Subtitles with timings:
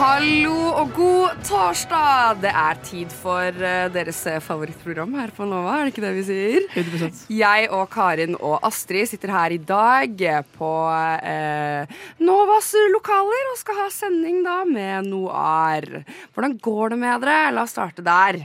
[0.00, 2.38] Hallo og god torsdag!
[2.40, 6.12] Det er tid for eh, deres eh, favorittprogram her på Nova, er det ikke det
[6.16, 6.64] vi sier?
[6.72, 7.18] 100%.
[7.36, 10.70] Jeg og Karin og Astrid sitter her i dag eh, på
[11.20, 11.92] eh,
[12.24, 15.90] Novas lokaler og skal ha sending da med Noir.
[16.32, 17.52] Hvordan går det med dere?
[17.58, 18.40] La oss starte der.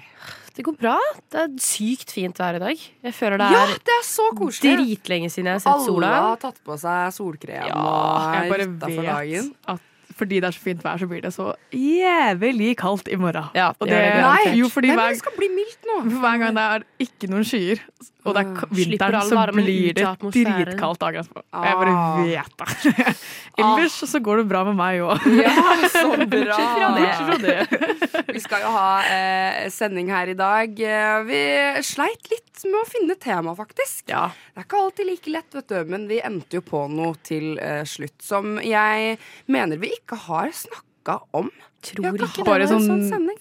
[0.55, 0.99] Det går bra.
[1.32, 2.84] Det er sykt fint vær i dag.
[3.08, 4.76] Jeg føler det Ja, er det er så koselig!
[4.84, 6.12] dritlenge siden jeg har sett Alle sola.
[6.30, 9.54] har tatt på seg solkrem Ja, og Jeg er utafor dagen.
[9.71, 13.49] at fordi det er så fint vær, så blir det så jævlig kaldt i morgen.
[13.58, 15.98] Ja, det det nei, jo, fordi Nei, men det skal bli mildt nå.
[16.10, 17.82] for hver gang det er ikke noen skyer,
[18.26, 21.43] og det er vinteren, så blir det dritkaldt dagen etterpå.
[21.54, 21.95] Jeg bare
[22.26, 23.15] vet det.
[23.62, 25.27] Ellers så går det bra med meg òg.
[25.37, 25.54] Ja,
[25.93, 26.57] så bra.
[28.35, 30.73] Vi skal jo ha eh, sending her i dag.
[30.73, 31.41] Eh, Vi
[31.85, 34.07] sleit litt med å finne tema, faktisk.
[34.09, 34.27] Ja.
[34.53, 37.59] Det er ikke alltid like lett, vet du, men vi endte jo på noe til
[37.62, 39.18] eh, slutt som jeg
[39.51, 41.51] mener vi ikke har snakka om.
[41.85, 42.48] Tror ikke det.
[42.48, 43.37] Bare sånn sånn sending.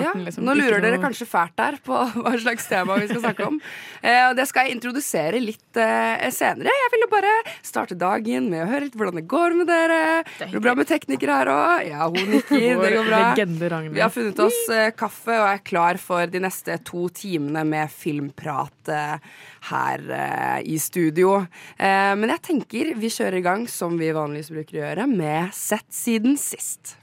[0.00, 0.44] Ja, liksom.
[0.48, 3.60] nå lurer dere noe- kanskje fælt der på hva slags tema vi skal snakke om.
[4.02, 6.72] Eh, og det skal jeg introdusere litt eh, senere.
[6.74, 7.30] Jeg ville bare
[7.62, 9.98] starte dagen med å høre litt hvordan det går med dere.
[10.40, 11.84] Går det bra med teknikere her òg?
[11.86, 12.64] Ja, hun nikker.
[12.82, 13.20] Det går bra.
[13.28, 17.62] Legende Vi har funnet oss eh, kaffe og er klar for de neste to timene
[17.68, 19.30] med filmprat eh,
[19.70, 21.44] her eh, i studio.
[21.78, 25.54] Eh, men jeg tenker vi kjører i gang som vi vanligvis bruker å gjøre, med
[25.54, 26.96] Sett siden sist.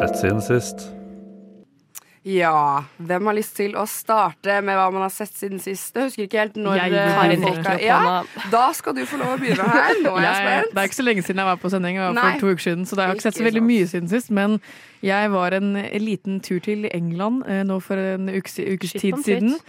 [0.00, 0.88] Sett siden sist.
[2.24, 5.90] Ja, hvem har lyst til å starte med hva man har sett siden sist?
[5.92, 8.22] Jeg husker ikke helt når Jeg, eh, folk er- ja.
[8.50, 10.00] Da skal du få lov å begynne her.
[10.00, 10.74] Nå er jeg Jeg, spent.
[10.74, 12.32] det er ikke så lenge siden jeg var på sending, det var Nei.
[12.32, 14.30] for to uker siden, så det har jeg ikke sett så veldig mye siden sist.
[14.30, 14.60] Men
[15.02, 19.60] jeg var en liten tur til England eh, nå for en ukes, ukes tid siden.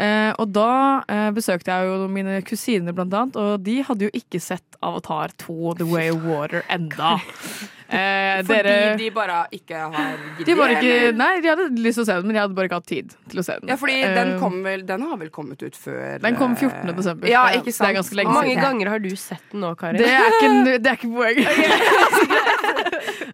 [0.00, 4.10] Eh, og da eh, besøkte jeg jo mine kusiner, blant annet, og de hadde jo
[4.16, 7.20] ikke sett Avatar 2 The Way of Water enda.
[7.90, 10.46] Eh, Fordi dere de bare ikke har giddet?
[10.46, 12.68] de, var ikke, nei, de hadde lyst til å se den, men de hadde bare
[12.70, 13.68] ikke hatt tid til å se den.
[13.72, 16.62] Ja, fordi den, Eh, kom vel, den har vel kommet ut før Den kom eh,
[16.70, 16.94] 14.
[16.96, 17.28] desember.
[17.28, 17.88] Ja, ikke sant.
[17.88, 18.62] det er ganske lenge Hvor mange siden.
[18.68, 19.98] ganger har du sett den nå, Karin?
[19.98, 21.36] Det er ikke, det er ikke poeng.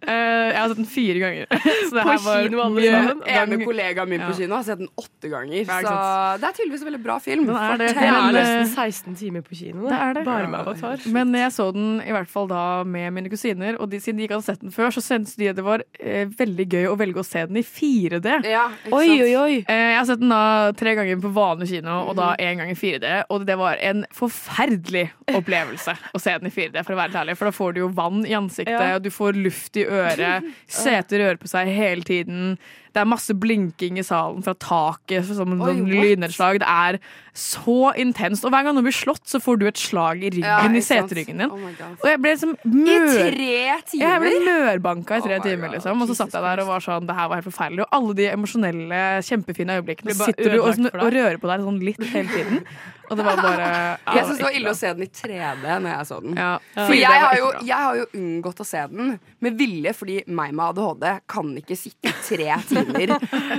[0.07, 1.47] Eh, jeg har sett den fire ganger.
[1.89, 3.17] Så det På her var kino, alle sammen?
[3.27, 4.35] Ene kollegaen min på Ja.
[4.37, 5.57] kino har sett den åtte ganger.
[5.67, 5.95] Ja, så
[6.39, 7.43] det er tydeligvis en veldig bra film.
[7.49, 7.89] Det er det.
[7.97, 9.89] Det er nesten eh, 16 timer på kino.
[9.91, 10.23] Det er det.
[10.29, 11.03] Bare med Avatar.
[11.11, 14.29] Men jeg så den i hvert fall da med mine kusiner, og de, siden de
[14.29, 17.21] ikke hadde sett den før, så syntes de det var eh, veldig gøy å velge
[17.21, 18.33] å se den i 4D.
[18.49, 19.55] Ja, Oi, oi, oi.
[19.67, 22.71] Eh, Jeg har sett den da tre ganger på vanlig kino, og da én gang
[22.73, 23.13] i 4D.
[23.33, 27.37] Og det var en forferdelig opplevelse å se den i 4D, for å være ærlig.
[27.39, 28.95] For da får du jo vann i ansiktet, Ja.
[28.97, 30.47] og du får luft i øret.
[30.81, 32.57] Seter rører på seg hele tiden.
[32.97, 36.57] Det er masse blinking i salen fra taket som sånn lynnedslag.
[36.63, 36.97] Det er
[37.37, 38.45] så intenst.
[38.47, 40.81] Og hver gang noen blir slått, så får du et slag i ryggen Ja, i
[40.81, 41.53] seteryggen din.
[41.53, 41.93] Oh.
[41.93, 44.01] Og jeg ble liksom I tre timer?
[44.01, 46.01] Jeg ble mørbanka i tre Oh timer, liksom.
[46.01, 47.85] Og så satt jeg der og var sånn Det her var helt forferdelig.
[47.85, 52.07] Og alle de emosjonelle, kjempefine øyeblikkene sitter du og, og rører på deg sånn litt
[52.09, 52.63] hele tiden.
[53.07, 55.65] Og det var bare ja, Jeg syns det var ille å se den i 3D
[55.83, 56.37] når jeg så den.
[56.37, 56.51] Ja.
[56.75, 59.13] For jeg har, jo, jeg har jo unngått å se den
[59.43, 63.15] med vilje, fordi meg med ADHD kan ikke sitte tre timer.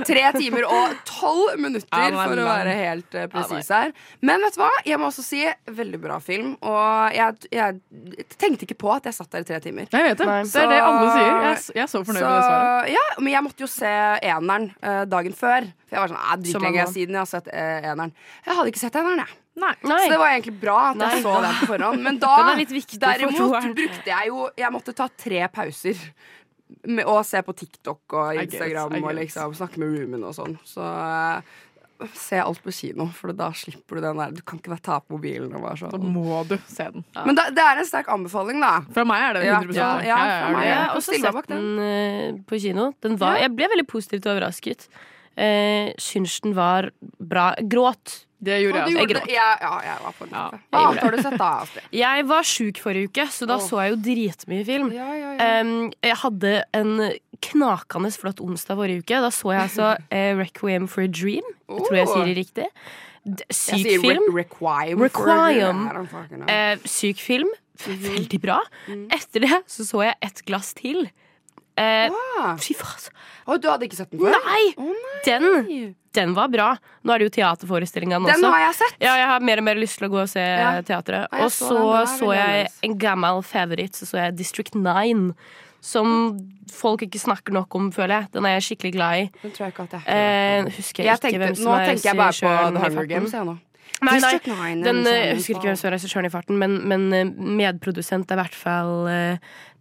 [0.07, 3.93] Tre timer og tolv minutter, er for å være helt uh, presis her.
[4.25, 4.71] Men vet du hva?
[4.87, 5.41] Jeg må også si
[5.79, 6.53] veldig bra film.
[6.65, 9.89] Og jeg, jeg tenkte ikke på at jeg satt der i tre timer.
[9.91, 10.29] Jeg vet det.
[10.29, 10.39] Nei.
[10.49, 11.29] Det er det alle sier.
[11.29, 12.93] Jeg, er jeg er så fornøyd med det svaret.
[12.93, 15.69] Ja, men jeg måtte jo se eneren eh, dagen før.
[15.89, 18.11] For jeg var sånn, "Ah, dritlenge siden jeg har sett eh, eneren.
[18.45, 19.37] Jeg hadde ikke sett eneren, jeg.
[19.59, 19.73] Nei.
[19.83, 19.97] Nei.
[20.05, 21.21] Så det var egentlig bra at jeg Nei.
[21.25, 22.03] så den på forhånd.
[22.05, 22.65] Men da er
[23.01, 25.97] derimot brukte jeg jo Jeg måtte ta tre pauser.
[26.85, 30.23] Med og se på TikTok og I guess, Instagram I og liksom snakke med roomien
[30.23, 30.53] og sånn.
[30.63, 31.41] Så eh,
[32.15, 34.99] se alt på kino, for da slipper du den der Du kan ikke bare ta
[35.01, 36.13] på mobilen og bare Da sånn.
[36.13, 37.03] må du se den.
[37.25, 38.79] Men da, det er en sterk anbefaling, da.
[38.95, 41.65] Fra meg er det 100 ja, ja, ja, ja, ja, Ja, Og så sett den.
[41.75, 42.93] den eh, på kino.
[43.01, 43.47] Den var, Ja.
[43.49, 44.87] Jeg ble veldig positivt overrasket.
[45.39, 47.53] Uh, Syns den var bra.
[47.71, 48.25] Gråt.
[48.39, 50.35] Det gjorde du jeg gjorde Ja, ja, jeg var på den.
[50.37, 53.63] Ja, Hva jeg du sett da, Jeg var sjuk forrige uke, så da oh.
[53.63, 54.93] så jeg jo dritmye film.
[54.95, 55.49] Ja, ja, ja.
[55.59, 56.93] Um, jeg hadde en
[57.43, 59.19] knakende flott onsdag forrige uke.
[59.25, 61.47] Da så jeg altså eh, Requiem for a Dream.
[61.67, 62.15] Jeg tror jeg Oh.
[62.15, 62.67] sier det riktig.
[63.27, 64.29] Jeg syk sier film.
[64.31, 65.03] re requiem.
[65.03, 65.83] Requiem.
[66.07, 66.47] For, know.
[66.47, 67.51] Eh, syk film.
[67.79, 68.59] Veldig bra.
[68.87, 71.09] Etter det så så jeg et glass til.
[71.79, 72.57] Eh, wow.
[72.59, 73.07] fy faen.
[73.49, 74.35] Å, du hadde ikke sett den før?
[74.35, 74.65] Nei!
[74.77, 75.21] Oh, nei.
[75.25, 76.67] Den, den var bra.
[77.07, 78.51] Nå er det jo teaterforestillingene Den også.
[78.53, 78.99] har jeg sett.
[79.01, 80.75] Ja, jeg har mer og mer lyst til å gå og se Ja.
[80.85, 81.31] teatret.
[81.39, 81.95] Og så så den.
[82.03, 85.33] Den så jeg en gammel favoritt, så så jeg District 9.
[85.81, 86.09] Som
[86.67, 88.31] folk ikke snakker nok om, føler jeg.
[88.35, 89.29] Den er jeg skikkelig glad i.
[89.45, 91.85] Den tror jeg ikke at jeg Eh, husker jeg, jeg ikke hvem som Nå er
[91.93, 93.07] tenker jeg bare på The Hunger.
[93.13, 93.31] Games.
[93.31, 93.57] Jeg, nå.
[94.01, 96.29] Nei, nei, District 9, den, en eh, jeg husker ikke hvem som er regissøren i
[96.35, 97.23] farten, men, men eh,
[97.63, 99.37] medprodusent er i hvert fall eh,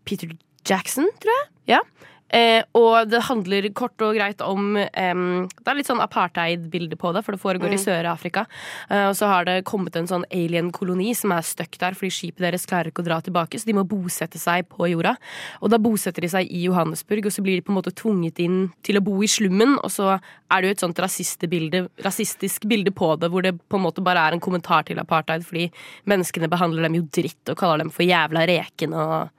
[0.07, 0.31] Peter
[0.67, 1.47] Jackson, tror jeg.
[1.69, 1.83] Ja.
[2.29, 7.15] Eh, og det handler kort og greit om eh, Det er litt sånn apartheid-bilde på
[7.17, 8.45] det, for det foregår i Sør-Afrika.
[8.91, 12.45] Eh, og så har det kommet en sånn alien-koloni som er stuck der fordi skipet
[12.45, 15.15] deres klarer ikke å dra tilbake, så de må bosette seg på jorda.
[15.63, 18.43] Og da bosetter de seg i Johannesburg, og så blir de på en måte tvunget
[18.45, 22.69] inn til å bo i slummen, og så er det jo et sånt bilde, rasistisk
[22.69, 25.71] bilde på det, hvor det på en måte bare er en kommentar til apartheid, fordi
[26.09, 29.33] menneskene behandler dem jo dritt og kaller dem for jævla reken og,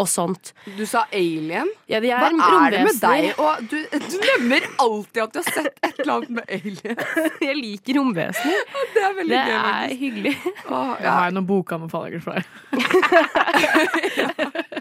[0.00, 0.52] og sånt.
[0.76, 1.68] Du sa Alien.
[1.90, 3.38] Ja, de Hva er er det med deg?
[3.38, 6.96] Og du, du nevner alltid at du har sett et eller annet med Alien.
[7.48, 8.60] Jeg liker romvesener.
[8.94, 9.54] Det er veldig Det gøy.
[9.54, 10.00] er faktisk.
[10.00, 10.34] hyggelig.
[10.68, 12.44] Åh, Jeg har noen bokanbefalinger for deg.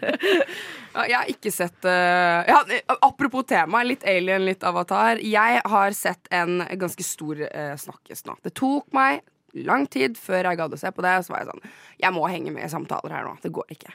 [0.94, 2.60] Ja, Jeg har ikke sett uh, ja,
[3.02, 5.18] Apropos tema, litt alien, litt avatar.
[5.26, 8.36] Jeg har sett en ganske stor uh, snakkes nå.
[8.46, 11.18] Det tok meg lang tid før jeg gadd å se på det.
[11.26, 11.68] Så var jeg sånn
[12.02, 13.38] Jeg må henge med i samtaler her nå.
[13.44, 13.94] Det går ikke.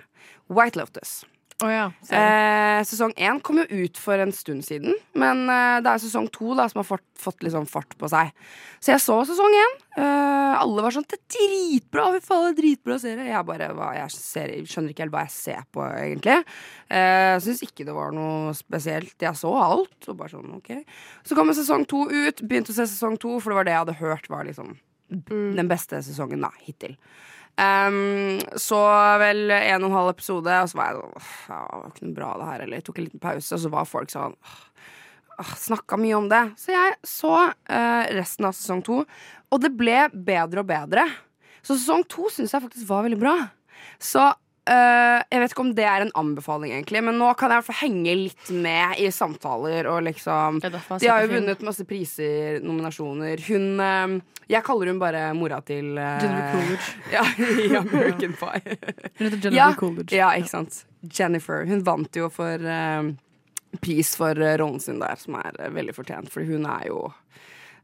[0.48, 1.20] White Lotus.
[1.58, 1.88] Oh ja.
[2.14, 6.28] Eh, sesong én kom jo ut for en stund siden, men eh, det er sesong
[6.30, 8.30] to da, som har fått, fått litt sånn fart på seg.
[8.78, 9.74] Så jeg så sesong én.
[9.98, 12.06] Eh, alle var sånn 'Det er dritbra!
[12.14, 15.26] Fy faen, det er dritbra serie!' Jeg bare hva, jeg ser, skjønner ikke helt hva
[15.26, 16.38] jeg ser på, egentlig.
[16.94, 19.18] Eh, Syns ikke det var noe spesielt.
[19.18, 19.98] Jeg så alt.
[20.06, 20.84] Og bare sånn, ok
[21.26, 22.38] Så kom sesong to ut.
[22.38, 24.78] Begynte å se sesong to, for det var det jeg hadde hørt var liksom
[25.08, 26.96] den beste sesongen da, hittil.
[27.58, 28.78] Um, så
[29.18, 31.14] vel en og en halv episode, og så var jeg sånn
[31.48, 32.64] Det var ikke noe bra, det her.
[32.64, 34.36] Eller jeg tok en liten pause, og så var folk sånn
[35.38, 36.42] «Åh, Snakka mye om det.
[36.58, 39.02] Så jeg så uh, resten av sesong to,
[39.48, 41.06] og det ble bedre og bedre.
[41.62, 43.34] Så sesong to syns jeg faktisk var veldig bra.
[44.02, 44.22] Så
[44.68, 47.60] eh, jeg vet ikke om det er en anbefaling, egentlig, men nå kan jeg i
[47.60, 52.58] hvert fall henge litt med i samtaler og liksom De har jo vunnet masse priser,
[52.64, 53.42] nominasjoner.
[53.48, 54.18] Hun uh,
[54.48, 56.90] Jeg kaller hun bare mora til uh, Jennifer Coolidge.
[57.16, 58.78] Ja, i American Pie.
[59.18, 60.16] Hun heter Jennifer Ja, Coolidge.
[60.16, 60.82] ja, ikke sant.
[61.02, 61.64] Jennifer.
[61.68, 62.68] Hun vant jo for
[63.84, 67.02] pris for rollen sin der, som er veldig fortjent, for hun er jo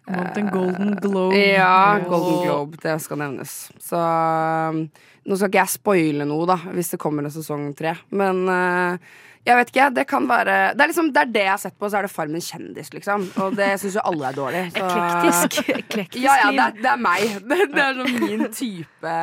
[0.07, 1.37] vant en Golden Globe.
[1.39, 2.81] Ja, Golden Globe.
[2.83, 3.53] Det skal nevnes.
[3.83, 4.85] Så um,
[5.25, 7.95] nå skal ikke jeg spoile noe, da, hvis det kommer en sesong tre.
[8.13, 9.15] Men uh,
[9.45, 9.89] jeg vet ikke.
[9.99, 12.07] Det kan være Det er liksom Det er det jeg har sett på, så er
[12.07, 13.27] det Farmen kjendis, liksom.
[13.45, 14.65] Og det syns jo alle er dårlig.
[14.73, 14.85] Så.
[14.89, 15.69] Eklektisk.
[15.83, 17.37] Eklektisk Ja, ja, det det er meg.
[17.51, 19.15] Det, det er sånn min type,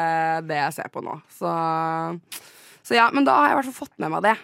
[0.47, 1.17] det jeg ser på nå.
[1.33, 1.51] Så,
[2.85, 4.37] så ja, men da har jeg i hvert fall fått med meg det.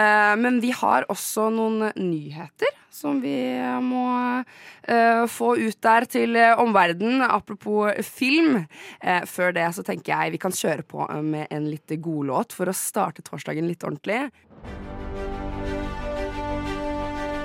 [0.00, 3.36] Eh, men vi har også noen nyheter som vi
[3.82, 4.06] må
[4.42, 7.24] uh, få ut der til uh, omverdenen.
[7.24, 8.62] Apropos film.
[9.02, 12.54] Uh, før det så tenker jeg vi kan kjøre på eh, med en litt godlåt
[12.56, 14.28] for å starte torsdagen litt ordentlig.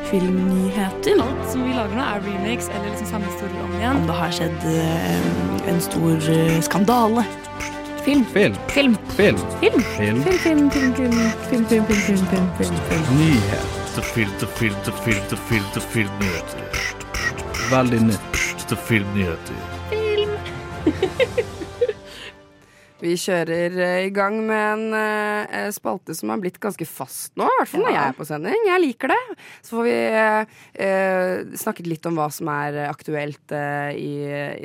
[0.08, 1.22] filmnyheter.
[1.22, 3.98] Alt som vi lager nå, er remakes eller liksom samme historie om igjen.
[4.02, 7.26] Om det har skjedd uh, en stor eh, skandale.
[8.06, 8.24] Film.
[8.32, 8.56] Film.
[8.72, 8.96] Film.
[9.18, 9.42] Film.
[9.60, 9.84] Film.
[9.98, 10.24] Film.
[10.24, 11.12] Film, film, film, film, film,
[11.50, 13.20] film, film, film, film, film, film.
[13.20, 13.87] Nyheter.
[14.02, 16.70] Filter, filter, filter, filter, filmnyheter.
[17.72, 18.36] Veldig nytt.
[18.88, 19.56] Filmnyheter.
[19.92, 21.48] filmnyheter.
[22.98, 27.46] Vi kjører eh, i gang med en eh, spalte som har blitt ganske fast nå.
[27.46, 28.64] I hvert fall når jeg er på sending.
[28.66, 29.20] Jeg liker det.
[29.62, 30.56] Så får vi eh,
[30.88, 34.14] eh, snakket litt om hva som er aktuelt eh, i,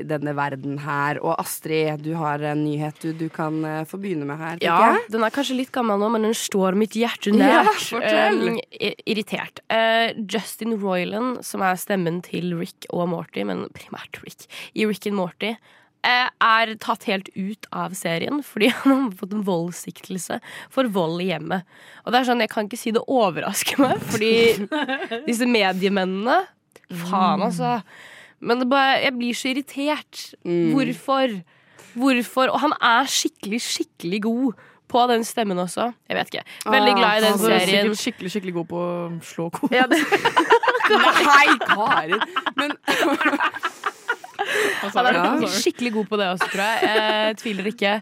[0.00, 1.20] i denne verden her.
[1.20, 4.62] Og Astrid, du har en nyhet du, du kan eh, få begynne med her.
[4.64, 7.92] Ja, den er kanskje litt gammel nå, men den står mitt hjerte Ja, nært.
[7.92, 9.60] Um, irritert.
[9.72, 15.06] Eh, Justin Roiland, som er stemmen til Rick og Morty, men primært Rick, i Rick
[15.10, 20.40] and Morty, eh, er tatt helt ut av serien fordi han har fått en voldssiktelse
[20.72, 21.62] for vold i hjemmet.
[22.04, 24.32] Og det er sånn, Jeg kan ikke si det overrasker meg, fordi
[25.28, 26.40] disse mediemennene
[26.92, 27.78] Faen, altså.
[28.44, 30.26] Men bare, jeg blir så irritert.
[30.44, 31.38] Hvorfor?
[31.94, 32.50] Hvorfor?
[32.52, 34.58] Og han er skikkelig, skikkelig god
[34.92, 35.86] på den stemmen også.
[36.10, 36.42] Jeg vet ikke.
[36.68, 37.94] Veldig Ah, glad i den er serien.
[37.96, 39.72] skikkelig, skikkelig god på å slå kos.
[39.72, 42.20] Ja, Nei, Karin!
[42.58, 42.74] Men
[44.82, 45.48] han er Ja.
[45.48, 46.82] skikkelig god på det også, tror jeg.
[46.92, 47.92] Jeg tviler ikke.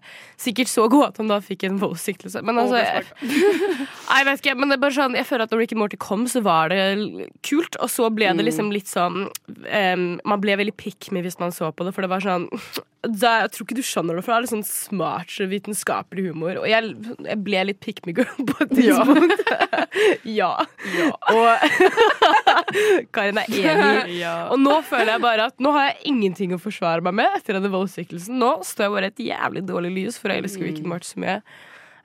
[0.41, 2.43] Sikkert så god at han da fikk en voldssiktelse.
[2.47, 3.05] Men altså jeg,
[4.17, 5.97] jeg vet ikke, men det er bare sånn Jeg føler at når Rick and Morty
[6.01, 7.77] kom, så var det kult.
[7.81, 11.53] Og så ble det liksom litt sånn um, Man ble veldig pick me hvis man
[11.53, 12.49] så på det, for det var sånn
[13.03, 16.59] det, Jeg tror ikke du skjønner det, for det er litt sånn smart, vitenskapelig humor.
[16.61, 16.91] Og jeg,
[17.25, 19.47] jeg ble litt pick me girl på et tidspunkt.
[20.25, 20.53] Ja.
[21.35, 21.65] Og
[23.15, 24.21] Karin er enig.
[24.53, 27.59] Og nå føler jeg bare at nå har jeg ingenting å forsvare meg med etter
[27.59, 28.39] denne voldssikkelsen.
[28.41, 31.41] Nå står jeg bare et jævlig dårlig lys, for jeg elsker Wicked March så mye.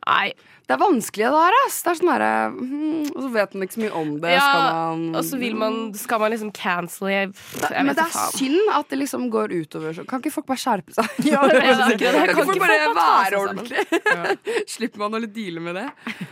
[0.05, 0.33] Nei.
[0.65, 1.55] Det er vanskelig, det her.
[1.61, 4.31] ass Det er sånn herre hmm, Og så vet man ikke så mye om det.
[4.33, 7.31] Ja, skal man og så vil man, skal man liksom cancele jeg,
[7.61, 8.33] jeg Men det er faen.
[8.39, 10.07] synd at det liksom går utover så.
[10.09, 11.19] Kan ikke folk bare skjerpe seg?
[11.35, 12.27] Ja, det er kan akkurat det.
[12.33, 14.65] Kan folk ikke folk bare være ordentlig?
[14.75, 15.87] Slipper man å deale med det?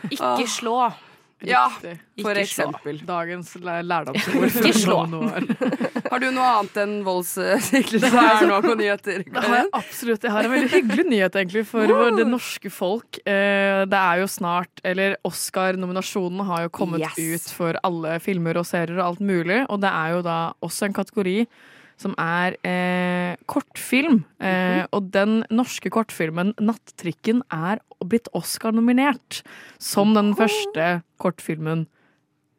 [0.09, 0.77] Ikke slå.
[1.47, 2.33] Ja, for Ikke slå.
[2.43, 2.99] eksempel.
[3.07, 4.45] Dagens læ- lærdomsord.
[4.63, 4.97] Ikke slå.
[6.13, 9.23] Har du noe annet enn voldssikkerhet her nå på nyheter?
[9.25, 10.23] Det har jeg absolutt.
[10.27, 12.11] Jeg har en veldig hyggelig nyhet egentlig for wow.
[12.17, 13.17] det norske folk.
[13.25, 17.17] Eh, Det er jo snart Eller Oscar-nominasjonen har jo kommet Yes.
[17.17, 20.85] ut for alle filmer og serier og alt mulig, og det er jo da også
[20.87, 21.37] en kategori
[21.97, 24.23] som er eh, kortfilm.
[24.41, 29.41] Eh, og den norske kortfilmen 'Nattrikken' er blitt Oscar-nominert
[29.79, 31.85] som den første kortfilmen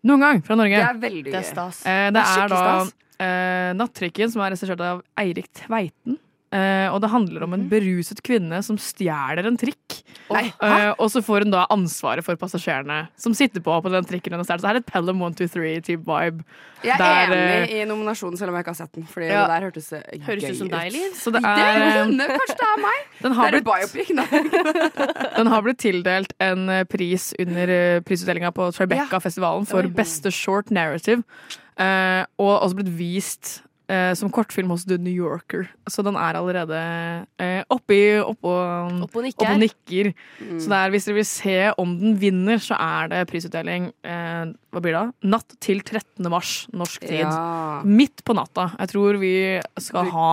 [0.05, 0.76] noen gang fra Norge.
[0.76, 1.83] Det er veldig Det er stas.
[1.87, 2.95] Eh, det, Det er er, da stas.
[3.21, 6.19] eh, Nattrikken, som er regissert av Eirik Tveiten.
[6.54, 9.96] Eh, og det handler om en beruset kvinne som stjeler en trikk.
[10.30, 14.04] Nei, Eh, og så får hun da ansvaret for passasjerene som sitter på på den
[14.06, 14.32] trikken.
[14.32, 14.62] hun har stjålet.
[14.62, 16.44] Så det er et Pelham 123-type vibe.
[16.84, 19.06] Jeg er Der, enig i nominasjonen, selv om jeg ikke har sett den.
[19.11, 19.42] Fordi Ja.
[19.42, 21.11] det der hørtes eh, Høres ut som deg, Liv.
[21.18, 23.00] Så det Det er, hender kanskje det er meg.
[23.25, 28.70] den, Det er blitt, den har blitt tildelt en eh, pris under eh, prisutdelinga på
[28.73, 31.23] Tribeca-festivalen for beste short narrative.
[31.75, 35.69] Uh, og også blitt vist eh, som kortfilm hos The New Yorker.
[35.91, 36.81] Så den er allerede
[37.41, 38.55] uh, oppi oppå
[39.07, 39.47] oppå nikker.
[39.47, 40.11] Oppå nikker.
[40.41, 40.59] Mm.
[40.59, 44.53] Så det er, hvis dere vil se om den vinner, så er det prisutdeling uh,
[44.75, 45.05] hva blir det?
[45.05, 45.31] da?
[45.37, 46.29] natt til 13.
[46.33, 47.25] mars norsk tid.
[47.25, 47.81] Ja.
[47.87, 48.71] Midt på natta.
[48.79, 49.35] Jeg tror vi
[49.83, 50.31] skal ha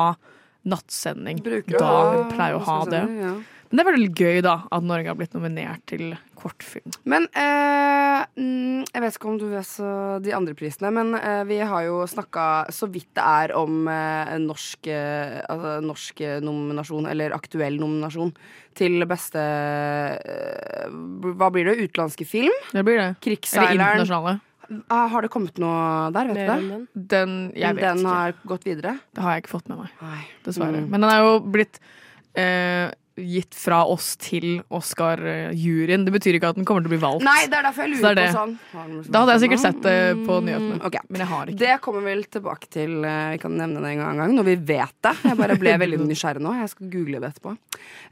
[0.68, 1.42] nattsending.
[1.46, 3.02] Bruker å da ha- vi pleier å ha det.
[3.22, 3.34] Ja.
[3.72, 6.92] Men det er veldig gøy da at Norge har blitt nominert til kortfilm.
[7.08, 9.92] Men eh, mm, jeg vet ikke om du vet så
[10.24, 14.36] de andre prisene, men eh, vi har jo snakka så vidt det er om eh,
[14.44, 18.36] norsk, eh, altså, norsk nominasjon, eller aktuell nominasjon,
[18.76, 21.80] til beste eh, Hva blir det?
[21.88, 22.56] Utenlandske film?
[22.72, 23.12] Det blir det.
[23.24, 24.40] Eller internasjonale.
[24.88, 26.48] Ah, har det kommet noe der, vet du det?
[26.48, 26.86] den.
[26.96, 28.14] Den, jeg vet Den ikke.
[28.16, 28.94] har gått videre?
[29.12, 29.96] Det har jeg ikke fått med meg.
[30.00, 30.22] Nei.
[30.46, 30.84] Dessverre.
[30.84, 30.88] Mm.
[30.94, 31.80] Men den er jo blitt
[32.40, 32.88] eh,
[33.22, 36.06] gitt fra oss til Oscar-juryen.
[36.06, 37.24] Det betyr ikke at den kommer til å bli valgt.
[37.26, 39.08] Nei, det er derfor jeg Så det lurer er på sånn.
[39.12, 40.80] Da hadde jeg sikkert sett det på Mm, nyhetene.
[40.86, 40.98] ok.
[41.10, 41.58] Men jeg har ikke.
[41.62, 43.06] Det kommer vi vel tilbake til.
[43.06, 45.16] eh, Vi kan nevne det en gang, en gang når vi vet det.
[45.24, 46.54] Jeg bare ble veldig nysgjerrig nå.
[46.60, 47.58] Jeg skal google det etterpå.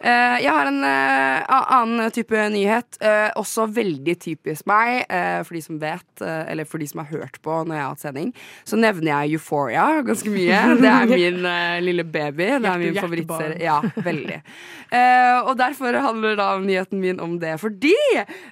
[0.01, 2.97] Eh, Jeg har en eh, annen type nyhet.
[3.01, 5.05] eh, Også veldig typisk meg.
[5.09, 7.89] eh, For de som vet, eller for de som har hørt på når jeg har
[7.89, 8.33] hatt sending,
[8.65, 10.77] så nevner jeg Euphoria ganske mye.
[10.79, 12.59] Det er min lille baby.
[12.59, 13.59] Det er min favorittserie.
[13.61, 14.41] Ja, veldig.
[14.99, 17.55] Eh, og derfor handler da nyheten min om det.
[17.61, 17.95] Fordi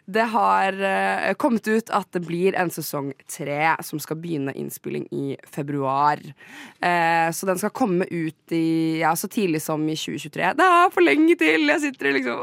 [0.05, 5.07] det har eh, kommet ut at det blir en sesong tre som skal begynne innspilling
[5.11, 6.21] i februar.
[6.79, 10.53] Eh, så den skal komme ut i, ja, så tidlig som i 2023.
[10.57, 11.67] Det er for lenge til!
[11.67, 12.39] Jeg sitter liksom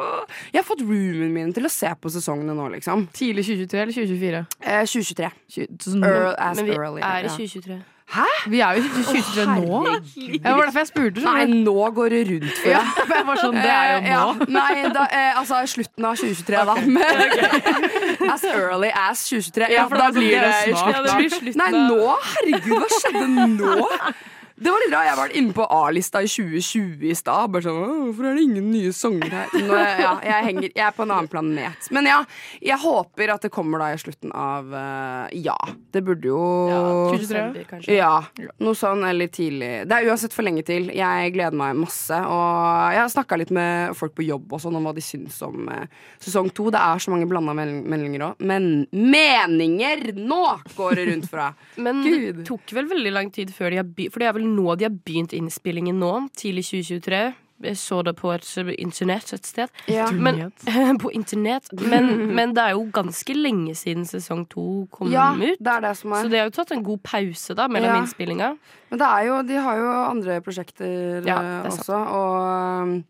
[0.53, 3.09] Jeg har fått roomen min til å se på sesongene nå, liksom.
[3.15, 4.45] Tidlig 2023 eller 2024?
[4.61, 5.33] Eh, 2023.
[5.55, 7.83] 20, men vi er i 2023.
[8.13, 8.51] Hæ?!
[8.51, 9.87] Vi er jo ikke 23 nå.
[10.15, 11.23] Det var derfor jeg spurte.
[11.25, 11.39] Sånn.
[11.39, 12.75] Nei, nå går det rundt for deg.
[12.75, 12.83] Ja,
[13.17, 14.11] jeg var sånn, det er jo eh, nå.
[14.13, 16.67] Ja, nei, da, eh, altså slutten av 2023, okay.
[16.69, 17.15] da.
[17.25, 18.29] Okay.
[18.35, 19.73] As early as 2023.
[19.73, 20.95] Ja, for da, da blir det, det snart.
[20.95, 22.15] Ja, det blir nei, nå!
[22.29, 23.89] Herregud, hva skjedde nå?
[24.57, 25.01] Det var litt bra.
[25.03, 27.51] Jeg var inne på A-lista i 2020 i stad.
[27.51, 29.55] Bare sånn, Hvorfor er det ingen nye sanger her?
[29.67, 31.89] Nå, ja, jeg, henger, jeg er på en annen planet.
[31.95, 32.21] Men ja,
[32.63, 35.57] jeg håper at det kommer da i slutten av uh, Ja,
[35.91, 36.39] det burde jo
[36.71, 36.83] Ja,
[37.17, 37.65] 2023.
[37.73, 37.97] kanskje.
[37.99, 38.13] ja,
[38.63, 39.73] noe sånn eller tidlig.
[39.91, 40.87] Det er uansett for lenge til.
[40.95, 42.15] Jeg gleder meg masse.
[42.15, 45.41] Og jeg har snakka litt med folk på jobb og sånn om hva de syns
[45.43, 45.83] om uh,
[46.23, 46.69] sesong to.
[46.71, 48.47] Det er så mange blanda meldinger òg.
[48.47, 50.07] Men meninger!
[50.15, 50.41] Nå
[50.79, 51.51] går det rundt fra.
[51.85, 52.39] Men Gud.
[52.39, 55.33] det tok vel veldig lang tid før de har begynt vel nå de har begynt
[55.37, 57.25] innspillingen nå, tidlig 2023.
[57.65, 58.45] Jeg så det på et
[58.83, 59.71] internett et sted.
[59.89, 60.09] Ja.
[60.11, 60.51] Men,
[61.01, 61.71] på internett.
[61.81, 65.57] Men, men det er jo ganske lenge siden sesong to kom ja, ut.
[65.63, 66.29] det er det som Så er.
[66.33, 68.01] det har jo tatt en god pause da mellom Ja.
[68.03, 68.51] innspillinga.
[68.91, 71.81] Men det er jo, de har jo andre prosjekter Ja, eh, er sant.
[71.87, 73.05] også, og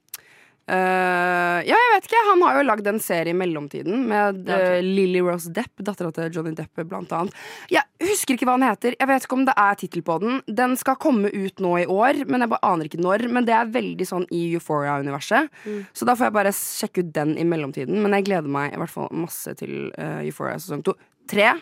[0.71, 2.23] eh, ja, jeg vet ikke.
[2.31, 4.79] Han har jo lagd en serie i mellomtiden med Ja, okay.
[4.79, 7.35] eh, Lily Rose Depp, dattera til Johnny Depp, blant annet.
[7.73, 8.97] Jeg husker ikke hva den heter.
[8.99, 10.41] Jeg vet ikke om det er tittel på den.
[10.63, 13.27] Den skal komme ut nå i år, men jeg bare aner ikke når.
[13.33, 15.51] Men det er veldig sånn i Euphoria-universet.
[15.65, 15.83] Mm.
[15.93, 18.01] Så da får jeg bare sjekke ut den i mellomtiden.
[18.05, 20.97] Men jeg gleder meg i hvert fall masse til uh, Euphoria sesong to.
[21.31, 21.55] Tre.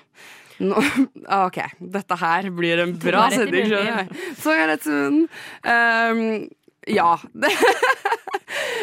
[0.62, 0.78] Nå,
[1.32, 1.58] ah, OK,
[1.92, 3.70] dette her blir en bra rett i sending.
[3.72, 4.10] munnen.
[6.90, 7.18] Ja.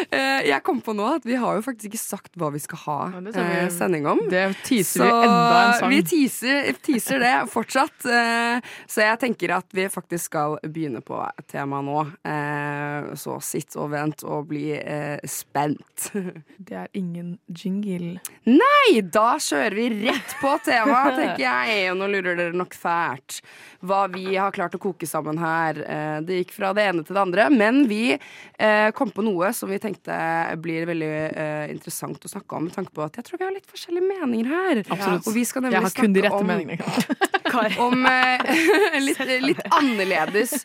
[0.09, 2.79] Eh, jeg kom på nå at vi har jo faktisk ikke sagt hva vi skal
[2.85, 4.21] ha ja, eh, sending om.
[4.31, 5.91] Det teaser vi enda en sang.
[5.91, 8.07] vi teaser, teaser det fortsatt.
[8.09, 11.19] eh, Så jeg tenker at vi faktisk skal begynne på
[11.51, 11.99] temaet nå.
[13.19, 14.71] Så sitt og vent og bli
[15.29, 16.09] spent.
[16.69, 18.17] Det er ingen jingle.
[18.49, 21.91] Nei, da kjører vi rett på temaet, tenker jeg.
[21.91, 23.41] Og nå lurer dere nok fælt
[23.85, 25.77] hva vi har klart å koke sammen her.
[26.25, 29.69] Det gikk fra det ene til det andre, men vi eh, kom på noe som
[29.71, 30.15] vi tenkte
[30.63, 33.55] blir veldig eh, interessant å snakke om, med tanke på at jeg tror vi har
[33.57, 34.83] litt forskjellige meninger her.
[34.87, 35.27] Absolutt.
[35.27, 37.77] Og vi skal nemlig Jeg har kun de rette om- meningene.
[37.87, 38.49] om eh,
[39.07, 40.59] litt, litt annerledes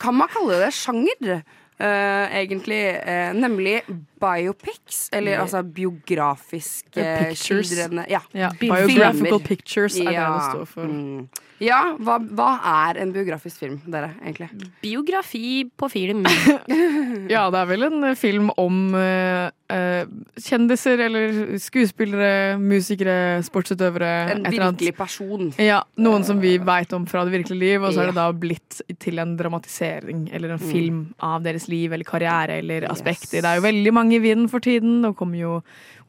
[0.00, 1.42] Kan man kalle det sjanger?
[1.80, 2.82] eh, egentlig.
[3.04, 3.78] eh, nemlig
[4.20, 7.68] biopics, eller altså biografisk uh, pictures.
[7.70, 8.20] skildrende Ja.
[8.34, 8.86] Ja, filmer.
[8.86, 10.82] biographical pictures er det Ja, det står for.
[10.90, 11.28] mm.
[11.60, 12.54] Ja, hva, hva
[12.88, 14.46] er en biografisk film, dere, egentlig?
[14.80, 16.22] Biografi på film.
[17.30, 20.08] Ja, det er vel en eh, film om eh, eh,
[20.40, 24.08] kjendiser eller skuespillere, musikere, sportsutøvere.
[24.38, 25.50] En virkelig person.
[25.60, 28.24] Ja, Noen som vi veit om fra det virkelige liv, og så er det da
[28.32, 30.70] blitt til en dramatisering eller en Mm.
[30.72, 33.40] film av deres liv eller karriere eller aspekter.
[33.44, 35.00] Det er jo veldig mange i vinden for tiden.
[35.04, 35.54] Nå kommer jo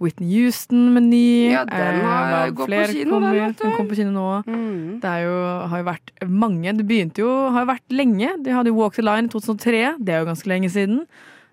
[0.01, 1.51] Whitney Houston med ny.
[1.51, 3.35] Ja, den eh, har eh, gått på kino, den, kommer.
[3.37, 3.63] vet du.
[3.63, 4.27] Den kom på kino nå.
[4.47, 5.01] Mm.
[5.03, 5.35] Det er jo,
[5.71, 6.73] har jo vært mange.
[6.79, 8.31] Det begynte jo, har jo vært lenge.
[8.41, 9.83] De hadde jo Walk the Line i 2003.
[10.01, 11.03] Det er jo ganske lenge siden.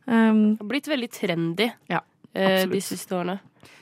[0.09, 2.01] Um, Det har blitt veldig trendy Ja,
[2.33, 3.41] eh, de siste årene.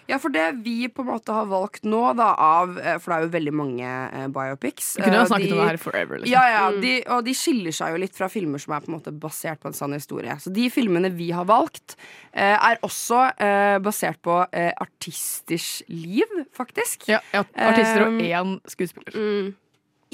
[0.09, 3.17] Ja, for det vi på en måte har valgt nå, da, av eh, For det
[3.17, 4.93] er jo veldig mange eh, biopics.
[4.97, 6.21] vi kunne jo eh, snakket de- om det her forever.
[6.23, 6.33] Liksom.
[6.33, 8.97] Ja, ja, de, og de skiller seg jo litt fra filmer som er på en
[8.99, 10.37] måte basert på en sann historie.
[10.43, 11.97] Så de filmene vi har valgt,
[12.33, 17.09] eh, er også eh, basert på eh, artisters liv, faktisk.
[17.11, 19.15] Ja, ja, artister og én skuespiller.
[19.17, 19.55] Mm.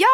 [0.01, 0.13] Ja,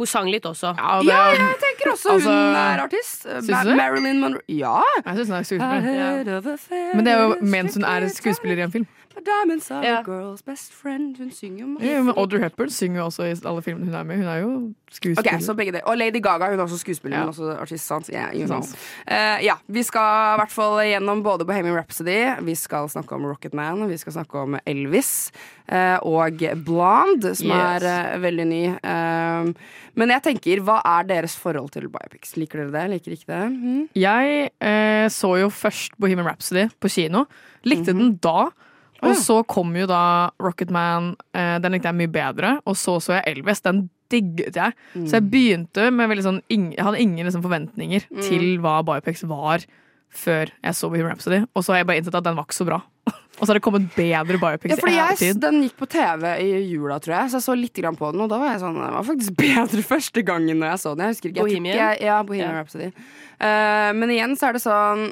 [0.00, 0.72] Hun sang litt også.
[0.78, 3.26] Ja, det, ja, jeg tenker også Altså, hun er artist.
[3.28, 3.74] Synes du?
[3.76, 4.40] Marilyn Monroe.
[4.48, 4.78] Ja.
[5.04, 5.80] jeg syns hun er skuespiller.
[5.80, 8.86] Head of a fair Men det er jo mens hun er skuespiller i en film.
[9.20, 9.98] Diamonds are Ja.
[10.00, 11.16] a girl's best friend.
[11.18, 11.86] Hun synger jo masse.
[11.86, 14.16] Ja, men Audrey Hepburn synger jo også i alle filmene hun er med.
[14.16, 15.32] Hun er jo skuespiller.
[15.34, 15.82] Okay, så begge det.
[15.84, 17.24] Og Lady Gaga hun er også skuespiller, Ja.
[17.24, 17.86] men også artist.
[17.86, 18.10] Sant?
[18.12, 18.62] Yeah, you know.
[19.06, 23.24] Eh, ja, Vi skal i hvert fall gjennom både Bohemian Rhapsody, vi skal snakke om
[23.26, 25.30] Rocketman, vi skal snakke om Elvis
[25.72, 27.82] uh, og Blonde, som Yes.
[27.82, 28.64] er uh, veldig ny.
[28.82, 29.52] Eh,
[29.94, 32.36] men jeg tenker, hva er deres forhold til biopics?
[32.36, 32.90] Liker dere det?
[32.90, 33.52] Liker ikke det?
[33.52, 33.88] Mm?
[33.94, 37.24] Jeg eh, så jo først Bohemian Rhapsody på kino.
[37.64, 37.98] Likte Mhm.
[37.98, 38.50] den da.
[39.02, 41.12] Og så kom jo da Rocketman.
[41.34, 42.52] Man, den likte jeg mye bedre.
[42.66, 43.60] Og så så jeg Elvis.
[43.64, 44.74] Den digget jeg.
[44.94, 45.06] Mm.
[45.08, 48.22] Så jeg begynte med veldig sånn Jeg hadde ingen liksom, forventninger Mm.
[48.28, 49.64] til hva biopics var
[50.12, 51.38] før jeg så Bohemian Rhapsody.
[51.56, 52.82] Og så har jeg bare innsett at den var ikke så bra.
[53.40, 55.40] og så har det kommet bedre biopics Ja, fordi jeg.
[55.40, 58.20] Den gikk på TV i jula, tror jeg, så jeg så litt grann på den.
[58.20, 61.06] Og da var jeg sånn, den var faktisk bedre første gangen når jeg så den.
[61.08, 61.76] Jeg husker ikke, jeg Bohemian?
[61.80, 62.58] jeg- ja, Bohemian yeah.
[62.60, 62.92] Rhapsody.
[63.40, 65.08] Uh, men igjen så er det sånn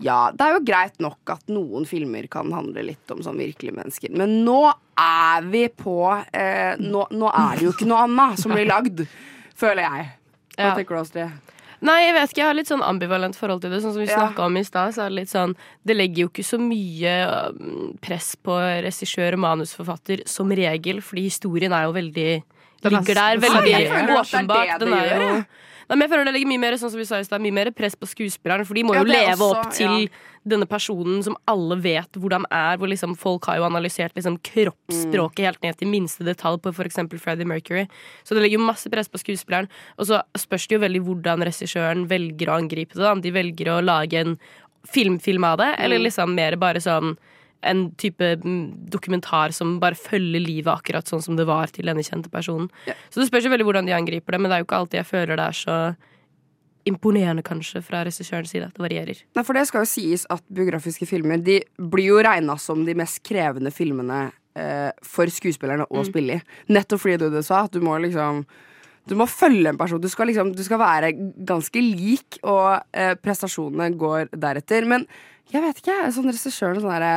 [0.00, 3.74] Ja, det er jo greit nok at noen filmer kan handle litt om sånn virkelige
[3.74, 4.60] mennesker, men nå
[4.98, 5.96] er vi på
[6.32, 9.02] eh, nå, nå er det jo ikke noe annet som blir lagd,
[9.58, 10.08] føler jeg.
[10.54, 10.74] Hva Ja.
[10.76, 11.54] tenker du, Astrid?
[11.80, 13.78] Nei, jeg vet ikke, jeg har litt sånn ambivalent forhold til det.
[13.84, 14.16] Sånn som vi Ja.
[14.18, 15.54] snakket om i stad, så er det litt sånn
[15.86, 17.12] Det legger jo ikke så mye
[17.54, 18.50] um, press på
[18.82, 22.42] regissør og manusforfatter som regel, fordi historien er jo veldig
[22.84, 24.78] er Ligger der veldig åpenbart.
[24.78, 25.44] Den er jo
[25.96, 27.70] men jeg føler det legger mye mer sånn som vi sa i sted, mye mer
[27.76, 30.08] press på skuespilleren, for de må jo leve også- opp til ja.
[30.46, 35.44] denne personen som alle vet hvordan er, hvor liksom folk har jo analysert liksom kroppsspråket
[35.44, 37.00] helt ned til minste detalj på f.eks.
[37.18, 37.86] Freddie Mercury.
[38.24, 39.68] Så det legger jo masse press på skuespilleren.
[39.98, 43.08] Og så spørs det jo veldig hvordan regissøren velger å angripe det.
[43.08, 44.38] Om de velger å lage en
[44.88, 47.16] filmfilm av det, eller liksom mer bare sånn
[47.66, 52.04] en type mm, dokumentar som bare følger livet akkurat sånn som det var til denne
[52.06, 52.68] kjente personen.
[52.86, 52.94] Ja.
[53.10, 55.00] Så det spørs jo veldig hvordan de angriper det, men det er jo ikke alltid
[55.00, 55.78] jeg føler det er så
[56.88, 58.68] imponerende, kanskje, fra regissørens side.
[58.70, 59.22] At det varierer.
[59.36, 62.94] Nei, for det skal jo sies at biografiske filmer De blir jo regna som de
[62.96, 66.46] mest krevende filmene eh, for skuespillerne å spille i.
[66.72, 68.44] Nettopp fordi du, du sa at du må liksom
[69.08, 70.00] du må følge en person.
[70.00, 71.14] Du skal, liksom, du skal være
[71.48, 74.84] ganske lik, og eh, prestasjonene går deretter.
[74.88, 75.06] Men
[75.48, 77.12] jeg vet ikke, sånn regissøren sånn derre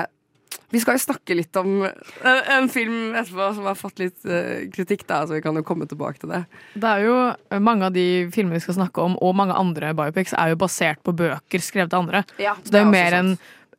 [0.72, 4.70] Vi skal jo snakke litt om en, en film etterpå som har fått litt eh,
[4.72, 6.42] kritikk, da, så vi kan jo komme tilbake til det.
[6.80, 9.92] Det er jo eh, Mange av de filmene vi skal snakke om, og mange andre
[9.98, 12.24] biopics, er jo basert på bøker skrevet av andre.
[12.40, 13.34] Ja, Så det er jo mer en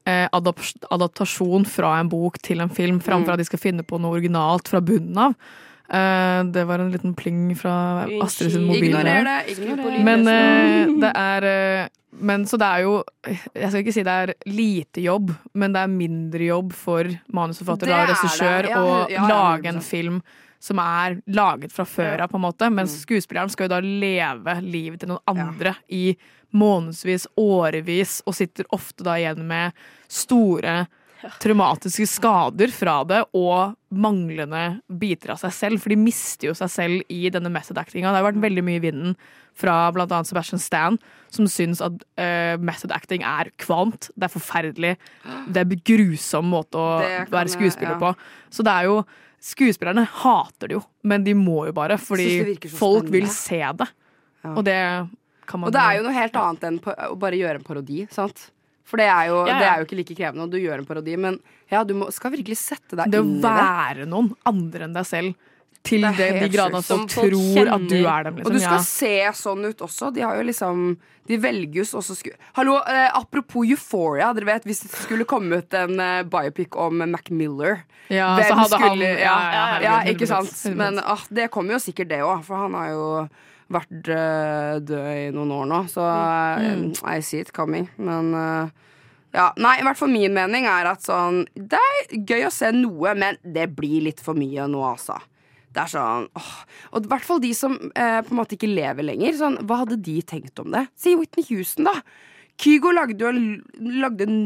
[0.04, 0.28] eh,
[0.92, 3.35] adaptasjon fra en bok til en film, framfor Mm.
[3.37, 5.35] at de skal finne på noe originalt fra bunnen av.
[5.92, 8.85] Eh, det var en liten pling fra Astrid sin mobil.
[8.85, 9.52] Ignorer det.
[9.52, 10.05] Ignorer det.
[10.05, 11.88] Men eh, det er eh,
[12.22, 12.98] men så det er jo
[13.57, 17.88] Jeg skal ikke si det er lite jobb, men det er mindre jobb for manusforfatter
[17.88, 20.20] og regissør Ja, å ja, ja, lage en film
[20.62, 22.68] som er laget fra før av, på en måte.
[22.70, 26.12] Mens skuespilleren skal jo da leve livet til noen andre i
[26.55, 29.74] månedsvis, årevis, og sitter ofte da igjen med
[30.07, 30.85] store
[31.42, 35.82] traumatiske skader fra det og manglende biter av seg selv.
[35.82, 38.11] For de mister jo seg selv i denne method actinga.
[38.12, 39.16] Det har vært veldig mye i vinden
[39.58, 40.96] fra annet Sebastian Stan,
[41.32, 44.08] som syns at uh, method acting er kvalmt.
[44.16, 44.94] Det er forferdelig.
[45.52, 48.12] Det er en grusom måte å være skuespiller jeg- ja.
[48.12, 48.14] på.
[48.50, 49.02] Så det er jo
[49.42, 53.88] Skuespillerne hater det jo, men de må jo bare, fordi folk vil se det.
[54.52, 54.76] Og det
[55.50, 58.04] kan man Og det er jo noe helt annet enn å bare gjøre en parodi,
[58.14, 58.52] sant?
[58.84, 59.58] For det er, jo, Ja, ja.
[59.60, 61.38] det er jo ikke like krevende, og du gjør en parodi, men
[61.70, 63.42] ja, du må, skal virkelig sette deg Det inn i det.
[63.42, 65.48] Det å være noen andre enn deg selv,
[65.82, 68.36] til Det de gradene Som tror at du er dem.
[68.38, 68.46] Liksom.
[68.46, 68.82] og du skal ja.
[68.86, 70.12] se sånn ut også.
[70.14, 70.84] De har jo liksom
[71.26, 72.28] De velges også sku...
[72.54, 74.28] Hallo, eh, apropos Euphoria.
[74.34, 78.54] Dere vet, Hvis det skulle komme ut en eh, biopic om Mac Miller Ja, så
[78.60, 79.34] hadde han- ja,
[79.82, 80.54] ja, ikke sant?
[80.76, 83.06] Men ah, det kommer jo sikkert det òg, for han har jo
[83.74, 85.80] vært eh, død i noen år nå.
[85.90, 86.87] Så Mm.
[86.92, 87.88] eh, I see it coming.
[87.98, 88.70] Men eh,
[89.35, 92.68] ja, nei, i hvert fall min mening er at sånn Det er gøy å se
[92.76, 95.16] noe, men det blir litt for mye nå, altså.
[95.72, 96.50] Det er sånn åh.
[96.92, 99.32] Og i hvert fall de som eh, på en måte ikke lever lenger.
[99.38, 100.87] Sånn, hva hadde de tenkt om det?
[101.00, 101.94] Si Whitney Houston, da.
[102.62, 103.46] Kygo lagde jo en,
[104.03, 104.37] lagde en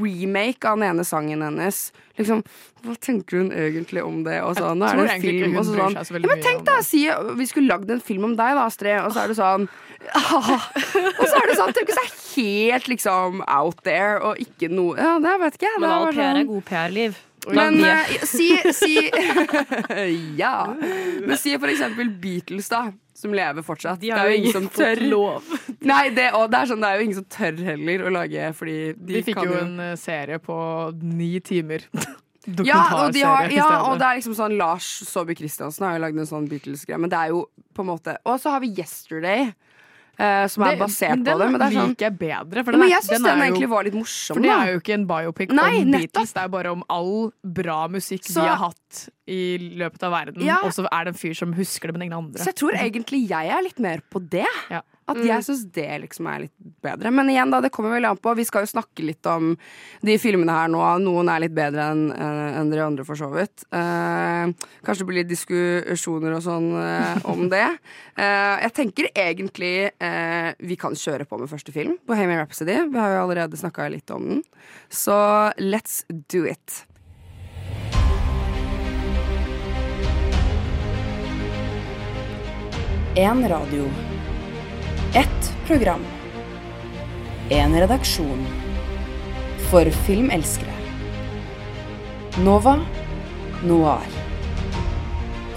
[0.00, 1.80] remake av den ene sangen hennes.
[2.16, 2.40] Liksom,
[2.86, 4.38] Hva tenker hun egentlig om det?
[4.46, 5.50] Og så, Jeg nå er tror det en film.
[5.52, 5.96] hun Og så, bryr sånn.
[5.98, 7.02] seg så veldig Ja, men mye tenk om deg, si
[7.42, 9.68] vi skulle lagd en film om deg, da, Astrid, og så er det sånn
[10.16, 10.66] ah,
[11.20, 14.72] Og så er det sånn, tenk hvis det er helt liksom out there, og ikke
[14.72, 15.80] noe Ja, det vet ikke jeg.
[15.84, 17.22] Men all PR er sånn- god PR-liv.
[17.54, 18.94] men uh, si, si
[20.42, 20.54] Ja.
[20.74, 22.86] Men si for eksempel Beatles, da.
[23.16, 24.00] Som lever fortsatt.
[24.02, 25.00] De har det er jo ingen som tør.
[25.08, 25.46] lov.
[25.92, 28.50] Nei, det, og det er sånn, det er jo ingen som tør heller å lage,
[28.58, 30.58] fordi de, De fikk kan jo en eh, serie på
[31.00, 31.86] ni timer.
[32.68, 36.04] ja, og, de har, ja, og det er liksom sånn Lars Saabye Christiansen har jo
[36.04, 38.74] lagd en sånn Beatles-greie, men det er jo på en måte Og så har vi
[38.76, 39.48] Yesterday,
[40.16, 41.46] Uh, som er basert på det.
[41.52, 42.62] Men det er sånn liker jeg bedre.
[42.64, 44.38] For den men jeg syns den den, egentlig jo- var litt morsom.
[44.38, 46.06] For det er jo ikke en biopic Nei, om nettopp.
[46.06, 47.10] Beatles, det er bare om all
[47.44, 48.80] bra musikk Så- vi har hatt
[49.26, 50.42] i løpet av verden.
[50.46, 50.60] Ja.
[50.64, 52.42] Og så er det en fyr som husker det, men ingen andre.
[52.42, 54.46] Så jeg tror egentlig jeg er litt mer på det.
[55.06, 57.12] At jeg syns det liksom er litt bedre.
[57.14, 58.32] Men igjen, da, det kommer veldig an på.
[58.38, 59.52] Vi skal jo snakke litt om
[60.06, 60.80] de filmene her nå.
[61.04, 63.62] Noen er litt bedre enn en de andre, for så vidt.
[63.70, 64.50] Eh,
[64.86, 67.66] kanskje det blir litt diskusjoner og sånn eh, om det.
[68.16, 72.78] Eh, jeg tenker egentlig eh, vi kan kjøre på med første film, Bohemian Rhapsody.
[72.88, 74.40] Vi har jo allerede snakka litt om den.
[74.88, 75.16] Så
[75.60, 76.86] let's do it.
[83.18, 83.84] En radio.
[85.14, 86.00] Ett program.
[87.48, 88.46] En redaksjon.
[89.70, 90.72] For filmelskere.
[92.44, 92.80] Nova
[93.64, 94.06] Noir.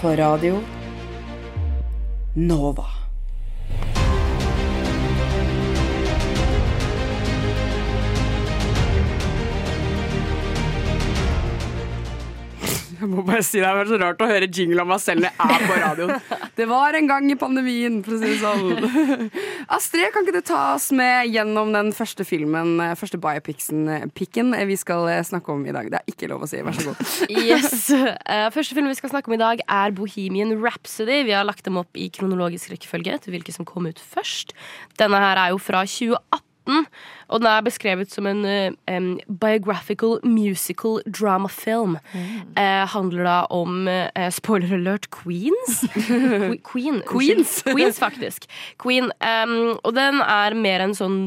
[0.02, 0.60] På radio
[2.36, 2.99] Nova.
[13.00, 15.32] Jeg må bare si Det er så rart å høre jingle av meg selv når
[15.32, 16.24] jeg er på radioen.
[16.60, 19.30] Det var en gang i pandemien, for å si det sånn.
[19.76, 23.88] Astrid, kan ikke du ta oss med gjennom den første filmen, eh, første biopicen
[24.68, 25.88] vi skal eh, snakke om i dag?
[25.92, 26.60] Det er ikke lov å si.
[26.66, 27.06] Vær så god.
[27.50, 27.88] Yes.
[27.94, 31.22] Eh, første film vi skal snakke om i dag, er Bohemian Rhapsody.
[31.30, 34.52] Vi har lagt dem opp i kronologisk rekkefølge til hvilke som kom ut først.
[35.00, 36.86] Denne her er jo fra 2018.
[37.30, 38.44] Og den er beskrevet som en
[38.90, 41.98] em, biographical musical drama film.
[42.58, 45.84] Eh, handler da om eh, spoiler alert Queens.
[45.94, 47.02] Que- Queen.
[47.10, 47.60] Queens.
[47.68, 48.48] Queens, faktisk.
[48.82, 49.12] Queen.
[49.22, 51.20] Um, og den er mer en sånn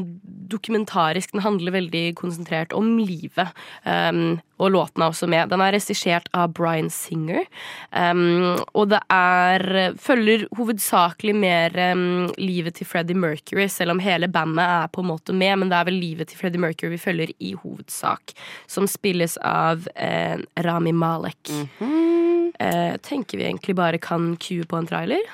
[0.53, 1.31] dokumentarisk.
[1.33, 3.49] Den handler veldig konsentrert om livet.
[3.87, 5.49] Um, og låten er også med.
[5.51, 7.47] Den er regissert av Bryan Singer.
[7.91, 9.65] Um, og det er
[9.99, 15.09] følger hovedsakelig mer um, livet til Freddie Mercury, selv om hele bandet er på en
[15.09, 15.57] måte med.
[15.63, 18.35] Men det er vel livet til Freddie Mercury vi følger i hovedsak,
[18.67, 21.53] som spilles av eh, Rami Malek.
[22.59, 25.33] eh, tenker vi egentlig bare kan cue på en trailer.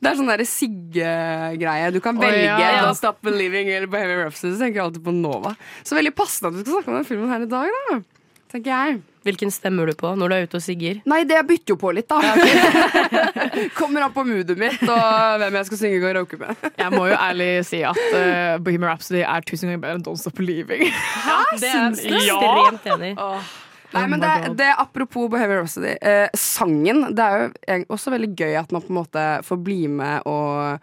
[0.00, 1.90] det er sånn der Sigge-greie.
[1.92, 2.70] Du kan Å, velge ja.
[2.86, 4.54] Don't Stop Believing eller Bohemian Rhapsody.
[4.54, 5.52] Så tenker jeg alltid på Nova.
[5.84, 8.00] Så veldig passende at vi skal snakke om den filmen her i dag, da.
[8.50, 9.00] Tenker jeg.
[9.22, 11.02] Hvilken stemmer du på når du er ute og sigger?
[11.10, 12.18] Nei, det bytter jo på litt, da.
[13.78, 16.68] Kommer an på moodet mitt og hvem jeg skal synge karaoke med.
[16.80, 20.22] Jeg må jo ærlig si at uh, Bohemian Rhapsody er tusen ganger bedre enn Don't
[20.22, 20.88] Stop Believing.
[20.88, 21.36] Hæ?
[21.60, 22.16] det er syns du?
[22.16, 23.12] ekstremt enig.
[23.94, 25.96] Nei, men det, det Apropos Behavior Rhapsody.
[26.00, 29.82] Eh, sangen Det er jo også veldig gøy at man på en måte får bli
[29.90, 30.78] med og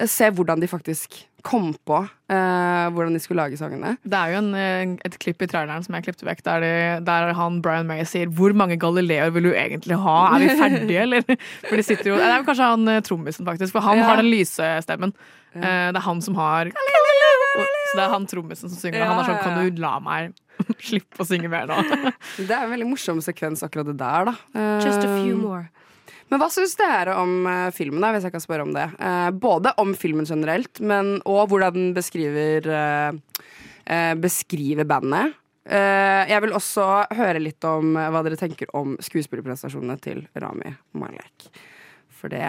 [0.00, 3.94] eh, se hvordan de faktisk kom på eh, hvordan de skulle lage sangene.
[4.04, 6.72] Det er jo en, eh, et klipp i traileren som jeg klippet vekk, der, de,
[7.06, 10.18] der han Brian May sier 'Hvor mange Galileoer vil du egentlig ha?
[10.36, 11.24] Er vi ferdige, eller?'
[11.68, 14.04] For de sitter jo Det er jo kanskje han eh, trommisen, faktisk, for han Ja.
[14.04, 15.14] har den lyse stemmen.
[15.56, 19.00] Eh, Det er han som har Så det er han trommisen som synger.
[19.02, 20.34] og Han er sånn Ja, ja, 'Kan du la meg
[20.90, 21.80] slippe å synge mer nå?'
[22.48, 24.34] Det er en veldig morsom sekvens, akkurat det der, da.
[24.54, 25.68] Eh, Just a few more.
[26.30, 28.86] Men hva syns dere om eh, filmen, da, hvis jeg kan spørre om det?
[29.02, 33.44] Eh, både om filmen generelt, men og hvordan den beskriver eh,
[33.90, 35.34] eh, Beskriver bandet.
[35.66, 36.86] Eh, jeg vil også
[37.18, 41.50] høre litt om eh, hva dere tenker om skuespillerprestasjonene til Rami Malek.
[42.20, 42.48] For det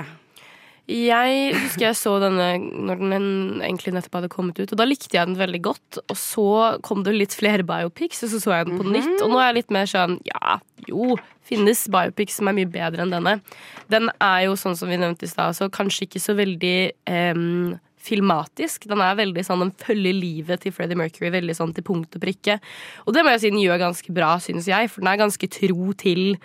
[0.89, 3.28] Jeg husker jeg så denne når den
[3.62, 6.00] egentlig nettopp hadde kommet ut, og da likte jeg den veldig godt.
[6.02, 6.48] Og så
[6.86, 9.13] kom det litt flere biopics, og så så jeg den på nytt.
[9.22, 10.58] Og nå er jeg litt mer sånn ja,
[10.89, 11.15] jo,
[11.48, 13.38] finnes biopics som er mye bedre enn denne.
[13.94, 16.76] Den er jo sånn som vi nevnte i stad, så kanskje ikke så veldig
[17.12, 18.88] em, filmatisk.
[18.89, 22.26] Den er veldig sånn, den følger livet til Freddie Mercury veldig sånn til punkt og
[22.26, 22.58] prikke.
[23.06, 25.52] Og det må jeg si den gjør ganske bra, synes jeg, for den er ganske
[25.60, 26.36] tro til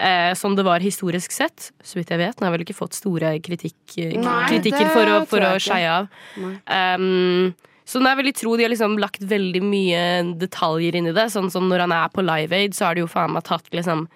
[0.00, 1.70] eh, som det var historisk sett.
[1.82, 2.36] Så vidt jeg vet.
[2.38, 5.90] Den har vel ikke fått store kritikk, eh, Nei, kritikker for å, for å skeie
[6.00, 6.08] av.
[6.36, 7.52] Um,
[7.84, 8.54] så den er veldig tro.
[8.56, 10.02] De har liksom lagt veldig mye
[10.38, 11.26] detaljer inn i det.
[11.34, 13.70] Sånn som når han er på Live Aid, så har de jo faen meg tatt
[13.74, 14.06] liksom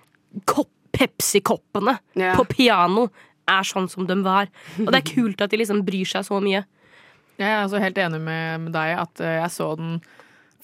[0.95, 2.37] Pepsi-koppene yeah.
[2.39, 3.09] på piano.
[3.51, 4.47] Er sånn som de var.
[4.79, 6.63] Og det er kult at de liksom bryr seg så mye.
[7.35, 9.97] Jeg er altså helt enig med, med deg at eh, jeg så den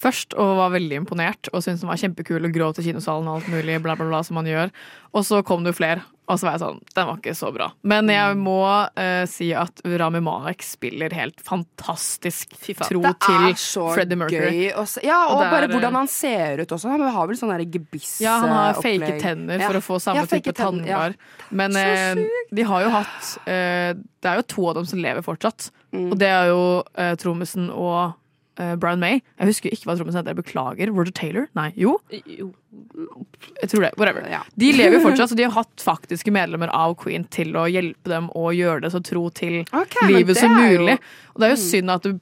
[0.01, 3.41] først og var veldig imponert og syntes den var kjempekul og gråt i kinosalen og
[3.41, 4.73] alt mulig, bla, bla, bla, som man gjør.
[5.13, 7.49] Og så kom det jo flere, og så var jeg sånn Den var ikke så
[7.51, 7.65] bra.
[7.91, 12.53] Men jeg må uh, si at Rami Malek spiller helt fantastisk
[12.85, 14.53] tro Det til er så Freddie Mercury.
[14.69, 15.03] gøy å se.
[15.03, 16.93] Ja, og, Og det er, bare hvordan han ser ut også.
[16.93, 19.67] Han har vel sånn der gebiss Ja, han har eh, fake tenner tenner Ja.
[19.67, 21.03] for å få samme Ja, type tenner, ja.
[21.11, 21.19] tanngar.
[21.51, 22.23] Men Så eh,
[22.55, 25.71] de har jo hatt uh, Det er jo to av dem som lever fortsatt.
[25.91, 26.07] Mm.
[26.13, 28.15] Og det er jo uh, trommisen og
[28.59, 29.21] eh, Brian May.
[29.39, 30.37] Jeg husker ikke hva trommisen heter.
[30.37, 30.91] Beklager.
[30.95, 31.47] Roger Taylor?
[31.57, 31.69] Nei.
[31.79, 33.93] Jo, jeg tror det.
[33.99, 34.27] Whatever.
[34.31, 34.41] Ja.
[34.59, 38.11] De lever jo fortsatt, så de har hatt faktiske medlemmer av Queen til å hjelpe
[38.11, 40.99] dem å gjøre det så tro til okay, livet som jo- mulig.
[41.33, 42.19] Og det er jo synd at det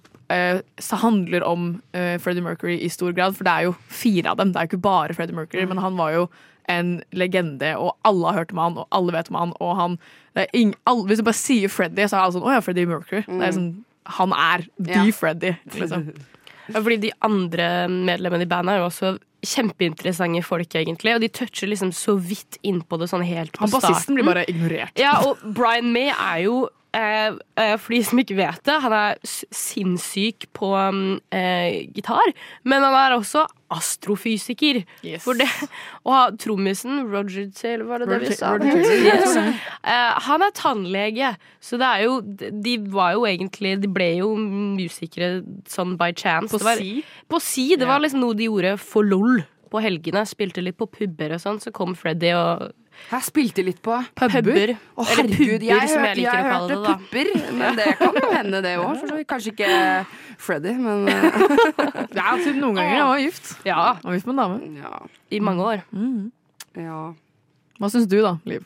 [0.78, 4.38] så handler om uh, Freddie Mercury i stor grad, for det er jo fire av
[4.38, 4.52] dem.
[4.54, 6.28] Det er jo ikke bare Freddie Mercury, men han var jo
[6.70, 9.54] en legende, og alle har hørt om han, og alle vet om han.
[9.58, 9.98] Og han
[10.38, 12.62] det er ing, alle, hvis du bare sier Freddie, så er alle sånn Å ja,
[12.64, 13.24] Freddie Mercury.
[13.26, 13.72] Det er sånn,
[14.18, 15.06] han er the Ja.
[15.16, 15.56] Freddy.
[15.76, 16.10] liksom.
[16.74, 21.16] Fordi de andre medlemmene i bandet er jo også kjempeinteressante folk, egentlig.
[21.16, 24.18] Og de toucher liksom så vidt innpå det sånn helt på Han bassisten starten.
[24.20, 24.94] blir bare ignorert.
[25.00, 26.58] Ja, og Brian May er jo
[26.94, 32.34] For de som ikke vet det, han er sinnssyk på um, eh, gitar.
[32.66, 34.82] Men han er også astrofysiker.
[35.06, 35.28] Yes.
[36.10, 38.56] Og trommisen, Roger Taylor, var det det vi sa?
[38.58, 39.38] Roger Yes.
[39.38, 44.34] Eh, han er tannlege, så det er jo De var jo egentlig De ble jo
[44.40, 46.52] musikere sånn by chance.
[46.56, 47.04] På var, si?
[47.30, 47.70] På si.
[47.80, 49.44] Det var liksom noe de gjorde for lol.
[49.70, 52.72] På helgene spilte litt på puber og sånn, så kom Freddy og
[53.10, 54.74] Jeg spilte litt på Puber.
[54.96, 56.80] Å, herregud, jeg, som hørte, jeg jeg hørte det.
[56.86, 59.24] pupper, men det kan jo hende, det òg.
[59.30, 59.70] Kanskje ikke
[60.40, 61.40] Freddy, men eh,
[62.20, 62.94] Ja, typ noen ganger.
[62.96, 63.50] Jeg var gift.
[63.66, 64.84] Ja, Jeg var gift med en dame.
[64.84, 64.94] ja.
[65.32, 65.82] i mange år.
[66.78, 67.00] ja.
[67.80, 68.64] Hva syns du, da, Liv?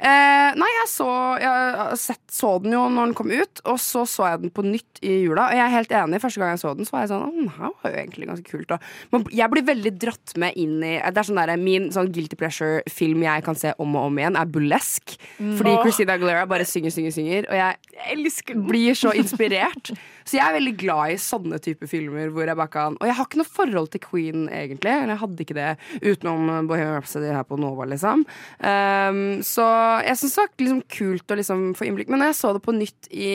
[0.00, 1.08] Eh, nei, jeg så
[1.40, 4.64] Jeg sett, så den jo når den kom ut, og så så jeg den på
[4.66, 5.48] nytt i jula.
[5.50, 6.20] Og jeg er helt enig.
[6.22, 8.28] Første gang jeg så den, så var jeg sånn «Å, Den her var jo egentlig
[8.30, 8.74] ganske kult.
[9.12, 12.38] Men jeg blir veldig dratt med inn i Det er sånn der, Min sånn guilty
[12.40, 15.18] pleasure-film jeg kan se om og om igjen, er Burlesque.
[15.38, 17.48] Fordi Christina Aguilera bare synger, synger, synger.
[17.50, 19.92] Og jeg elsker blir så inspirert.
[20.30, 23.16] Så jeg er veldig glad i sånne type filmer hvor jeg bare kan Og jeg
[23.18, 24.92] har ikke noe forhold til Queen, egentlig.
[24.92, 25.70] Eller jeg hadde ikke det
[26.04, 28.22] utenom Bohemian Rhapsody her på Nova, liksom.
[28.62, 29.66] Um, så
[30.06, 32.12] jeg syns det var liksom kult å liksom få innblikk.
[32.12, 33.32] Men når jeg så det på nytt i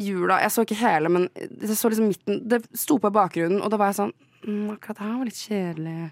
[0.00, 2.42] jula Jeg så ikke hele, men jeg så liksom midten.
[2.50, 4.12] Det sto på i bakgrunnen, og da var jeg sånn
[4.46, 6.10] mm, Akkurat det her var litt kjedelig,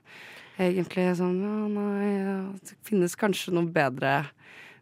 [0.68, 1.10] egentlig.
[1.18, 4.20] Sånn ja, nei ja, Det finnes kanskje noen bedre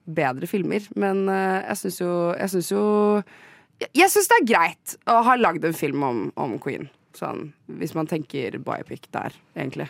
[0.07, 2.83] bedre filmer, men uh, jeg syns jo Jeg synes jo
[3.81, 6.89] Jeg, syns det er greit å ha lagd en film om, om Queen.
[7.17, 9.89] Sånn, hvis man tenker biopic der, egentlig.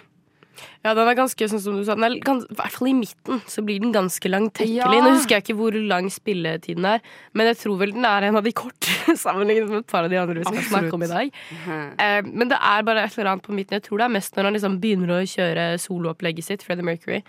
[0.85, 1.97] Ja, den er ganske sånn som du sa.
[1.97, 4.79] I hvert fall i midten så blir den ganske langtekkelig.
[4.79, 4.89] Ja.
[4.89, 7.03] Nå husker jeg ikke hvor lang spilletiden er,
[7.37, 8.95] men jeg tror vel den er en av de korte
[9.25, 11.43] sammenlignet med et par av de andre vi skal snakke om i dag.
[11.67, 13.79] Eh, men det er bare et eller annet på midten.
[13.79, 17.23] Jeg tror det er mest når han liksom begynner å kjøre soloopplegget sitt, Freddie Mercury.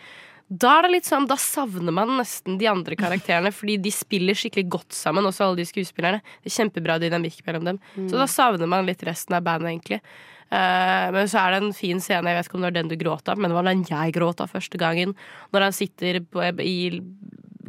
[0.47, 4.37] Da er det litt sånn, da savner man nesten de andre karakterene, fordi de spiller
[4.37, 6.21] skikkelig godt sammen, også alle de skuespillerne.
[6.39, 7.79] Det er kjempebra dynamikk mellom dem.
[8.07, 9.99] Så da savner man litt resten av bandet, egentlig.
[10.47, 12.91] Uh, men så er det en fin scene, jeg vet ikke om det var den
[12.93, 15.11] du gråt av, men det var den jeg gråt av første gangen.
[15.51, 17.01] Når han sitter på, i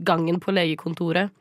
[0.06, 1.34] gangen på legekontoret.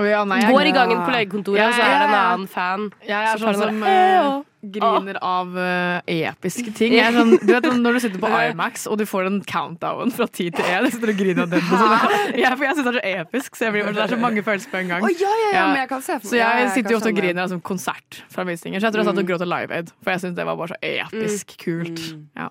[0.00, 2.16] Å ja, nei, Går i gangen på legekontoret, Ja, og så er det en ja,
[2.16, 2.32] ja.
[2.32, 2.88] annen fan.
[3.04, 6.94] Jeg er Så sånn som den griner av uh, episke ting.
[7.16, 10.46] Sånn, du vet Når du sitter på IMAX og du får en countdown fra ti
[10.54, 11.66] til én, sitter sitter og griner av den.
[11.68, 11.96] sånn.
[12.42, 14.72] Jeg, for jeg syns det er så episk, så blir, det er så mange følelser
[14.72, 15.04] på en gang.
[15.04, 15.66] Oh, ja, ja, ja, Ja.
[15.72, 17.60] men jeg kan se for Så ja, jeg sitter jo ofte og griner av altså,
[17.66, 18.22] konsert.
[18.32, 20.56] Så jeg tror jeg satt og gråt av Live Aid, for jeg syns det var
[20.60, 22.00] bare så episk kult.
[22.38, 22.48] Ja.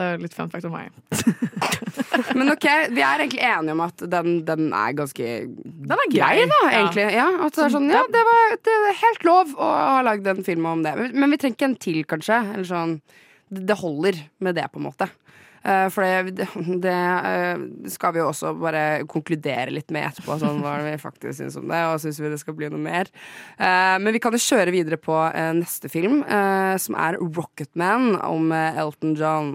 [0.00, 0.88] Det er litt fun fact om meg.
[2.38, 6.30] Men ok, vi er egentlig enige om at den, den er ganske Den er grei,
[6.40, 7.06] grei, da, egentlig.
[7.18, 10.30] Ja, at det er sånn, ja, det, var, det er helt lov å ha lagd
[10.32, 10.96] en film om det.
[11.12, 12.40] Men- vi trenger ikke en til, kanskje.
[12.54, 12.96] Eller sånn,
[13.50, 15.10] det holder med det, på en måte.
[15.60, 16.46] Eh, for det,
[16.80, 20.38] det eh, skal vi jo også bare konkludere litt med etterpå.
[20.40, 23.10] Sånn, hva vi faktisk syns om det, og syns vi det skal bli noe mer.
[23.58, 25.18] Eh, men vi kan jo kjøre videre på
[25.60, 26.22] neste film,
[26.80, 29.54] som er Rocketman om Elton John.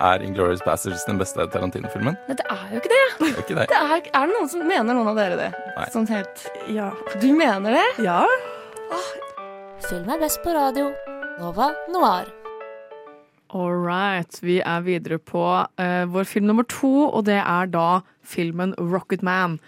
[0.00, 2.16] Er Inglourious Bastards den beste Tarantino-filmen?
[2.28, 3.02] Nei, det er jo ikke det.
[3.20, 3.66] Det er ikke det.
[3.72, 5.50] det er, er det noen som mener noen av dere det?
[5.76, 5.86] Nei.
[5.94, 6.90] Sånn helt Ja.
[7.22, 7.86] Du mener det?
[8.04, 8.24] ja.
[9.84, 10.88] Film er best på radio.
[11.38, 12.30] Nova Noir.
[13.54, 14.38] All right.
[14.42, 19.58] Vi er videre på uh, vår film nummer to, og det er da filmen Rocketman.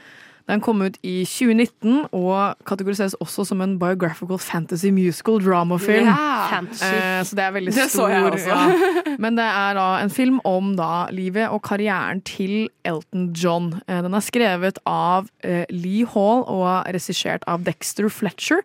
[0.46, 6.06] Den kom ut i 2019 og kategoriseres også som en biographical fantasy musical dramafilm.
[6.06, 6.60] Yeah.
[6.62, 8.08] Eh, så det er veldig Det så stor.
[8.14, 8.54] jeg også.
[8.54, 9.16] ja.
[9.18, 13.72] Men det er da en film om da livet og karrieren til Elton John.
[13.88, 18.62] Eh, den er skrevet av eh, Lee Hall og regissert av Dexter Fletcher.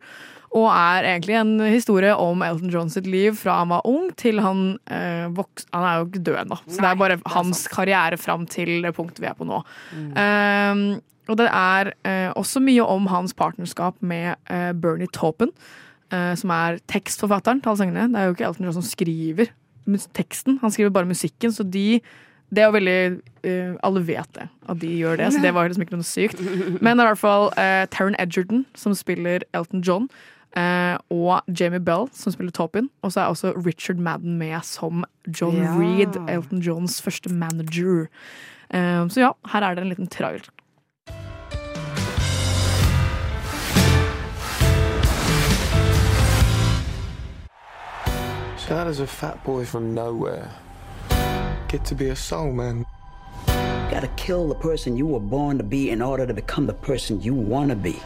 [0.58, 4.42] Og er egentlig en historie om Elton John sitt liv fra han var ung til
[4.44, 7.36] han eh, vokste Han er jo ikke død ennå, så det er bare det er
[7.38, 7.72] hans sant.
[7.72, 9.62] karriere fram til det punktet vi er på nå.
[9.96, 10.84] Eh,
[11.32, 15.54] og det er eh, også mye om hans partnerskap med eh, Bernie Taupin,
[16.12, 18.10] eh, som er tekstforfatteren til alle sangene.
[18.12, 19.54] Det er jo ikke Elton John som skriver
[20.14, 22.02] teksten, han skriver bare musikken, så de
[22.52, 23.00] det er jo veldig
[23.48, 26.42] eh, Alle vet det, at de gjør det, så det var liksom ikke noe sykt.
[26.84, 30.10] Men det er i hvert fall uh, Taron Edgerton, som spiller Elton John,
[30.58, 32.90] eh, og Jamie Bell, som spiller Topin.
[33.02, 35.76] Og så er også Richard Madden med som John Ja.
[35.78, 38.08] Reed, Elton Johns første manager.
[38.74, 40.48] Uh, så ja, her er det en liten trailer.
[48.72, 50.50] Does a fat boy from nowhere
[51.68, 52.86] get to be a soul man?
[53.92, 57.22] Gotta kill the person you were born to be in order to become the person
[57.22, 58.00] you wanna be.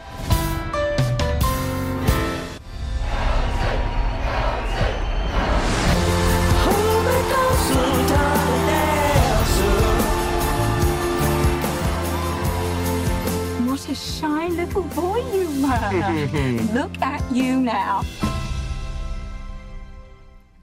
[14.82, 16.72] Boy you were.
[16.74, 18.02] Look at you now.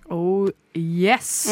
[0.10, 1.48] Oh yes!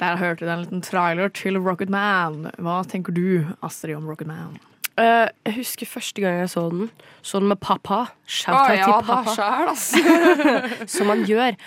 [0.00, 2.50] Der hørte du en liten trailer til Rocket Man.
[2.58, 4.58] Hva tenker du, Astrid, om Rocket Man?
[4.98, 6.90] Uh, jeg husker første gang jeg så den.
[7.22, 8.04] Så den med pappa.
[8.26, 9.34] Shout out ja, til da pappa.
[9.34, 10.88] sjæl.
[10.94, 11.58] Som man gjør.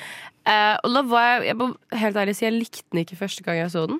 [0.48, 3.44] Uh, og da var jeg, jeg må helt ærlig si, jeg likte den ikke første
[3.44, 4.00] gang jeg så den.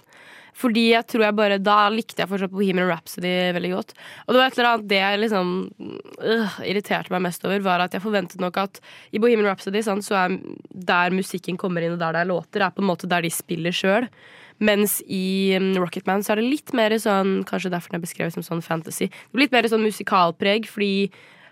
[0.62, 3.96] Fordi jeg tror jeg bare Da likte jeg fortsatt Bohemian Rhapsody veldig godt.
[4.26, 5.56] Og det var et eller annet det jeg liksom
[5.88, 10.06] øh, irriterte meg mest over, var at jeg forventet nok at i Bohemian Rhapsody sant,
[10.06, 10.38] så er
[10.72, 13.34] der musikken kommer inn, og der det er låter, er på en måte der de
[13.34, 14.08] spiller sjøl.
[14.62, 18.36] Mens i Rocket Rocketman så er det litt mer sånn Kanskje derfor den er beskrevet
[18.36, 19.08] som sånn fantasy.
[19.10, 21.10] Det blir litt mer sånn musikalpreg, fordi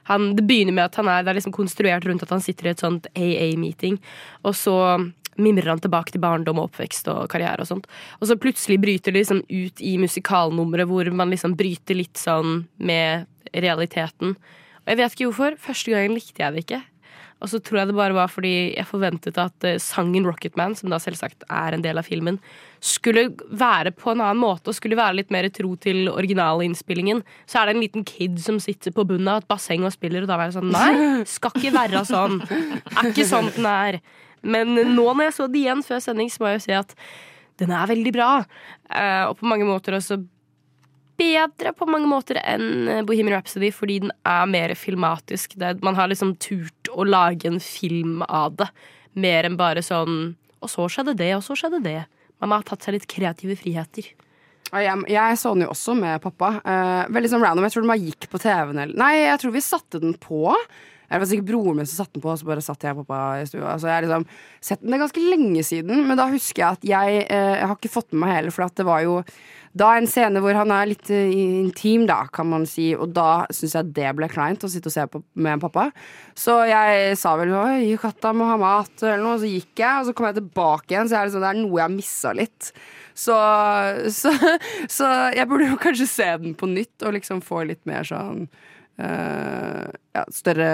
[0.09, 2.69] han, det begynner med at han er, det er liksom konstruert rundt at han sitter
[2.69, 3.99] i et sånt AA-meeting,
[4.45, 4.75] og så
[5.41, 7.89] mimrer han tilbake til barndom og oppvekst og karriere og sånt.
[8.19, 12.63] Og så plutselig bryter det liksom ut i musikalnummeret hvor man liksom bryter litt sånn
[12.77, 14.37] med realiteten.
[14.83, 15.59] Og jeg vet ikke hvorfor.
[15.61, 16.83] Første gangen likte jeg det ikke.
[17.39, 20.91] Og så tror jeg det bare var fordi jeg forventet at eh, sangen Rocketman, som
[20.91, 22.39] da selvsagt er en del av filmen,
[22.83, 27.23] skulle være på en annen måte og skulle være litt mer tro til originalinnspillingen.
[27.47, 30.25] Så er det en liten kid som sitter på bunnen av et basseng og spiller,
[30.25, 32.41] og da var jeg sånn Nei, skal ikke være sånn.
[32.99, 34.01] Er ikke sånn den er.
[34.41, 36.93] Men nå når jeg så det igjen før sending, så må jeg jo si at
[37.59, 38.33] den er veldig bra.
[38.87, 40.21] Eh, og på mange måter også
[41.19, 45.57] bedre på mange måter enn eh, Bohemian Rhapsody, fordi den er mer filmatisk.
[45.83, 48.69] Man har liksom turt å lage en film av det,
[49.19, 52.01] mer enn bare sånn Og så skjedde det, og så skjedde det.
[52.43, 54.09] Man har tatt seg litt kreative friheter.
[54.69, 56.49] Jeg så den jo også med pappa.
[56.59, 57.63] Eh, veldig sånn random.
[57.65, 58.81] Jeg tror den bare gikk på TV-en.
[58.99, 60.51] Nei, jeg tror vi satte den på.
[61.09, 63.03] Det var sikkert broren min som satte den på, og så bare satt jeg og
[63.03, 63.77] pappa i stua.
[63.81, 64.27] Så jeg har liksom
[64.61, 67.71] sett den det er ganske lenge siden, men da husker jeg at jeg, eh, jeg
[67.71, 69.19] har ikke fått med meg heller, for det var jo
[69.77, 73.45] da en scene hvor han er litt eh, intim, da, kan man si, og da
[73.53, 75.89] syns jeg det ble kleint å sitte og se på med pappa.
[76.37, 80.01] Så jeg sa vel oi, katta må ha mat, eller noe, og så gikk jeg,
[80.01, 82.33] og så kom jeg tilbake igjen, så jeg liksom, det er noe jeg har missa
[82.37, 82.71] litt.
[83.19, 83.37] Så,
[84.15, 84.33] så,
[84.97, 88.47] så jeg burde jo kanskje se den på nytt og liksom få litt mer sånn
[88.99, 90.69] ja, større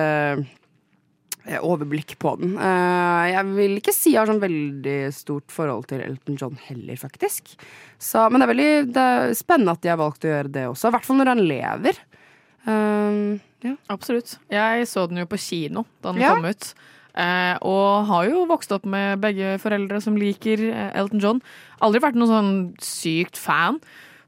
[1.45, 2.55] eh, overblikk på den.
[2.57, 6.97] Eh, jeg vil ikke si jeg har sånn veldig stort forhold til Elton John heller,
[6.99, 7.53] faktisk.
[8.01, 10.65] Så, men det er veldig det er spennende at de har valgt å gjøre det
[10.71, 10.89] også.
[10.89, 12.01] I hvert fall når han lever.
[12.65, 13.75] Uh, ja.
[13.93, 14.39] Absolutt.
[14.49, 16.33] Jeg så den jo på kino da den Ja.
[16.35, 16.73] kom ut.
[17.15, 21.37] Uh, og har jo vokst opp med begge foreldre som liker eh, Elton John.
[21.79, 23.79] Aldri vært noen sånn sykt fan.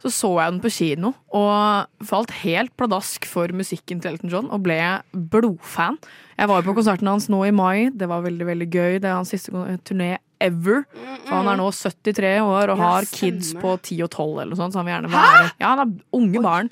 [0.08, 4.48] Så så jeg den på kino og falt helt pladask for musikken til Elton John
[4.54, 4.80] og ble
[5.12, 5.98] blodfan.
[6.38, 7.90] Jeg var jo på konserten hans nå i mai.
[7.92, 9.00] Det var veldig veldig gøy.
[9.04, 9.52] Det er hans siste
[9.88, 10.86] turné ever.
[11.26, 14.62] For han er nå 73 år og har kids på 10 og 12 eller noe
[14.62, 14.76] sånt.
[14.76, 16.72] Så han vil gjerne være Ja, han er unge barn.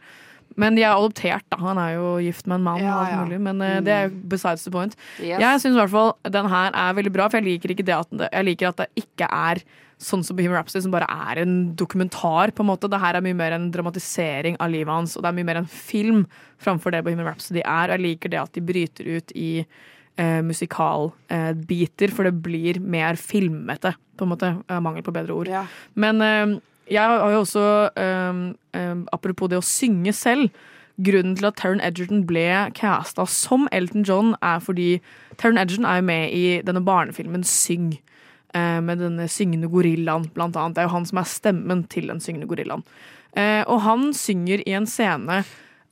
[0.56, 1.60] Men de er adoptert, da.
[1.60, 2.84] Han er jo gift med en mann.
[2.84, 3.24] Ja, ja.
[3.26, 4.96] mulig Men uh, det er besides the point.
[5.20, 5.42] Yes.
[5.42, 7.98] Jeg syns i hvert fall den her er veldig bra, for jeg liker ikke det
[7.98, 9.66] at det, jeg liker at det ikke er
[10.02, 12.52] sånn som Bohemian Rhapsody, som bare er en dokumentar.
[12.52, 12.89] på en måte.
[12.89, 15.62] Det her er mye mer en dramatisering av livet hans, og det er mye mer
[15.62, 16.26] en film
[16.60, 17.89] framfor det Bohemian Rhapsody er.
[17.89, 19.66] Og jeg liker det at de bryter ut i
[20.18, 24.54] eh, musikalbiter, for det blir mer filmete, på en måte.
[24.70, 25.48] Eh, mangel på bedre ord.
[25.48, 25.66] Ja.
[25.96, 26.60] Men eh,
[26.91, 27.66] jeg har jo også,
[27.96, 28.41] eh,
[28.80, 30.50] eh, apropos det å synge selv
[30.96, 35.02] Grunnen til at Taron Edgerton ble casta som Elton John, er fordi
[35.38, 37.98] Taron Edgerton er jo med i denne barnefilmen Syng.
[38.56, 40.78] Eh, Med denne syngende gorillaen, blant annet.
[40.78, 42.86] Det er jo han som er stemmen til den syngende gorillaen.
[43.36, 45.43] Eh, Og han synger i en scene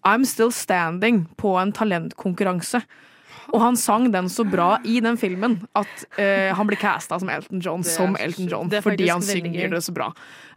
[0.03, 2.83] I'm Still Standing på en talentkonkurranse.
[3.53, 7.29] Og han sang den så bra i den filmen at uh, han ble casta som
[7.29, 7.83] Elton John.
[7.85, 8.47] Som Elton.
[8.49, 10.07] John Fordi han synger det så bra.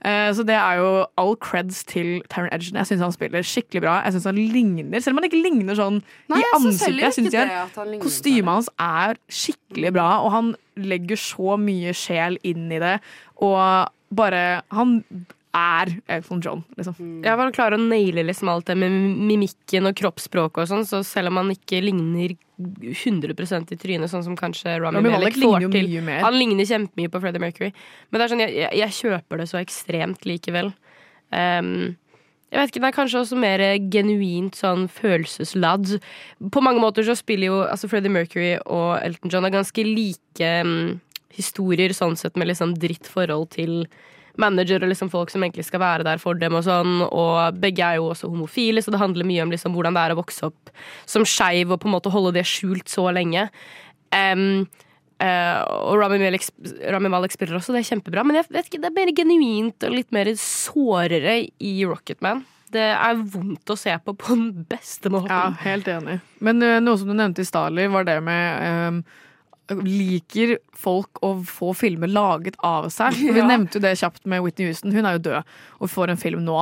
[0.01, 0.89] Uh, så det er jo
[1.21, 2.79] all creds til Taron Edgerton.
[2.81, 3.99] Jeg syns han spiller skikkelig bra.
[4.07, 6.01] Jeg synes han ligner, Selv om han ikke ligner sånn
[6.33, 7.03] Nei, i ansiktet.
[7.05, 12.41] Jeg synes jeg- han Kostymet hans er skikkelig bra, og han legger så mye sjel
[12.45, 12.97] inn i det.
[13.45, 15.03] Og bare Han
[15.57, 16.97] er Elton John, liksom.
[17.25, 21.03] Ja, Han klarer å naile liksom alt det med mimikken og kroppsspråket og sånn, så
[21.07, 25.93] selv om han ikke ligner 100% i trynet, sånn som kanskje Rami, Malek får til.
[26.09, 27.71] Han ligner kjempemye på Freddie Mercury.
[28.11, 30.73] Men det er sånn, jeg, jeg, jeg kjøper det så ekstremt likevel.
[31.35, 31.97] Um,
[32.53, 35.97] jeg vet ikke, Det er kanskje også mer genuint sånn følelsesladd.
[36.55, 40.53] På mange måter så spiller jo altså Freddie Mercury og Elton John er ganske like
[40.63, 41.01] um,
[41.37, 43.83] historier, sånn sett med liksom dritt forhold til
[44.43, 46.57] manager og liksom folk som egentlig skal være der for dem.
[46.59, 49.97] Og sånn, og begge er jo også homofile, så det handler mye om liksom hvordan
[49.97, 50.73] det er å vokse opp
[51.09, 53.49] som skeiv og på en måte holde det skjult så lenge.
[54.15, 54.67] Um,
[55.23, 55.61] uh,
[55.91, 58.27] og Rami Malek, spiller også, det er kjempebra.
[58.27, 62.45] Men jeg vet ikke, det er mer genuint og litt mer sårere i Rocketman.
[62.73, 65.31] Det er vondt å se på på den beste måten.
[65.31, 66.19] Ja, helt enig.
[66.45, 69.01] Men uh, noe som du nevnte i Starly, var det med ehm,
[69.69, 73.17] Liker folk å få filmer laget av seg?
[73.35, 73.47] Vi Ja.
[73.49, 74.93] nevnte jo det kjapt med Whitney Houston.
[74.95, 76.59] Hun er jo død og får en film nå.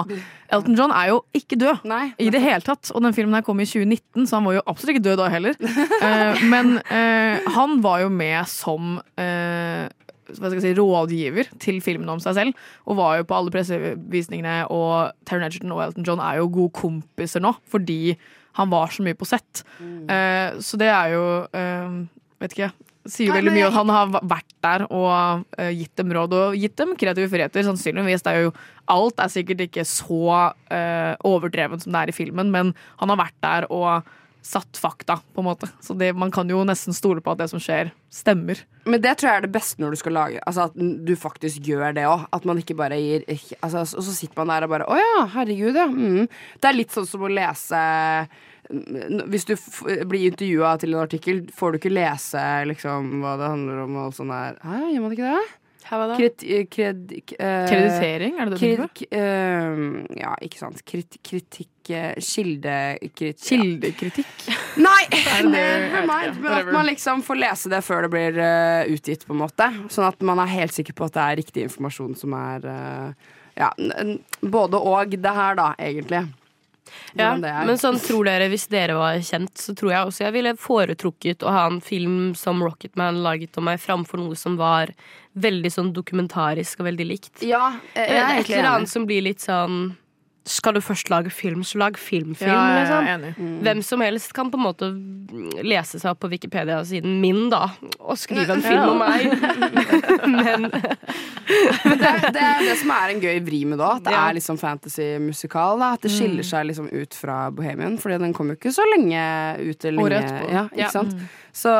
[0.55, 2.12] Elton John er jo ikke død Nei.
[2.18, 2.90] i det hele tatt.
[2.94, 5.28] Og den filmen her kom i 2019, så han var jo absolutt ikke død da
[5.32, 5.59] heller.
[5.61, 9.84] Eh, men eh, han var jo med som eh,
[10.32, 12.64] si, rådgiver til filmen om seg selv.
[12.88, 16.72] Og var jo på alle pressevisningene, og Taron Egerton og Elton John er jo gode
[16.80, 18.16] kompiser nå, fordi
[18.55, 19.64] han var så mye på sett.
[19.82, 22.02] Eh, så det er jo uh,
[22.42, 22.68] Vet ikke.
[23.05, 26.32] Sier Nei, veldig mye jeg- at han har vært der og uh, gitt dem råd
[26.38, 27.66] og gitt dem kreative friheter.
[27.66, 28.24] Sannsynligvis.
[28.30, 28.52] Er jo,
[28.88, 33.20] alt er sikkert ikke så uh, overdreven som det er i filmen, men han har
[33.20, 34.07] vært der og
[34.44, 35.68] satt fakta, på en måte.
[35.80, 38.59] Så det, man kan jo nesten stole på at det som skjer, stemmer.
[38.84, 41.64] Men det tror jeg er det beste når du skal lage Altså At du faktisk
[41.64, 42.26] gjør det òg.
[42.36, 43.22] At man ikke bare gir
[43.64, 45.86] altså, Og så sitter man der og bare Å ja, herregud, ja.
[45.88, 46.28] Mm.
[46.61, 47.80] Det er litt sånn som å lese
[48.70, 49.54] Hvis du
[50.08, 54.16] blir intervjua til en artikkel, får du ikke lese liksom hva det handler om og
[54.16, 54.56] sånn der.
[54.64, 55.44] Hæ, gjør man ikke det?
[55.84, 56.16] da?
[56.16, 59.06] Kred, kred, k- eh, Kreditering, er det det du tenker på?
[59.12, 60.80] Uh, eh, ja, ikke sant.
[60.88, 64.46] Krit, kritikk eh, Kildekritikk Kildekritikk?
[64.86, 65.02] Nei!
[65.10, 65.52] Det det?
[65.52, 66.40] Never mind.
[66.40, 69.68] Men at man liksom får lese det før det blir uh, utgitt, på en måte.
[69.92, 73.34] Sånn at man er helt sikker på at det er riktig informasjon som er eh,
[73.60, 73.68] Ja,
[74.40, 76.24] både og det her, da, egentlig.
[77.16, 80.55] Ja, men sånn tror dere, hvis dere var kjent, så tror jeg også jeg ville
[80.61, 84.93] foretrukket å ha en film som Rocketman laget om meg, framfor noe som var
[85.35, 87.45] veldig sånn dokumentarisk og veldig likt.
[87.47, 89.95] Ja, jeg er Et eller annet som blir litt sånn
[90.47, 93.34] Skal du først lage film, så lag filmfilm, Ja, liksom.
[93.40, 93.61] Mm.
[93.64, 94.90] Hvem som helst kan på en måte
[95.64, 98.90] lese seg opp på Wikipedia-siden min, da, og skrive en film Ja.
[98.90, 99.24] om meg.
[101.84, 103.97] Men det, er- det er det som er en gøy vri med det òg.
[104.01, 104.28] At det Ja.
[104.28, 105.82] er liksom fantasy-musikal.
[105.82, 106.51] At det skiller Mm.
[106.51, 107.99] seg liksom ut fra Bohemian.
[107.99, 109.84] Fordi den kom jo ikke så lenge ut.
[109.84, 110.51] Året lenge, etterpå.
[110.53, 110.88] ja, ikke Ja.
[110.90, 111.14] sant?
[111.14, 111.28] Mm.
[111.53, 111.70] Så,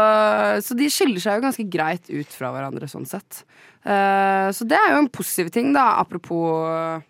[0.63, 3.45] så de skiller seg jo ganske greit ut fra hverandre sånn sett.
[3.85, 7.03] Uh, så det er jo en positiv ting, da, apropos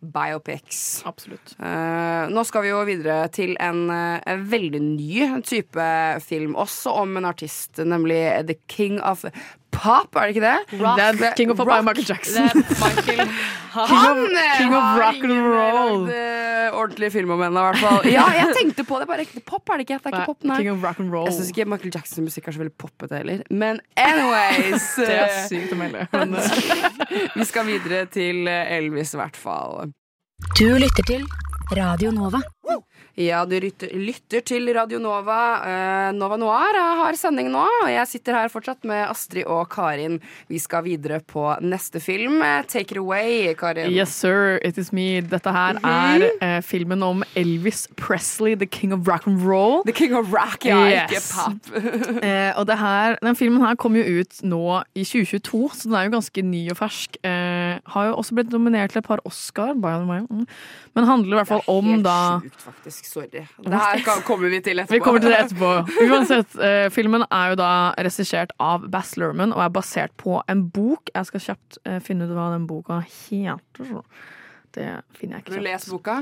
[0.00, 1.02] biopics.
[1.04, 1.54] Absolutt.
[1.60, 5.86] Uh, nå skal vi jo videre til en, eh, en veldig ny type
[6.24, 9.26] film, også om en artist, nemlig The King of
[9.70, 10.80] Pop, er det ikke det?
[10.80, 10.98] Rock.
[10.98, 11.84] Det er King of Pop er Rock.
[11.86, 12.48] Michael Jackson.
[12.50, 13.30] det er Michael
[13.76, 16.00] Han eh, King of rock and roll.
[16.06, 18.08] lagd, eh, ordentlig film om henne, i hvert fall.
[18.16, 20.00] Ja, jeg tenkte på det, bare ekte pop er det ikke.
[20.02, 20.58] Det er ikke pop, nei.
[20.58, 21.28] King of rock and roll.
[21.30, 23.44] Jeg syns ikke Michael Jacksons musikk er så veldig poppete heller.
[23.50, 26.06] Men anyways Det er eh, sykt å melde.
[27.38, 29.94] Vi skal videre til Elvis, i hvert fall.
[30.58, 31.24] Du lytter til
[31.76, 32.42] Radio Nova.
[33.20, 35.36] Ja, du lytter, til Radio Nova.
[35.68, 40.14] Eh, Nova Noir har sending nå, og jeg sitter her fortsatt med Astrid og Karin.
[40.48, 42.38] Vi skal videre på neste film.
[42.70, 43.92] Take it away, Karin.
[43.92, 45.20] Yes, sir, it is me.
[45.20, 45.84] Dette her Mhm.
[45.84, 49.82] er eh, filmen om Elvis Presley, the king of rock and roll.
[49.84, 51.10] The King of Rock, ja, Yes.
[51.10, 52.22] ikke pop.
[52.30, 55.94] Eh, og det her, den filmen her kom jo ut nå i 2022, så den
[55.94, 57.16] er jo ganske ny og fersk.
[57.24, 60.20] Har jo også blitt nominert til et par Oscar, by the way.
[60.30, 60.46] Mm.
[60.94, 63.09] men handler i hvert fall om da sjukt, faktisk.
[63.10, 63.26] Sorry.
[63.32, 63.42] Det
[63.74, 64.94] her kommer vi til etterpå.
[64.94, 65.70] Vi kommer til det etterpå.
[66.06, 70.68] Uansett, eh, filmen er jo da regissert av Bass Lerman og er basert på en
[70.70, 71.10] bok.
[71.14, 74.04] Jeg skal kjapt eh, finne ut hva den boka heter.
[74.70, 74.86] Det
[75.18, 76.12] finner jeg ikke Har du lest boka?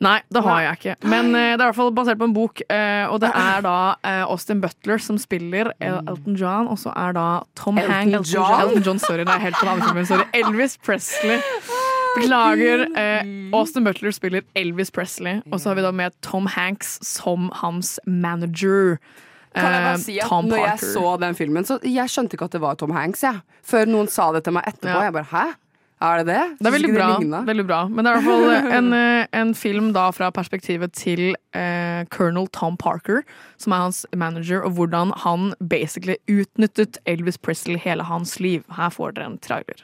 [0.00, 0.94] Nei, det har jeg ikke.
[1.12, 3.60] Men eh, det er i hvert fall basert på en bok, eh, og det er
[3.66, 7.26] da eh, Austin Butler som spiller El- Elton John, og så er da
[7.60, 8.56] Tom Elton Hanks John?
[8.64, 10.08] Elton John, sorry, det er helt på den andre filmen.
[10.08, 10.24] Sorry.
[10.40, 11.36] Elvis Presley.
[12.16, 12.86] Beklager.
[12.98, 13.24] Eh,
[13.56, 17.98] Austin Butler spiller Elvis Presley, og så har vi da med Tom Hanks som hans
[18.06, 18.98] manager.
[19.54, 20.92] Kan jeg bare Eh, si at Tom når jeg Parker.
[20.94, 23.40] så den filmen, så jeg skjønte ikke at det var Tom Hanks, jeg.
[23.66, 24.94] Før noen sa det til meg etterpå.
[24.94, 25.02] Ja.
[25.08, 25.54] Jeg bare hæ?
[26.02, 26.56] Er det det?
[26.58, 27.80] Det er veldig bra, Det veldig bra.
[27.88, 32.04] Men det er i hvert fall en, eh, en film da fra perspektivet til eh,
[32.08, 33.22] colonel Tom Parker,
[33.58, 38.62] som er hans manager, og hvordan han basically utnyttet Elvis Presley hele hans liv.
[38.78, 39.82] Her får dere en trailer.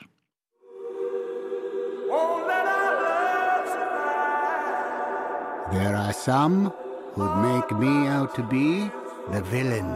[5.72, 6.72] There are some
[7.14, 8.88] who'd make me out to be
[9.32, 9.90] the villain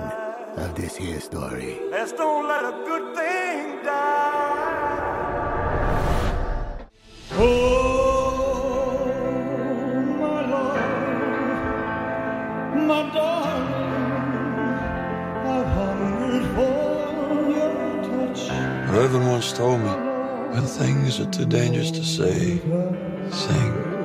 [0.57, 1.79] of this here story.
[1.91, 4.97] Let's don't let a good thing die.
[7.35, 9.07] Oh,
[10.19, 10.77] my love,
[12.75, 13.69] my darling,
[15.47, 16.75] I've hungered for
[17.57, 17.75] your
[18.35, 18.43] touch.
[18.91, 19.95] Reverend once told me,
[20.53, 22.61] when things are too dangerous to say,
[23.31, 24.00] sing.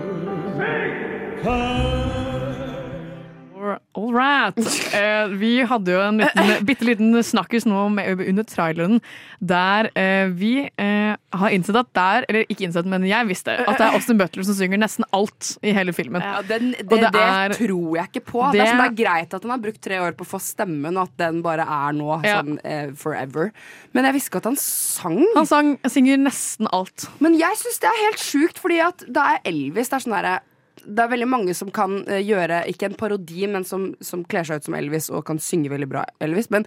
[3.95, 4.53] All right.
[4.95, 9.01] Eh, vi hadde jo en liten, bitte liten snakkis nå med, under traileren
[9.43, 13.75] der eh, vi eh, har innsett at der Eller ikke innsett, men jeg visste at
[13.81, 16.23] det er Austin Butler som synger nesten alt i hele filmen.
[16.23, 18.45] Ja, den, det, det, det er- tror jeg ikke på.
[18.53, 20.39] Det, Det- er, det er greit at han har brukt tre år på å få
[20.45, 22.39] stemmen, og at den bare er nå Ja.
[22.39, 23.51] sånn eh, forever.
[23.97, 25.19] Men jeg visste ikke at han sang.
[25.35, 27.09] Han sang, synger nesten alt.
[27.19, 29.91] Men jeg syns det er helt sjukt, fordi at da er Elvis.
[29.91, 30.37] Det er sånn derre
[30.85, 34.43] det er veldig mange som kan eh, gjøre ikke en parodi, men som, som kler
[34.47, 36.51] seg ut som Elvis og kan synge veldig bra Elvis.
[36.53, 36.65] Men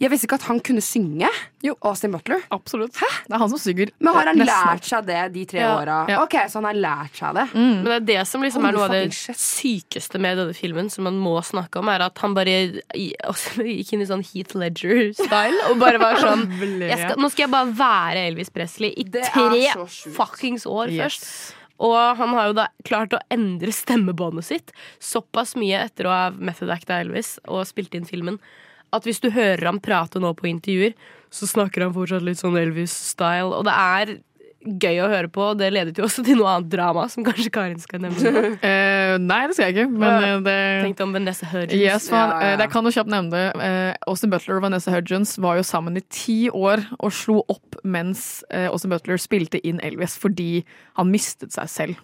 [0.00, 1.28] jeg visste ikke at han kunne synge.
[1.60, 1.74] Jo.
[1.84, 2.40] Austin Butler.
[2.56, 2.94] Absolutt.
[2.96, 3.90] Det er han som synger.
[4.00, 5.74] Men har han nesten lært seg det de tre Ja.
[5.76, 5.96] åra?
[6.08, 6.22] Ja.
[6.24, 7.44] Ok, så han har lært seg det.
[7.52, 9.36] Men det er det som liksom er noe av det shit.
[9.36, 12.56] sykeste med denne filmen, som man må snakke om, er at han bare
[12.96, 15.68] gikk inn i sånn Heath Ledger-style.
[15.68, 19.66] Og bare var sånn skal, Nå skal jeg bare være Elvis Presley i tre
[20.16, 21.04] fuckings år Yes.
[21.20, 21.56] først.
[21.80, 26.24] Og han har jo da klart å endre stemmebåndet sitt såpass mye etter å ha
[26.34, 28.36] method-acta Elvis og spilt inn filmen,
[28.92, 30.96] at hvis du hører ham prate nå på intervjuer,
[31.30, 33.54] så snakker han fortsatt litt sånn Elvis-style.
[33.54, 34.16] Og det er
[34.60, 37.78] gøy å høre på, det ledet jo også til noe annet drama, som kanskje Karin
[37.80, 38.32] skal nevne.
[38.70, 39.86] Eh, nei, det skal jeg ikke.
[40.02, 41.80] Men eh, det Tenkte om Vanessa Hudgens.
[41.80, 42.50] Yes, for Ja, ja.
[42.52, 43.46] eh, Jeg kan jo kjapt nevne det.
[43.64, 47.80] Eh, Austin Butler og Vanessa Hudgens var jo sammen i ti år og slo opp
[47.84, 50.62] mens Austin Butler spilte inn Elvis fordi
[51.00, 51.98] han mistet seg selv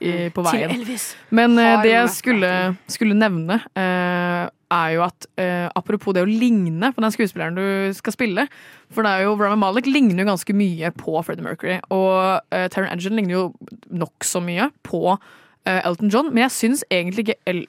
[0.00, 0.74] i, på Til veien.
[0.74, 1.12] Elvis.
[1.34, 2.50] Men uh, det jeg skulle,
[2.90, 7.92] skulle nevne, uh, er jo at uh, apropos det å ligne på den skuespilleren du
[7.96, 8.46] skal spille
[8.92, 11.78] For det er jo Rami Malek ligner jo ganske mye på Freddie Mercury.
[11.92, 13.44] Og uh, Taron Egerton ligner jo
[13.92, 15.16] nokså mye på
[15.62, 17.60] Elton John, men jeg syns egentlig ikke El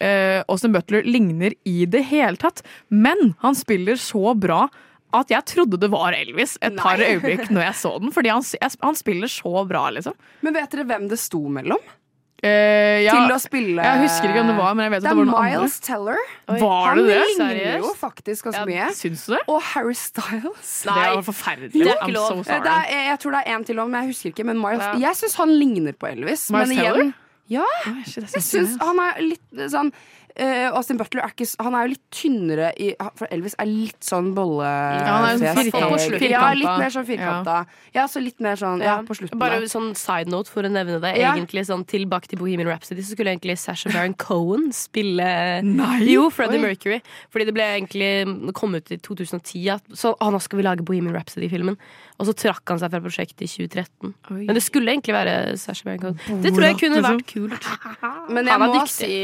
[0.49, 2.63] Austin Butler ligner i det hele tatt.
[2.89, 4.63] Men han spiller så bra
[5.13, 8.13] at jeg trodde det var Elvis et par øyeblikk når jeg så den.
[8.15, 8.45] Fordi han,
[8.83, 10.15] han spiller så bra, liksom.
[10.45, 11.81] Men vet dere hvem det sto mellom?
[12.43, 15.07] Uh, ja, Til å spille Jeg husker ikke hvem det var, men jeg vet Det
[15.07, 15.85] at det var noen Miles andre.
[15.87, 16.17] Teller.
[16.59, 17.19] Var Han det det?
[17.29, 17.85] ligner Seriøst?
[17.85, 18.87] jo faktisk ganske mye.
[18.97, 19.39] Syns du det?
[19.53, 20.73] Og Harry Styles.
[20.83, 21.85] Det er forferdelig.
[21.85, 22.65] Jo, I'm so eh, sorry.
[22.65, 24.47] Det er, jeg, tror det er en til om, men jeg husker ikke.
[24.49, 24.91] Men Miles, Ja.
[25.05, 26.49] jeg syns han ligner på Elvis.
[26.51, 27.13] Miles men igjen, Teller?
[27.53, 27.69] Ja,
[28.07, 29.93] shit, jeg syns han er litt sånn
[30.35, 33.99] eh, Austin Butler er ikke Han er jo litt tynnere i For Elvis er litt
[34.05, 34.65] sånn bolle...
[34.65, 36.29] Ja, han er sånn firkant- firkanta.
[36.31, 37.57] Ja, litt mer sånn firkanta.
[37.93, 40.99] Ja, så litt mer sånn Ja, på slutten Bare sånn side note for å nevne
[41.03, 41.13] det.
[41.21, 41.33] Ja.
[41.35, 45.27] Egentlig sånn Tilbake til Bohemian Rhapsody så skulle egentlig Sasha Baron Cohen spille
[45.67, 45.99] Nei!
[46.13, 46.65] Jo, Freddie Oi.
[46.67, 47.01] Mercury.
[47.33, 48.11] Fordi det ble egentlig
[48.57, 51.77] kom ut i 2010 at så, å, nå skal vi lage Bohemian Rhapsody-filmen.
[52.23, 54.13] Og så trakk han seg fra prosjektet i 2013.
[54.31, 54.45] Oi.
[54.47, 56.39] Men det skulle egentlig være Sasha Baron Cohen.
[56.45, 57.67] Det tror jeg kunne vært kult.
[58.37, 58.93] Men jeg må dyktig.
[58.95, 59.17] si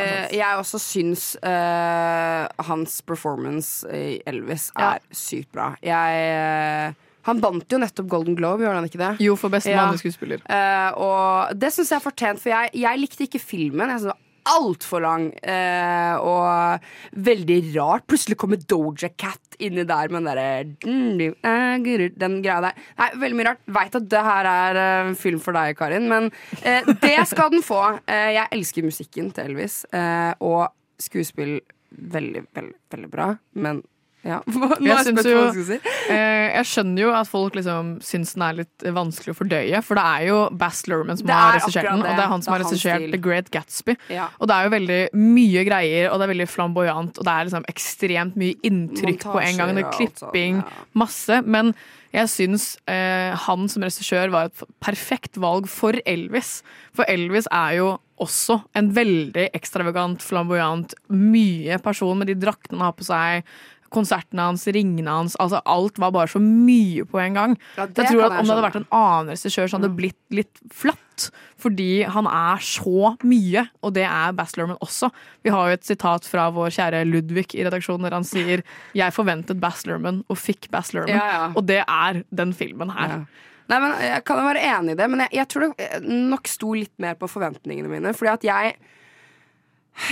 [0.00, 5.74] eh, Jeg også syns eh, hans performance i Elvis er sykt bra.
[5.84, 6.96] Jeg eh,
[7.28, 9.12] Han vant jo nettopp Golden Globe, gjorde han ikke det?
[9.26, 9.82] Jo, for beste Ja.
[9.82, 10.40] mannlige skuespiller.
[10.46, 13.90] Uh, og det syns jeg er fortjent, for jeg, jeg likte ikke filmen.
[13.90, 14.22] Jeg synes det var
[14.52, 16.86] altfor lang eh, og
[17.26, 18.06] veldig rart.
[18.08, 22.80] Plutselig kommer Doja Cat inni der med den derre Den greia der.
[23.00, 23.62] Nei, veldig mye rart.
[23.78, 26.30] Veit at det her er eh, en film for deg, Karin, men
[26.62, 27.82] eh, det skal den få.
[28.06, 30.68] Eh, jeg elsker musikken til Elvis, eh, og
[31.02, 31.58] skuespill
[31.96, 33.82] veldig, veldig, veldig bra, men
[34.26, 34.40] ja.
[34.76, 35.78] Er Jeg, jeg jo, hva si.
[36.12, 39.98] eh, jeg skjønner jo at folk liksom syns den er litt vanskelig å fordøye, for
[39.98, 42.14] det er jo Bass Lerman som har er regissert den, og det.
[42.16, 43.08] er han som har er regissert.
[43.14, 43.96] The Great Gatsby.
[44.12, 44.30] Ja.
[44.40, 47.50] Og det er jo veldig mye greier, og det er veldig flamboyant, og det er
[47.50, 49.76] liksom ekstremt mye inntrykk på en gang.
[49.76, 50.64] Det er klipping, klipping,
[50.98, 51.40] masse.
[51.46, 51.72] Men
[52.14, 56.60] jeg syns eh, han som regissør var et perfekt valg for Elvis.
[56.96, 62.88] For Elvis er jo også en veldig ekstravagant, flamboyant, mye person med de draktene han
[62.88, 63.50] har på seg.
[63.94, 67.56] Konsertene hans, ringene hans, altså alt var bare så mye på en gang.
[67.76, 70.38] Ja, jeg tror at Om det hadde vært en annen regissør, så hadde det blitt
[70.40, 71.28] litt flatt.
[71.62, 75.08] Fordi han er så mye, og det er Bass Lerman også.
[75.46, 78.62] Vi har jo et sitat fra vår kjære Ludvig i redaksjonen der han sier
[78.92, 81.16] 'Jeg forventet Bass Lerman og fikk Bass Lerman'.
[81.16, 81.52] Ja, ja.
[81.56, 83.24] Og det er den filmen her.
[83.68, 86.72] Nei, men Jeg kan være enig i det, men jeg, jeg tror det nok sto
[86.72, 88.14] litt mer på forventningene mine.
[88.14, 88.76] Fordi at jeg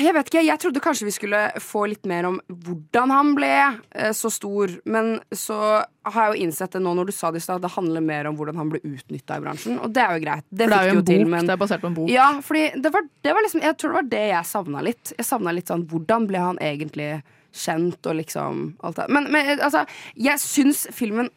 [0.00, 3.50] Jeg vet ikke, jeg trodde kanskje vi skulle få litt mer om hvordan han ble
[3.52, 4.72] eh, så stor.
[4.88, 7.72] Men så har jeg jo innsett det nå når du sa det i stad, det
[7.76, 9.78] handler mer om hvordan han ble utnytta i bransjen.
[9.84, 10.48] Og det er jo greit.
[10.48, 12.10] Det For det er jo en bok, til, men det er basert på en bok.
[12.12, 15.14] Ja, fordi det var, det var liksom Jeg tror det var det jeg savna litt.
[15.18, 17.10] Jeg savna litt sånn Hvordan ble han egentlig
[17.54, 19.08] kjent, og liksom alt det.
[19.14, 19.84] Men, men altså,
[20.18, 21.30] jeg syns filmen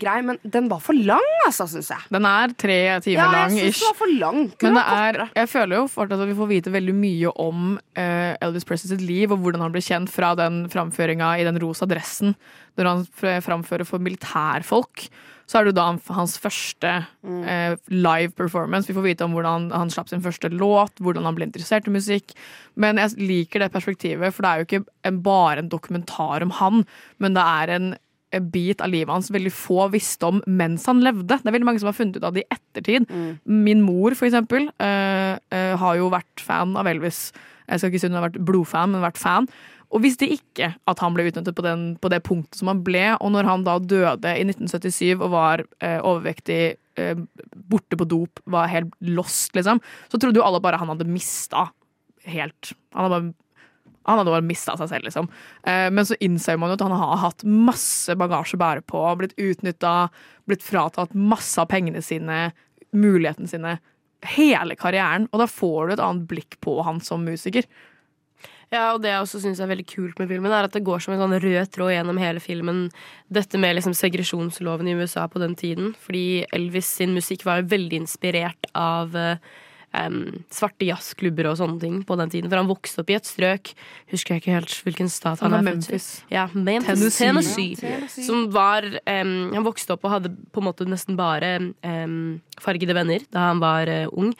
[0.00, 2.06] grei, men den var for lang, altså, syns jeg.
[2.14, 3.56] Den er tre timer Ja, lang.
[3.56, 4.38] jeg syns den var for lang.
[4.56, 7.64] Kunne Men det er, jeg føler jo fortsatt at vi får vite veldig mye om
[7.76, 11.60] uh, Elvis Presley sitt liv, og hvordan han ble kjent fra den framføringa i den
[11.60, 12.36] rosa dressen,
[12.78, 13.08] når han
[13.44, 15.08] framfører for militærfolk.
[15.48, 16.90] Så er det jo da hans første
[17.24, 18.84] eh, live performance.
[18.90, 21.94] Vi får vite om hvordan han slapp sin første låt, hvordan han ble interessert i
[21.94, 22.34] musikk.
[22.76, 26.52] Men jeg liker det perspektivet, for det er jo ikke en, bare en dokumentar om
[26.60, 26.84] han,
[27.16, 27.88] men det er en
[28.52, 31.38] bit av livet hans veldig få visste om mens han levde.
[31.38, 33.08] Det er veldig mange som har funnet ut av det i ettertid.
[33.08, 33.30] Mm.
[33.64, 37.32] Min mor, for eksempel, eh, eh, har jo vært fan av Elvis.
[37.68, 39.48] Jeg skal ikke si hun har vært blodfan, men vært fan.
[39.88, 43.06] Og visste ikke at han ble utnyttet på, den, på det punktet som han ble.
[43.24, 47.24] Og når han da døde i 1977 og var eh, overvektig, eh,
[47.72, 49.80] borte på dop, var helt lost, liksom,
[50.12, 51.70] så trodde jo alle bare han hadde mista
[52.28, 53.32] helt Han hadde bare
[54.08, 55.28] han hadde bare mista seg selv, liksom.
[55.68, 59.02] Eh, men så innser man jo at han har hatt masse bagasje å bære på,
[59.20, 60.08] blitt utnytta,
[60.48, 62.48] blitt fratatt masse av pengene sine,
[62.96, 63.76] mulighetene sine,
[64.38, 65.28] hele karrieren.
[65.32, 67.68] Og da får du et annet blikk på han som musiker.
[68.68, 71.00] Ja, og det jeg også syns er veldig kult med filmen, er at det går
[71.00, 72.82] som en sånn rød tråd gjennom hele filmen.
[73.32, 75.94] Dette med liksom segresjonsloven i USA på den tiden.
[76.04, 79.40] Fordi Elvis sin musikk var jo veldig inspirert av eh,
[79.96, 82.50] em, svarte jazzklubber og sånne ting på den tiden.
[82.50, 83.72] For han vokste opp i et strøk,
[84.12, 85.72] husker jeg ikke helt hvilken stat han Han er.
[85.72, 86.08] Memphis.
[86.32, 87.76] Ja, Memphis, Tennessee.
[87.80, 88.26] Tennessee.
[88.26, 92.96] Som var um, Han vokste opp og hadde på en måte nesten bare um, fargede
[92.96, 94.32] venner da han var uh, ung.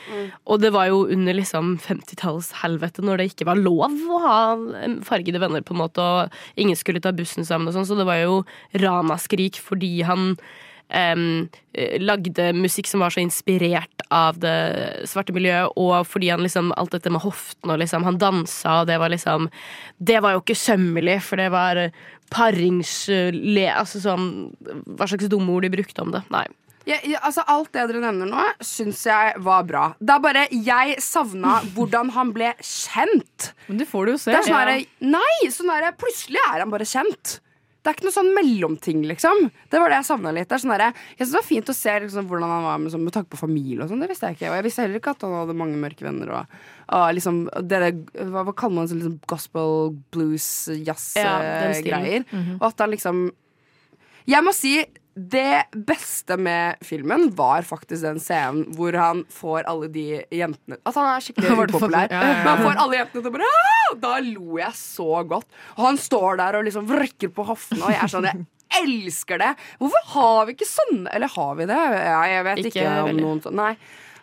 [0.45, 4.39] Og det var jo under liksom 50-tallshelvete, når det ikke var lov å ha
[5.07, 8.07] fargede venner, på en måte, og ingen skulle ta bussen sammen og sånn, så det
[8.09, 8.41] var jo
[8.79, 10.35] ramaskrik fordi han
[10.91, 16.71] eh, lagde musikk som var så inspirert av det svarte miljøet, og fordi han liksom
[16.81, 19.51] Alt dette med hoften og liksom Han dansa, og det var liksom
[19.99, 21.83] Det var jo ikke sømmelig, for det var
[22.33, 23.67] paringsle...
[23.75, 24.31] Altså sånn
[24.97, 26.25] Hva slags dumme ord de brukte om det?
[26.33, 26.47] Nei.
[26.89, 29.83] Ja, ja, altså Alt det dere nevner nå, syns jeg var bra.
[30.01, 33.51] Det er bare Jeg savna hvordan han ble kjent.
[33.69, 34.33] Men du får det jo se.
[34.33, 34.79] Det er sånn Ja.
[35.19, 35.51] Nei!
[35.53, 37.39] Sånn herre, plutselig er han bare kjent.
[37.89, 39.39] Det er ikke noe sånn mellomting, liksom.
[39.73, 40.51] Det var det jeg savna litt.
[40.53, 43.07] Er sånn jeg synes det var fint å se liksom, hvordan han var med, sånn,
[43.07, 44.03] med tanke på familie og sånn.
[44.05, 44.51] Det visste jeg ikke.
[44.51, 46.35] Og jeg visste heller ikke at han hadde mange mørke venner.
[46.37, 46.59] Og,
[46.99, 47.81] og liksom, det,
[48.29, 48.99] hva, hva kaller man det?
[48.99, 49.73] Liksom gospel,
[50.13, 51.49] blues, jazz-greier.
[51.49, 52.29] Ja, jazz-greier.
[52.29, 52.59] Mhm.
[52.59, 53.25] Og at han liksom
[54.29, 54.75] Jeg må si
[55.19, 60.05] det beste med filmen var faktisk den scenen hvor han får alle de
[60.35, 62.07] jentene At han er skikkelig upopulær.
[62.13, 62.37] ja, ja, ja.
[62.45, 63.99] Men han får alle jentene til å bare!
[64.05, 65.49] Da lo jeg så godt.
[65.79, 68.45] Og han står der og liksom vrekker på hoftene, og jeg er sånn jeg
[68.83, 69.53] elsker det!
[69.81, 71.79] Hvorfor har vi ikke sånne Eller har vi det?
[72.05, 73.73] Jeg vet ikke, Ikke om noen sånn Nei.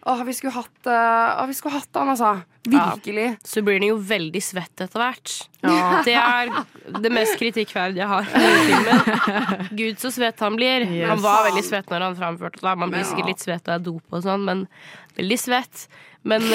[0.06, 2.36] Åh, vi skulle hatt uh, Åh, vi skulle hatt han, altså.
[2.70, 3.36] Virkelig.
[3.46, 5.34] Så blir den jo veldig svett etter hvert.
[5.66, 6.02] Ja.
[6.06, 6.52] Det er
[7.02, 9.70] det mest kritikkverdige jeg har i filmen.
[9.80, 10.86] Gud, så svett han blir.
[10.86, 11.10] Yes.
[11.10, 12.76] Han var veldig svett når han framførte det.
[12.82, 14.66] Man blir sikkert litt svett av dop og sånn, men
[15.18, 15.88] veldig svett.
[16.26, 16.46] Men,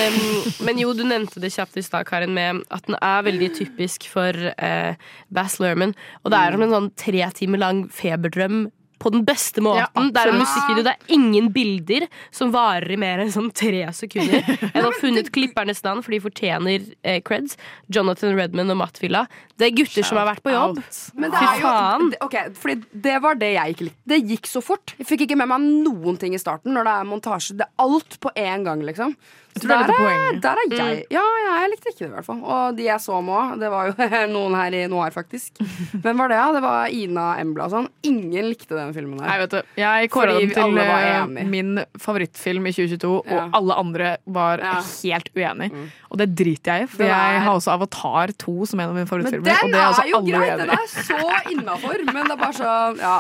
[0.66, 4.06] men jo, du nevnte det kjapt i stad, Karin, med at den er veldig typisk
[4.10, 4.98] for eh,
[5.30, 5.94] Bass Lerman.
[6.24, 8.64] Og det er som en sånn tre timer lang feberdrøm
[9.00, 9.80] på den beste måten.
[9.80, 13.48] Ja, det er en musikkvideo, det er ingen bilder som varer i mer enn sånn
[13.56, 14.44] tre sekunder.
[14.74, 17.56] Jeg har funnet klippernes navn, for de fortjener eh, creds.
[17.88, 19.24] Jonathan Redman og Matt Villa.
[19.60, 20.80] Det er gutter som har vært på jobb.
[21.20, 24.00] Men det er jo, ok, fordi det var det jeg ikke likte.
[24.14, 24.94] Det gikk så fort.
[24.98, 27.58] Jeg fikk ikke med meg noen ting i starten når det er montasje.
[27.60, 29.14] Det er alt på én gang, liksom.
[29.50, 30.98] Så er der, er, der er jeg.
[31.10, 32.38] Ja, ja, jeg likte ikke det, i hvert fall.
[32.46, 33.56] Og de jeg så med òg.
[33.58, 34.06] Det var jo
[34.36, 35.58] noen her i Noir, faktisk.
[36.04, 36.52] Hvem var det, da?
[36.54, 37.88] Det var Ina Embla og sånn.
[38.06, 43.10] Ingen likte den filmen Nei, vet du, jeg kåra den til min favorittfilm i 2022,
[43.26, 43.40] Ja.
[43.48, 44.76] og alle andre var Ja.
[45.02, 45.72] helt uenig.
[46.12, 49.10] Og det driter jeg i, for jeg har også Avatar 2 som en av mine
[49.10, 49.49] favorittfilmer.
[49.50, 50.58] Den og det er altså er jo alle greit!
[50.58, 52.04] Den er så innafor.
[52.14, 53.14] Men det er bare sånn Ja.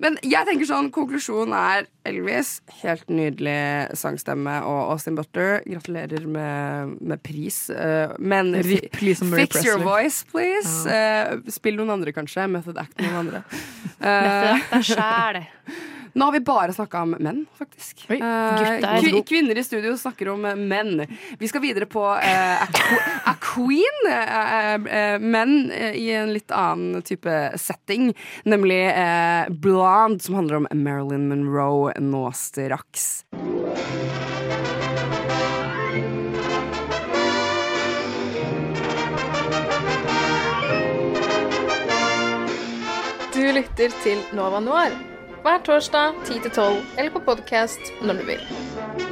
[0.00, 2.60] Men jeg tenker sånn, konklusjonen er Elvis.
[2.84, 4.60] Helt nydelig sangstemme.
[4.62, 7.64] Og Austin Butter, gratulerer med, med pris.
[7.74, 10.86] Eh, men Rip fix your voice, please.
[10.86, 11.34] Ja.
[11.50, 12.46] spill noen andre, kanskje.
[12.46, 13.42] Method act noen andre.
[13.98, 15.40] Eh, Det sjæl.
[16.18, 18.04] nå har vi bare snakka om menn, faktisk.
[18.10, 19.02] Oi, Eh, gutter.
[19.02, 21.02] kvi- kvinner i studio snakker om eh, menn.
[21.42, 22.62] Vi skal videre på eh,
[23.58, 23.98] queen.
[24.06, 28.14] eh, eh, eh, i en litt annen type setting.
[28.44, 28.94] Nemlig
[29.48, 33.24] Blonde, som handler om Marilyn Monroe nå straks.
[43.34, 44.94] Du lytter til Nova Noir
[45.44, 49.07] hver torsdag 10-12 eller på podkast når du vil.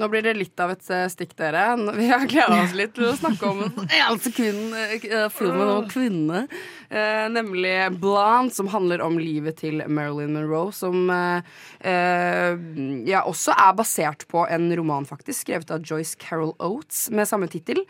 [0.00, 1.74] Nå blir det litt av et eh, stikk, dere.
[1.92, 3.58] Vi har gleda oss litt til å snakke om
[4.00, 4.72] en sekund,
[5.04, 6.46] eh, filmen om kvinnene.
[6.88, 10.72] Eh, nemlig Blonde, som handler om livet til Marilyn Monroe.
[10.72, 17.28] Som ja, også er basert på en roman, faktisk, skrevet av Joyce Carol Oates med
[17.28, 17.82] samme tittel.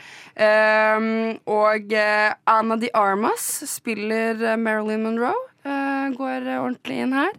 [1.61, 5.47] Og Anna de Armas spiller Marilyn Monroe.
[5.61, 7.35] Uh, går ordentlig inn her.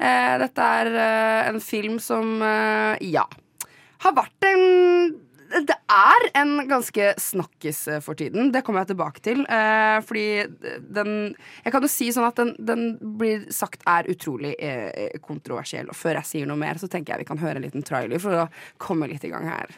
[0.00, 2.40] Uh, dette er uh, en film som
[3.04, 3.26] Ja
[4.06, 5.14] har vært en
[5.46, 8.50] det er en ganske snakkis eh, for tiden.
[8.50, 9.44] Det kommer jeg tilbake til.
[9.46, 10.42] Eh, fordi
[10.90, 15.86] den Jeg kan jo si sånn at den, den blir sagt er utrolig eh, kontroversiell.
[15.86, 18.18] Og før jeg sier noe mer, så tenker jeg vi kan høre en liten trailer
[18.18, 18.48] for å
[18.82, 19.70] komme litt i gang her.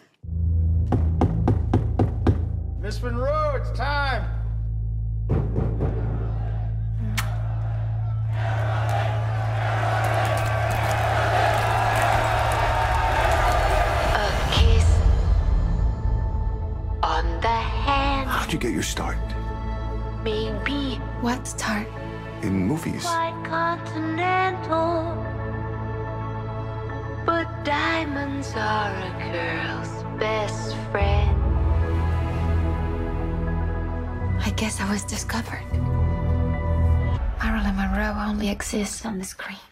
[2.81, 4.25] Miss Monroe, it's time.
[18.49, 19.19] How'd you get your start?
[20.25, 21.87] maybe What start?
[22.41, 23.03] In movies.
[23.03, 25.13] quite continental.
[27.27, 31.37] But diamonds are a girl's best friend.
[34.41, 35.69] I guess I was discovered.
[37.45, 39.68] Marilyn Monroe only exists on the screen.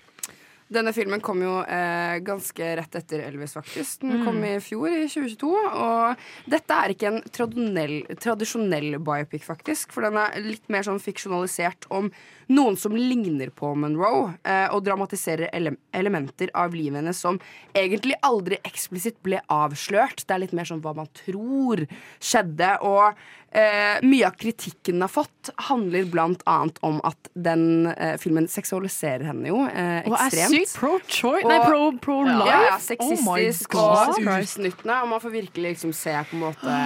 [0.68, 4.00] Denne filmen kom jo eh, ganske rett etter Elvis, faktisk.
[4.02, 4.24] Den Mm.
[4.26, 5.50] kom i fjor, i 2022.
[5.70, 6.16] Og
[6.50, 9.92] dette er ikke en tradisjonell, tradisjonell biopic, faktisk.
[9.94, 12.10] For den er litt mer sånn fiksjonalisert om
[12.48, 14.34] noen som ligner på Monroe.
[14.44, 17.38] Eh, og dramatiserer ele elementer av livet hennes som
[17.74, 20.26] egentlig aldri eksplisitt ble avslørt.
[20.26, 21.86] Det er litt mer sånn hva man tror
[22.18, 22.74] skjedde.
[22.82, 23.14] Og
[23.56, 28.46] eh, mye av kritikken den har fått, handler blant annet om at den eh, filmen
[28.52, 30.52] seksualiserer henne jo eh, Og er ekstremt.
[30.52, 32.46] sykt pro-choice Nei, Og- pro- pro-life.
[32.50, 34.16] Ja, ja, Oh sexistisk God.
[34.16, 34.98] og utnyttende.
[35.02, 36.76] Og man får virkelig liksom se på en måte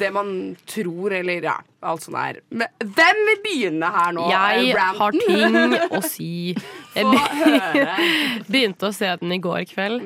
[0.00, 2.36] det man tror, eller ja, alt sånt der.
[2.50, 4.28] Men hvem vil begynne her nå?
[4.30, 6.30] Jeg eh, har ting å si.
[6.94, 10.02] Jeg be- begynte å se den i går kveld.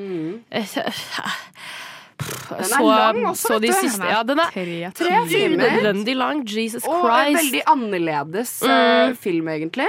[2.18, 3.88] Den er så, lang også, så de vet du.
[3.88, 5.64] siste Ja, den er tre Tre timer.
[5.64, 6.42] unødvendig lang.
[6.48, 7.38] Jesus Og en Christ.
[7.42, 9.16] veldig annerledes eh, Mm.
[9.16, 9.86] film, egentlig.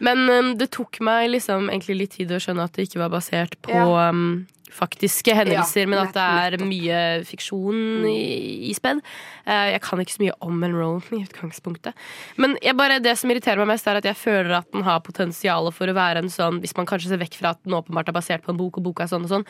[0.00, 3.10] Men um, det tok meg liksom egentlig litt tid å skjønne at det ikke var
[3.10, 4.08] basert på Ja.
[4.10, 9.02] um, faktiske hendelser, Ja, men at det er mye fiksjon i, i spedd.
[9.44, 11.98] Eh, jeg kan ikke så mye om Monroe i utgangspunktet.
[12.40, 15.70] Men bare, det som irriterer meg mest, er at jeg føler at den har potensial
[15.74, 18.16] for å være en sånn Hvis man kanskje ser vekk fra at den åpenbart er
[18.16, 19.46] basert på en bok, og boka er sånn og sånn,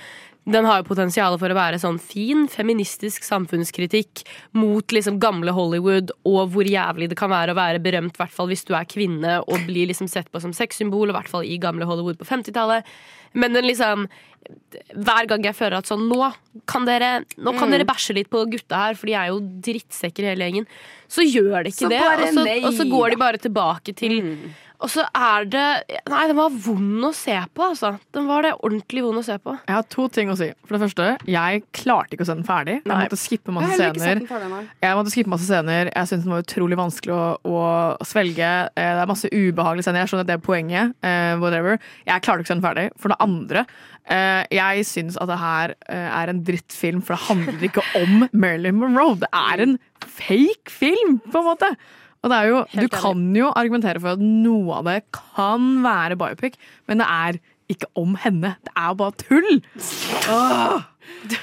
[0.50, 4.24] den har jo potensial for å være sånn fin, feministisk samfunnskritikk
[4.56, 8.34] mot liksom gamle Hollywood, og hvor jævlig det kan være å være berømt, i hvert
[8.34, 11.46] fall hvis du er kvinne og blir liksom sett på som sexsymbol, i hvert fall
[11.46, 12.88] i gamle Hollywood på 50-tallet.
[13.32, 14.08] Men den liksom
[14.94, 16.32] hver gang jeg føler at sånn Nå
[16.66, 17.72] kan dere, nå kan Mm.
[17.76, 20.66] dere bæsje litt på gutta her, for de er jo drittsekker hele gjengen.
[21.08, 22.00] Så gjør de ikke Så det.
[22.00, 24.16] Og så, og så går de bare tilbake til
[24.80, 25.64] Og så er det
[26.08, 27.90] Nei, den var vond å se på, altså.
[28.16, 29.52] Den var det ordentlig vond å se på.
[29.68, 30.48] Jeg har to ting å si.
[30.64, 32.78] For det første, jeg klarte ikke å se den ferdig.
[32.80, 33.02] Jeg Nei.
[33.04, 34.30] måtte skippe masse har heller ikke sett scener.
[34.30, 34.62] ferdig.
[34.86, 35.90] Jeg måtte skippe masse scener.
[35.92, 38.50] Jeg syntes den var utrolig vanskelig å, å svelge.
[38.72, 40.00] Eh, Det er masse ubehagelige scener.
[40.06, 40.96] Jeg skjønner at det er poenget.
[41.04, 41.76] Uh, whatever.
[42.08, 42.88] Jeg klarte ikke å se den ferdig.
[43.04, 43.66] For det andre,
[44.08, 48.28] uh, jeg syns at det her uh, er en drittfilm, for det handler ikke om
[48.32, 49.20] Marilyn Monroe.
[49.20, 49.78] Det er en
[50.08, 51.74] fake film, på en måte.
[52.20, 56.18] Og det er jo, du kan jo argumentere for at noe av det kan være
[56.20, 56.58] biopic,
[56.90, 57.40] men det er
[57.70, 58.56] ikke om henne.
[58.66, 59.60] Det er jo bare tull!
[60.34, 60.88] Åh.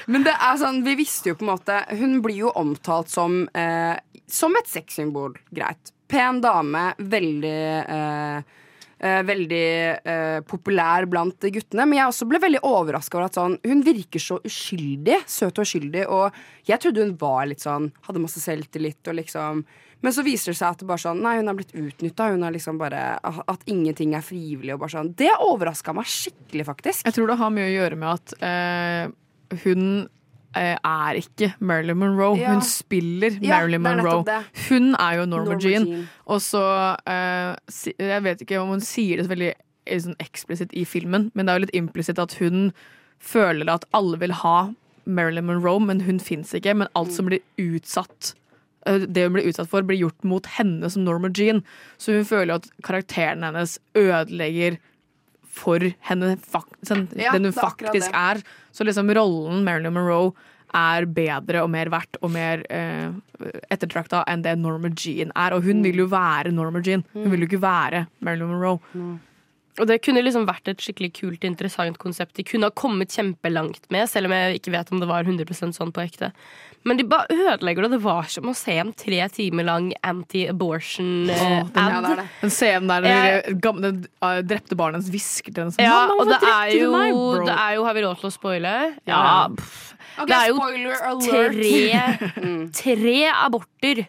[0.08, 3.42] Men det er sånn, vi visste jo på en måte Hun blir jo omtalt som
[3.52, 5.34] eh, Som et sexsymbol.
[5.54, 5.92] Greit.
[6.08, 8.54] Pen dame, veldig eh,
[8.98, 9.66] eh, veldig
[10.00, 11.84] eh, populær blant guttene.
[11.84, 15.20] Men jeg også ble veldig overraska over at sånn, hun virker så uskyldig.
[15.28, 16.06] Søt og uskyldig.
[16.08, 19.62] Og jeg trodde hun var litt sånn Hadde masse selvtillit og liksom
[20.00, 22.28] Men så viser det seg at det bare sånn Nei, hun er blitt utnytta.
[22.54, 24.74] Liksom bare At ingenting er frivillig.
[24.76, 27.06] Og bare sånn Det overraska meg skikkelig, faktisk.
[27.08, 29.10] Jeg tror det har mye å gjøre med at eh,
[29.64, 29.84] hun
[30.56, 32.38] eh, er ikke Marilyn Monroe.
[32.40, 32.54] Ja.
[32.54, 34.40] Hun spiller Marilyn er Monroe.
[34.68, 35.88] Hun er jo Norma, Norma Jean.
[35.88, 36.08] Jean.
[36.28, 36.64] Og så
[37.08, 40.86] eh, si, Jeg vet ikke om hun sier det så veldig eh, sånn eksplisitt i
[40.88, 42.70] filmen, men det er jo litt implisitt at hun
[43.18, 44.58] føler at alle vil ha
[45.08, 46.76] Marilyn Monroe, men hun fins ikke.
[46.76, 48.34] Men alt som blir utsatt
[48.86, 51.62] det hun blir utsatt for, blir gjort mot henne som Norma Jean.
[51.98, 54.78] Så hun føler at karakteren hennes ødelegger
[55.58, 56.36] for henne,
[56.86, 58.42] sånn, Ja, den hun er faktisk er.
[58.72, 60.32] Så liksom rollen Marilyn Monroe
[60.76, 63.08] er bedre og mer verdt og mer eh,
[63.72, 65.56] ettertrakta enn det Norma Jean er.
[65.56, 67.04] Og hun vil jo være Norma Jean.
[67.16, 69.18] Hun vil jo ikke være Marilyn Monroe.
[69.78, 73.84] Og det kunne liksom vært et skikkelig kult, interessant konsept de kunne ha kommet kjempelangt
[73.94, 76.32] med, selv om jeg ikke vet om det var 100% sånn på ekte.
[76.86, 77.90] Men de bare ødelegger det.
[77.96, 81.30] Det var som å se en tre timer lang anti-abortion-ad.
[81.38, 85.84] Åh, den, den scenen der Jeg- gamle den drepte barnet hennes hvisker til henne sånn,
[85.84, 88.32] Ja, og det er, jo, meg, bro?» det er jo Har vi råd til å
[88.34, 88.74] spoile?
[89.06, 89.22] Ja.
[89.22, 89.48] Ja.
[89.54, 89.94] pff.
[90.26, 90.58] Det er jo
[91.22, 94.06] tre, tre aborter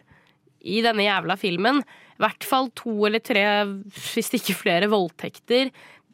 [0.62, 1.82] i denne jævla filmen.
[2.20, 3.44] Hvert fall to eller tre,
[4.12, 5.70] hvis ikke flere, voldtekter.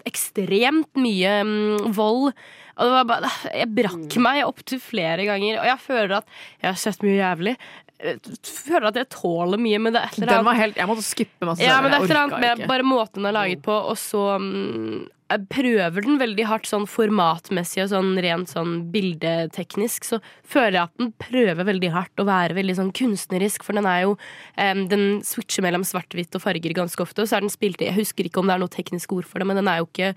[0.06, 2.30] Ekstremt mye mm, vold.
[2.76, 7.16] Bare, jeg brakk meg opptil flere ganger, og jeg føler at jeg har sett mye
[7.16, 7.56] jævlig.
[8.04, 11.04] Jeg føler at jeg tåler mye, men det er et eller annet helt, jeg måtte
[11.06, 13.62] skippe masse ja, men det er et eller annet med bare måten den er laget
[13.64, 14.98] på, og så mm,
[15.30, 20.82] jeg prøver den veldig hardt sånn formatmessig og sånn rent sånn bildeteknisk, så føler jeg
[20.86, 24.84] at den prøver veldig hardt å være veldig sånn kunstnerisk, for den er jo um,
[24.88, 28.24] Den switcher mellom svart-hvitt og farger ganske ofte, og så er den spilt Jeg husker
[28.28, 30.14] ikke om det er noe teknisk ord for det, men den er jo ikke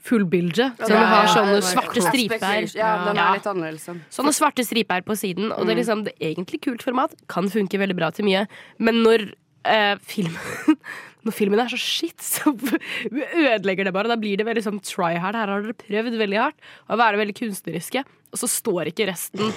[0.00, 0.70] fullbilde.
[0.80, 2.70] Så Ja, den har sånne ja, svarte striper.
[2.72, 3.84] Ja, den er litt annerledes.
[3.84, 4.00] sånn.
[4.08, 5.82] Sånne svarte striper på siden, og det er Mm.
[5.84, 7.12] liksom det er egentlig kult format.
[7.28, 8.46] Kan funke veldig bra til mye.
[8.78, 9.34] Men når
[9.64, 10.78] eh, filmen
[11.20, 12.54] Når filmen er så shit, så
[13.52, 14.08] ødelegger det bare.
[14.08, 15.36] Da blir det veldig sånn try hard.
[15.36, 19.52] Her har dere prøvd veldig hardt å være veldig kunstneriske, og så står ikke resten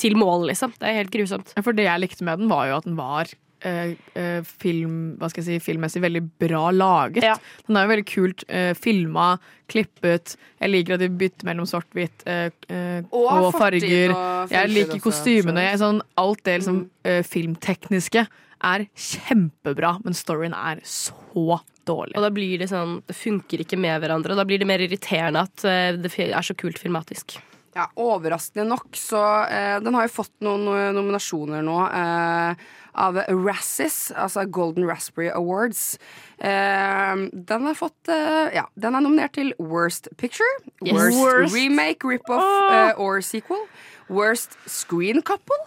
[0.00, 0.72] til mål, liksom.
[0.80, 1.52] Det er helt grusomt.
[1.60, 3.28] For det jeg likte med den, var jo at den var
[3.66, 7.42] eh, eh, film, hva skal jeg si, filmmessig veldig bra laget.
[7.66, 9.34] Den er jo veldig kult eh, filma,
[9.72, 10.36] klippet.
[10.62, 14.14] Jeg liker at de bytter mellom svart-hvitt eh, eh, Og og, farger.
[14.16, 15.68] og jeg liker kostymene.
[15.68, 17.28] Jeg, Sånn, alt det liksom, mm.
[17.28, 18.26] filmtekniske
[18.62, 22.16] er kjempebra, men storyen er så dårlig.
[22.16, 24.82] Og da blir det sånn Det funker ikke med hverandre, og da blir det mer
[24.84, 27.38] irriterende at eh, det er så kult filmatisk.
[27.72, 34.10] Ja, Overraskende nok, så eh, Den har jo fått noen nominasjoner nå eh, av Razzies,
[34.12, 35.96] altså Golden Raspberry Awards.
[36.36, 40.50] Eh, den har fått eh, Ja, den er nominert til Worst Picture,
[40.84, 40.92] Yes.
[40.98, 41.56] Worst, Worst.
[41.56, 42.74] Remake, Rip-Off oh.
[42.76, 43.64] eh, or Sequel,
[44.12, 45.62] Worst Screen Couple,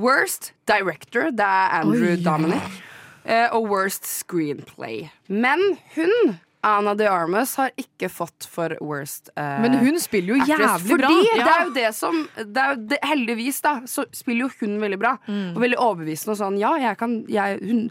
[0.00, 2.20] Worst Director, det er Andrew Oi.
[2.24, 2.78] Dominic,
[3.24, 5.10] eh, og Worst Screenplay.
[5.28, 5.62] Men
[5.96, 10.82] hun Anna de Armas har ikke fått for worst uh, Men hun spiller jo actress,
[10.84, 11.08] jævlig bra.
[11.08, 14.76] Fordi det er jo det som det jo det, Heldigvis, da, så spiller jo hun
[14.82, 15.14] veldig bra.
[15.24, 15.54] Mm.
[15.54, 16.58] Og veldig overbevisende og sånn.
[16.60, 17.86] Ja, jeg kan jeg, hun,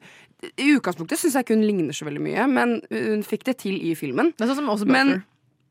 [0.53, 3.79] I utgangspunktet syns jeg ikke hun ligner så veldig mye, men hun fikk det til
[3.89, 4.35] i filmen.
[4.37, 5.25] Det er sånn som også Men- Buffer.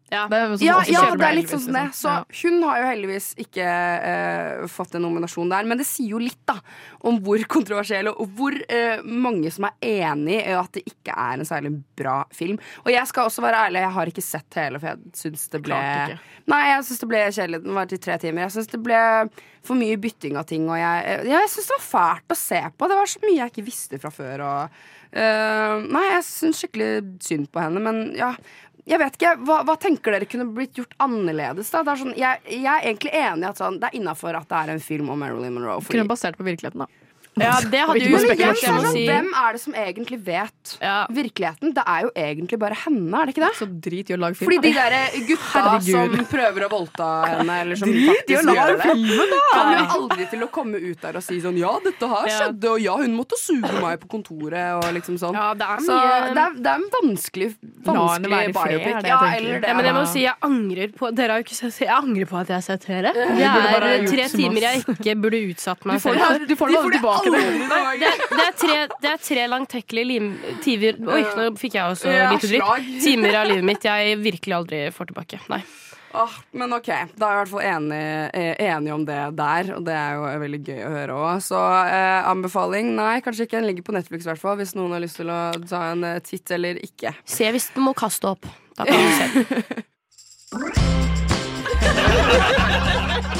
[0.08, 0.24] Ja.
[0.30, 1.82] Det er sånn Ja, ja det er litt sånn som det.
[1.90, 2.24] liksom.
[2.32, 5.68] Så hun har jo heldigvis ikke uh, fått en nominasjon der.
[5.68, 6.56] Men det sier jo litt da
[7.08, 11.36] om hvor kontroversiell og hvor uh, mange som er enig i at det ikke er
[11.36, 12.60] en særlig bra film.
[12.86, 15.62] Og jeg skal også være ærlig, jeg har ikke sett hele, for jeg syns det
[15.66, 15.84] ble
[16.48, 17.58] Nei, jeg syns det ble kjedelig.
[17.66, 18.46] Den var til tre timer.
[18.46, 19.00] Jeg syns det ble
[19.68, 22.60] for mye bytting av ting, og jeg, jeg, jeg syns det var fælt å se
[22.72, 22.88] på.
[22.88, 24.44] Det var så mye jeg ikke visste fra før.
[24.46, 24.78] Og,
[25.12, 26.90] uh, nei, jeg syns skikkelig
[27.26, 28.32] synd på henne, men ja.
[28.88, 31.68] Jeg vet ikke, hva, hva tenker dere kunne blitt gjort annerledes?
[31.74, 31.82] da?
[31.84, 34.56] Er sånn, jeg, jeg er egentlig enig i at sånn, det er innafor at det
[34.62, 35.80] er en film om Marilyn Monroe.
[35.82, 36.86] fordi- Kunne basert på virkeligheten, da.
[37.42, 39.04] Ja, det hadde jo det sånn, si.
[39.08, 40.74] Hvem er det som egentlig vet
[41.14, 41.72] virkeligheten?
[41.76, 43.52] Det er jo egentlig bare henne, er det ikke det?
[43.58, 44.50] Så drit i å lage film.
[44.50, 44.96] Fordi de der
[45.28, 46.16] gutta Herregud.
[46.18, 49.42] som prøver å voldta henne, eller som Drit faktisk gjør det, filmen, da!
[49.54, 52.38] kan jo aldri til å komme ut der og si sånn Ja, dette her Ja.
[52.38, 55.34] skjedde, og ja, hun måtte suge meg på kontoret, og liksom sånn.
[55.34, 55.96] Ja, det er Så
[56.34, 57.48] det er, det er en vanskelig,
[57.84, 59.06] vanskelig biopic.
[59.08, 59.68] Ja, eller det.
[59.68, 62.26] Ja, men jeg må si jeg angrer på Dere har jo ikke sett Jeg angrer
[62.28, 63.12] på at jeg har sett dere.
[63.14, 66.46] Det er tre timer jeg ikke burde utsatt meg Du får for.
[66.48, 67.00] du får det aldri
[67.34, 67.42] det.
[67.70, 70.30] Nei, det, er- det, er tre, det er tre langtekkelige
[70.64, 72.88] timer Oi, nå fikk jeg også litt dritt.
[73.06, 75.40] Timer av livet mitt jeg virkelig aldri får tilbake.
[75.52, 75.62] Nei.
[76.16, 77.98] Oh, men ok, da er jeg i hvert fall enig,
[78.64, 81.42] enige om det der, og det er jo veldig gøy å høre òg.
[81.44, 83.58] Så eh, anbefaling nei, kanskje ikke.
[83.60, 86.02] Den ligger på Netflix, i hvert fall, hvis noen har lyst til å ta en
[86.08, 87.12] eh, titt eller ikke.
[87.28, 88.48] Se hvis du må kaste opp.
[88.80, 89.24] Da kan du se.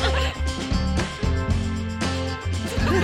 [2.89, 2.95] Du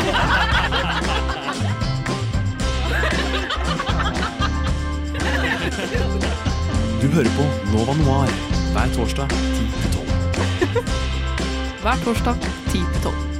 [7.12, 8.30] hører på Nova Noir
[8.72, 9.36] hver torsdag 10-12.
[11.82, 12.34] Hver torsdag
[12.72, 13.33] 10 til 12.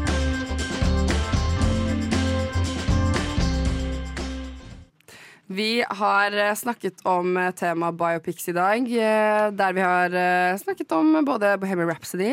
[5.46, 10.14] Vi har eh, snakket om eh, tema biopics i dag, eh, der vi har
[10.58, 12.30] snakket om både Bohemian Rhapsody,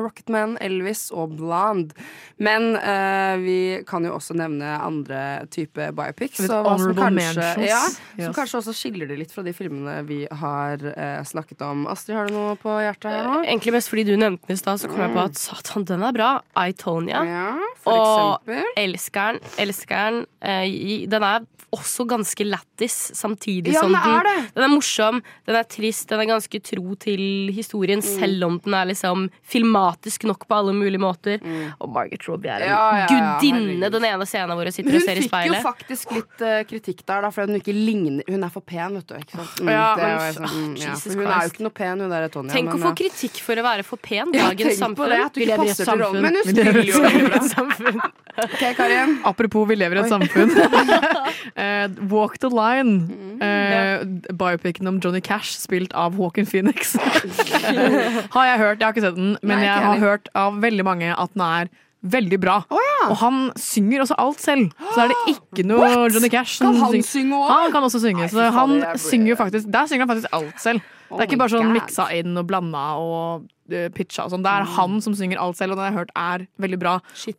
[0.00, 1.92] Rocketman, Elvis og Blonde.
[2.36, 6.40] Men uh, vi kan jo også nevne andre type biopics.
[6.42, 7.82] Så hva som kanskje, ja,
[8.14, 8.26] Yes.
[8.26, 11.86] som kanskje også skiller det litt fra de filmene vi har uh, snakket om.
[11.90, 13.38] Astrid, har du noe på hjertet her nå?
[13.44, 16.06] Egentlig mest fordi du nevnte den i stad, så kom jeg på at satan, den
[16.06, 16.30] er bra.
[16.58, 17.22] I, Tonya.
[17.28, 17.48] Ja,
[17.86, 18.70] og eksempel.
[18.84, 19.42] Elskeren.
[19.42, 19.58] den.
[19.66, 20.22] Elsker den.
[20.44, 24.54] Er også ganske lættis, samtidig Ja, som den er den det.
[24.54, 28.08] Den er morsom, den er trist, den er ganske tro til historien, Mm.
[28.20, 31.38] selv om den er liksom filmatisk nok på alle mulige måter.
[31.80, 32.74] Og Margaret Robbie er en Mm.
[32.74, 35.44] Ja, ja, ja, gudinne, den ene scenen hvor hun sitter Hun og ser i speilet.
[35.44, 38.50] Hun fikk jo faktisk litt uh, kritikk der, da, fordi hun ikke ligner Hun er
[38.50, 39.14] for pen, vet du.
[39.14, 39.60] Ikke sant?
[39.60, 42.10] Mm, Ja, det men sånn, mm, ja, for hun er jo ikke noe pen, hun
[42.10, 42.52] der Tonja.
[42.54, 42.94] Tenk å få ja.
[43.02, 44.32] kritikk for å være for pen.
[44.34, 45.10] Ja, Dagens samfunn.
[45.10, 46.20] det, Vi lever i et samfunn.
[46.22, 48.00] Men hun Vi lever i spiller jo et samfunn.
[48.34, 49.20] Ok, Karin.
[49.24, 50.50] Apropos vi lever i et samfunn.
[51.54, 52.94] Eh, Walk the Line.
[53.08, 53.42] Mm.
[53.42, 56.94] eh, Biopicen om Johnny Cash, spilt av Hawken Phoenix.
[58.34, 58.78] har jeg hørt.
[58.80, 61.44] Jeg har ikke sett den, men Nei, jeg har hørt av veldig mange at den
[61.48, 61.72] er
[62.04, 62.58] veldig bra.
[62.68, 62.80] ja.
[63.04, 64.70] Og han synger også alt selv.
[64.94, 66.12] Så er det ikke noe What?
[66.14, 67.48] Johnny Cash Kan han syng- synge òg?
[67.52, 68.28] Han kan også synge.
[68.32, 70.84] Så han synger jo faktisk Der synger han faktisk alt selv.
[71.12, 71.76] Oh det er ikke bare sånn God.
[71.76, 74.42] miksa inn og blanda og uh, pitcha og sånn.
[74.44, 74.72] Det er Mm.
[74.78, 76.94] han som synger alt selv, og har jeg hørt er veldig bra.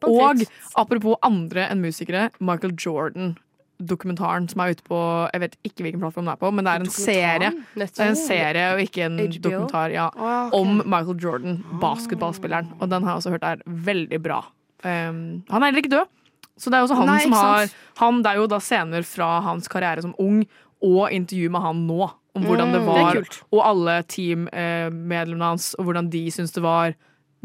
[0.06, 0.44] Og
[0.78, 3.34] apropos andre enn musikere, Michael Jordan.
[3.80, 4.98] Dokumentaren som er ute på
[5.34, 7.52] Jeg vet ikke hvilken plattform den er på, men det er en serie.
[7.76, 9.40] Det er en serie og ikke en HBO?
[9.50, 10.60] dokumentar ja, oh, okay.
[10.60, 12.74] om Michael Jordan, basketballspilleren.
[12.80, 14.42] Og den har jeg også hørt er veldig bra.
[14.86, 16.12] Um, han er heller ikke død,
[16.58, 19.40] så det er også han Nei, som har han, Det er jo da scener fra
[19.44, 20.44] hans karriere som ung
[20.86, 22.12] og intervju med han nå.
[22.36, 26.52] Om hvordan det Mm, var, det er og alle teammedlemmene hans, og hvordan de syns
[26.52, 26.96] det var.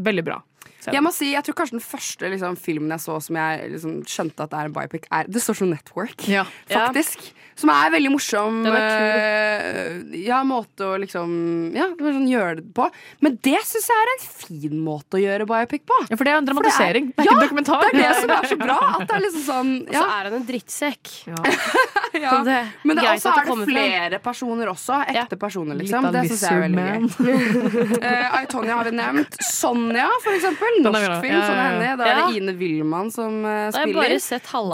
[0.03, 0.41] Veldig bra.
[0.87, 3.99] Jeg må si, jeg tror kanskje den første liksom, filmen jeg så som jeg liksom,
[4.09, 6.25] skjønte at det er en biopic, er The Social Network.
[6.29, 6.47] Ja.
[6.71, 7.31] Faktisk.
[7.61, 8.61] Som er veldig morsom.
[8.65, 11.33] Den eh, ja, måte å liksom
[11.77, 12.87] Ja, sånn gjøre det på.
[13.25, 15.99] Men det syns jeg er en fin måte å gjøre biopic på.
[16.09, 17.11] Ja, for det er en For dramatisering.
[17.13, 17.85] Det er ja, ikke en dokumentar.
[17.91, 18.79] Det er det som er så bra.
[18.97, 21.13] At det er liksom sånn Og så er han en drittsekk.
[21.29, 21.43] ja.
[22.25, 22.33] ja.
[22.47, 24.23] det, Men det, også er det flere fra.
[24.31, 25.01] personer også.
[25.15, 26.09] Ekte personer, liksom.
[26.09, 28.01] Litt Det syns jeg er veldig gøy.
[28.01, 29.39] uh, Aitonia har vi nevnt.
[29.51, 30.81] Sonja, for eksempel.
[30.81, 31.21] Er Norsk bra.
[31.25, 31.37] film.
[31.37, 31.93] Ja, Sånn ja, er henne.
[32.01, 32.27] Da er Ja.
[32.27, 34.17] det Ine Willmann som uh, spiller.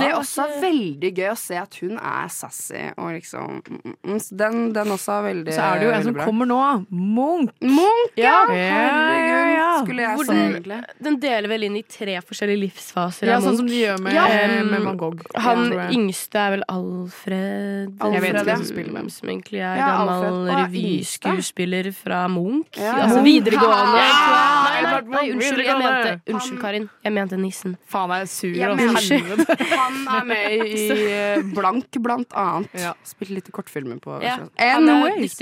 [0.00, 2.75] Det er også veldig gøy å se at hun er sassy.
[2.96, 6.18] Og liksom mm, mm, Den, den også er veldig Så er det jo en som
[6.20, 6.60] kommer nå.
[6.90, 7.52] Munch.
[7.62, 8.38] Munch, ja!
[8.50, 9.45] Ja, Herregud.
[9.84, 10.78] Skulle jeg Hvor den, egentlig.
[11.02, 13.26] den deler vel inn i tre forskjellige livsfaser.
[13.26, 14.26] Ja, sånn som de gjør med, Ja.
[14.64, 15.20] med Van Gogh.
[15.36, 17.98] Han Ja, yngste er vel Alfred.
[18.00, 19.10] Jeg vet ikke hvem som spiller hvem.
[19.10, 22.76] Som egentlig er Ja, gammel revyskuespiller fra Munch.
[22.78, 22.94] Ja.
[23.06, 24.00] Altså videregående.
[24.00, 26.88] Nei, nei, nei, unnskyld, jeg mente, unnskyld, Karin.
[27.04, 27.76] Jeg mente nissen.
[27.88, 28.54] Faen, jeg er sur.
[28.54, 29.46] Jeg mener-
[29.76, 32.68] Han er med i Blank, blant annet.
[32.74, 32.92] Ja.
[33.04, 35.38] Spilte litt i kortfilmer på Ja, han er Anyways.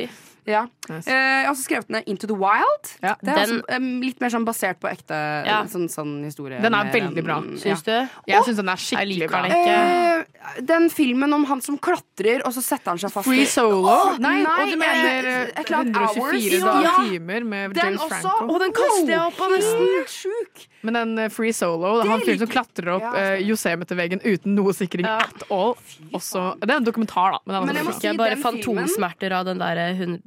[0.46, 0.66] Ja.
[0.88, 1.08] Nice.
[1.08, 2.90] Eh, jeg har også skrevet ned Into the Wild.
[3.02, 3.14] Ja.
[3.22, 5.62] Det er Den- også, em, litt mer sånn basert på ekte Ja.
[5.64, 6.60] sånn, sånn historie.
[6.60, 7.42] Den er veldig bra.
[7.42, 7.56] Ja.
[7.56, 8.08] Syns du?
[8.26, 9.42] Jeg syns den er skikkelig bra.
[9.42, 10.24] den ikke.
[10.56, 13.88] Eh, den filmen om han som klatrer, og så setter han seg fast Free Solo?
[13.88, 16.84] Oh, nei, nei, og du mener eh, et eller annet 124 Hours.
[16.84, 16.96] Ja.
[17.08, 18.20] timer med Den James også.
[18.20, 18.54] Franco.
[18.54, 19.88] Og den kaster jeg opp av nesten.
[19.96, 20.66] Helt sjuk.
[20.82, 23.14] Men den eh, Free Solo, det han fyren som klatrer opp Ja.
[23.14, 25.16] eh, Yosemite-veggen uten noe sikring Ja.
[25.24, 25.76] at all.
[26.12, 27.38] Også, det er en dokumentar, da.
[27.46, 29.76] Men, Men jeg må si- jeg bare den filmen- fantomsmerter av den der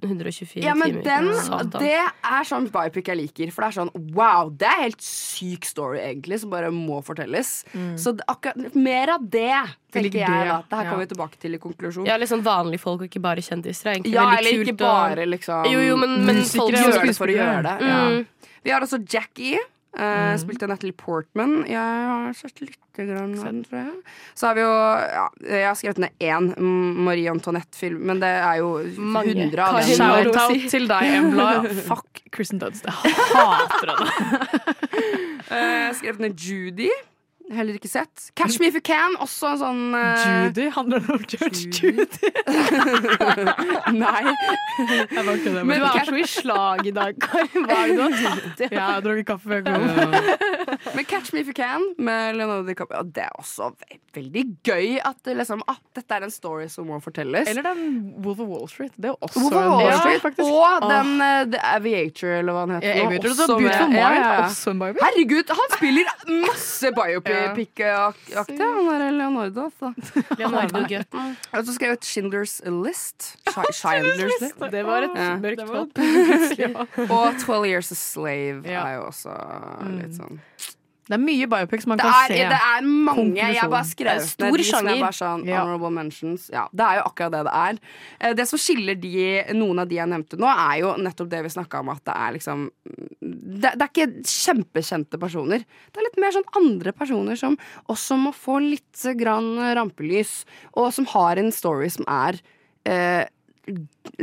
[0.08, 1.04] 124 Ja, men timer.
[1.06, 3.52] den, det er sånn biopic jeg liker.
[3.54, 7.52] For det er sånn wow, det er helt syk story, egentlig, som bare må fortelles.
[8.00, 9.54] Så akkurat, mer av det,
[9.94, 10.28] tenker jeg.
[10.50, 10.92] da Det her ja.
[10.92, 12.08] kommer vi tilbake til i konklusjon.
[12.10, 13.94] Ja, litt sånn vanlige folk og ikke bare kjendiser.
[13.94, 17.32] Er Ja, eller kult ikke bare liksom Jo, jo, men, men folk gjør det for
[17.32, 17.78] å gjøre det.
[17.88, 18.04] Ja.
[18.08, 18.54] Mm.
[18.68, 19.60] Vi har også Jackie.
[19.98, 21.64] Uh, Spilte Natalie Portman.
[21.66, 23.96] Jeg har sett litt grann av den, tror jeg.
[24.38, 28.30] Så har vi jo ja, Jeg har skrevet ned én mm, Marie Antoinette-film, men det
[28.30, 29.34] er jo Mange.
[29.38, 29.90] hundre av dem.
[29.90, 31.50] Shout Shout å out til deg, Embla.
[31.90, 32.86] Fuck Kristen Dunst.
[32.86, 34.10] Jeg hater henne.
[35.48, 36.90] Eh, Jeg har skrevet ned Judy.
[37.48, 38.32] Heller ikke sett.
[38.36, 39.16] Catch Me If You Can.
[39.24, 40.24] Også en sånn uh...
[40.28, 40.66] Judy?
[40.76, 42.32] Handler det om George Judy?
[44.02, 44.24] Nei.
[44.28, 45.64] Jeg bare kødder.
[45.64, 47.68] Men Du er så i slag i dag, Karin.
[47.70, 48.68] Hva er det du har tatt i?
[48.68, 49.78] Ja, jeg har drukket kaffe før jeg kom.
[50.98, 53.00] Men Catch Me If You Can med Leonardo DiCaprio.
[53.00, 56.88] og det er også ve veldig gøy at, liksom, at dette er en story som
[56.90, 57.46] må fortelles.
[57.52, 58.96] Eller den Wolf of Wall Street.
[58.98, 60.48] Det er jo også Wolf of Wall Street, faktisk.
[60.50, 62.88] Og den uh, The Aviator, eller hva han heter.
[62.90, 65.04] Ja, Aviator, også også, med- ja, ja, også en biopic.
[65.06, 66.14] Herregud, han spiller
[66.48, 66.92] masse
[67.38, 69.68] biopic-aktig, han der Leonardo.
[69.70, 69.94] Altså.
[70.40, 71.36] Leonardo Gutten.
[71.54, 73.38] så skrev jeg et Schindlers List.
[73.74, 74.60] Schindlers List.
[74.72, 75.36] Det var et Ja.
[75.38, 77.12] mørkt hopp.
[77.18, 78.84] Og 12 Years a Slave Ja.
[78.88, 79.34] er jo også
[79.98, 80.40] litt sånn
[81.08, 82.38] Det er mye biopics man det kan er, se.
[82.52, 83.38] det er mange.
[83.40, 85.14] Jeg bare skrev stor er sjanger.
[85.16, 85.62] sånn Ja.
[85.62, 86.50] honorable mentions.
[86.52, 87.80] Ja, det er jo akkurat det det er.
[88.20, 91.44] Eh, Det som skiller de, noen av de jeg nevnte nå, er jo nettopp det
[91.44, 92.70] vi snakka om, at det er liksom
[93.38, 95.64] det, det er ikke kjempekjente personer.
[95.92, 97.58] Det er litt mer sånn andre personer som
[97.92, 100.42] også må få litt grann rampelys,
[100.76, 102.40] og som har en story som er
[102.88, 103.26] eh,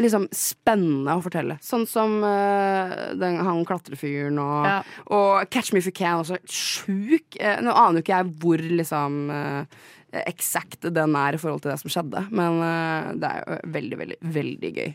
[0.00, 1.58] liksom spennende å fortelle.
[1.64, 4.78] Sånn som uh, den, han klatrefyren og, Ja.
[5.12, 6.38] og Catch Me If You Can også.
[6.48, 7.36] Sjuk.
[7.36, 9.82] Uh, nå aner jo ikke jeg hvor liksom eh,
[10.24, 14.00] eksakt den er i forhold til det som skjedde, men uh, det er jo veldig,
[14.02, 14.92] veldig, veldig gøy.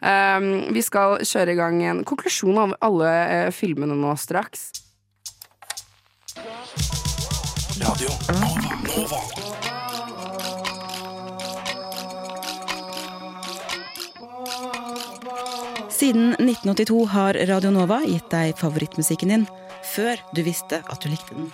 [0.00, 4.70] Um, vi skal kjøre i gang en konklusjon av alle uh, filmene nå straks.
[7.82, 8.76] Radio Nova.
[8.92, 9.22] Nova.
[16.02, 19.48] Siden 1982 har Radio Nova gitt deg favorittmusikken din
[19.94, 21.52] før du visste at du likte den.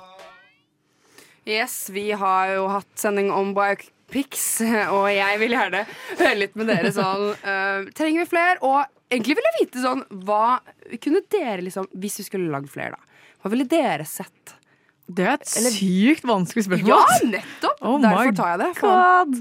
[1.49, 4.61] Yes, vi har jo hatt sending om biopics,
[4.97, 5.85] og jeg vil gjerne
[6.19, 8.59] høre litt med dere sånn uh, Trenger vi flere?
[8.69, 10.59] Og egentlig vil jeg vite sånn Hva
[11.01, 13.25] kunne dere liksom Hvis vi skulle lagd flere, da.
[13.41, 14.55] Hva ville dere sett?
[15.09, 16.91] Det er et Eller- sykt vanskelig spørsmål.
[16.91, 17.79] Ja, nettopp!
[17.81, 18.67] Oh Derfor tar jeg det.
[18.83, 19.39] God.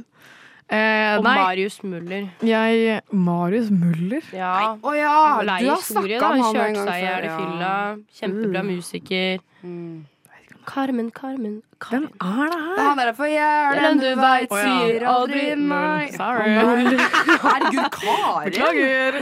[0.68, 2.30] Eh, Og nei, Marius Muller.
[2.44, 4.24] jeg Marius Muller?
[4.36, 4.54] Ja.
[4.80, 5.18] Å ja!
[5.44, 7.28] Du har snakka om han en gang seg før.
[7.42, 7.74] fylla.
[8.22, 8.72] Kjempebra Mm.
[8.78, 9.44] musiker.
[10.68, 12.76] Carmen, Carmen, Hvem er det her?
[12.76, 13.26] Det er han der for
[13.78, 14.64] den du veit, oh, ja.
[14.66, 16.08] sier aldri nei.
[16.16, 16.56] Sorry.
[17.44, 18.50] Herregud, Kari.
[18.50, 19.20] Beklager.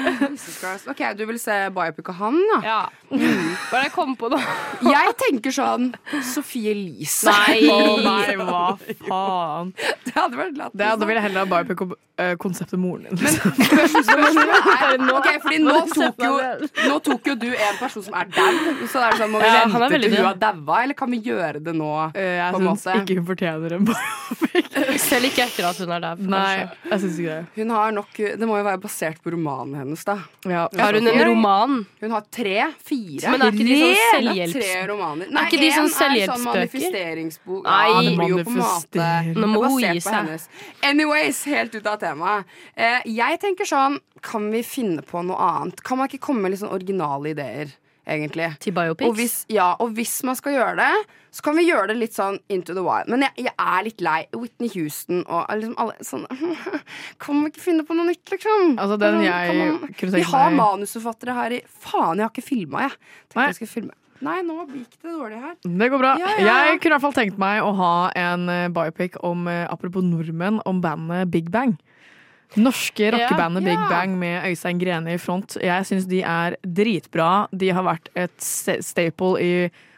[0.94, 2.80] Ok, du vil se biopic av han, ja?
[3.12, 4.40] Hva er det jeg kom på nå?
[4.96, 5.92] Jeg tenker sånn
[6.26, 7.30] Sofie Elise.
[7.30, 7.68] Nei.
[7.74, 8.64] oh, nei, hva
[9.06, 9.72] faen.
[10.06, 10.80] Det hadde vært lættis.
[10.80, 13.20] Det hadde vil jeg heller ha biopic om eh, konseptet moren din.
[13.20, 16.34] Men Spørsmålet er Ok, fordi nå tok, jo,
[16.90, 18.60] nå tok jo du en person som er dau.
[18.90, 21.22] Så det er sånn, må vi Ja, vente til hun har daua, eller kan vi
[21.26, 21.92] gjøre det nå?
[22.16, 24.70] Eh, jeg syns ikke hun fortjener en biopic.
[25.06, 26.22] Selv ikke etter at hun er der.
[26.32, 26.54] Nei,
[26.92, 27.46] jeg synes ikke det.
[27.60, 30.18] Hun har nok, Det må jo være basert på romanen hennes, da.
[30.46, 31.78] Har hun en roman?
[32.02, 32.56] Hun har tre?
[32.86, 33.32] Fire?
[33.34, 35.30] Men er ikke de sånn selvhjelps- Tre romaner.
[35.32, 37.64] Er ikke de en sånn er sånn manifesteringsbok.
[37.66, 39.08] Nei, ja, det blir jo på en måte.
[39.36, 40.20] Nå må er hun basert gi på seg.
[40.20, 40.50] hennes.
[40.92, 42.46] Anyways, helt ut av temaet.
[42.76, 45.84] Eh, jeg tenker sånn Kan vi finne på noe annet?
[45.86, 47.74] Kan man ikke komme med litt sånn originale ideer?
[48.08, 48.48] Egentlig.
[48.62, 49.08] Til biopics?
[49.10, 51.06] Og hvis, ja, og hvis man skal gjøre det,
[51.36, 53.10] så kan vi gjøre det litt sånn into the wild.
[53.12, 56.24] Men jeg, jeg er litt lei Whitney Houston og liksom alle sånn
[57.24, 58.78] Kan vi ikke finne på noe nytt, liksom?
[58.80, 62.96] Altså, den jeg man- Vi har manusforfattere her i Faen, jeg har ikke filma, jeg.
[63.28, 63.48] Tenkte Nei.
[63.52, 63.98] jeg skulle filme.
[64.24, 65.58] Nei, nå gikk det dårlig her.
[65.66, 66.14] Det går bra.
[66.22, 66.54] Ja, ja.
[66.70, 70.06] Jeg kunne i hvert fall tenkt meg å ha en eh, biopic om, eh, apropos
[70.08, 71.76] nordmenn, om bandet Big Bang.
[72.56, 73.66] Norske rockebandet.
[73.68, 75.58] Big Bang med Øystein Grene i front.
[75.60, 77.50] Jeg syns de er dritbra.
[77.52, 79.52] De har vært et staple i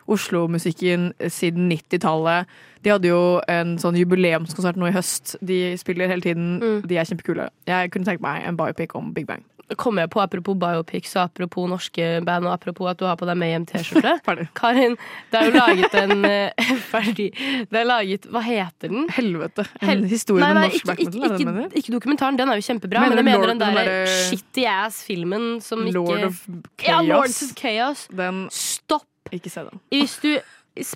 [0.07, 2.47] Oslo-musikken siden 90-tallet.
[2.85, 3.19] De hadde jo
[3.51, 5.35] en sånn jubileumskonsert nå i høst.
[5.43, 6.57] De spiller hele tiden.
[6.87, 7.49] De er kjempekule.
[7.67, 9.43] Jeg kunne tenkt meg en biopic om Big Bang.
[9.75, 13.27] Kommer jeg på apropos biopics og apropos norske band og apropos at du har på
[13.27, 14.13] deg med hjem T-skjorte?
[14.55, 14.95] Karin,
[15.33, 17.25] det er jo laget en eh, Ferdig.
[17.67, 19.09] Det er laget Hva heter den?
[19.11, 19.65] Helvete.
[19.83, 21.75] En historie Nei, med norsk ikke, black metal, ikke, ikke, mener?
[21.81, 23.03] ikke dokumentaren, den er jo kjempebra.
[23.03, 26.87] Mener men jeg mener Lord- den den der shitty ass-filmen som ikke Lord of Chaos.
[26.87, 28.07] Ja, Lord Lords of Chaos.
[28.23, 29.03] Den Stopp!
[29.31, 29.79] Ikke se den.
[29.91, 30.39] Hvis du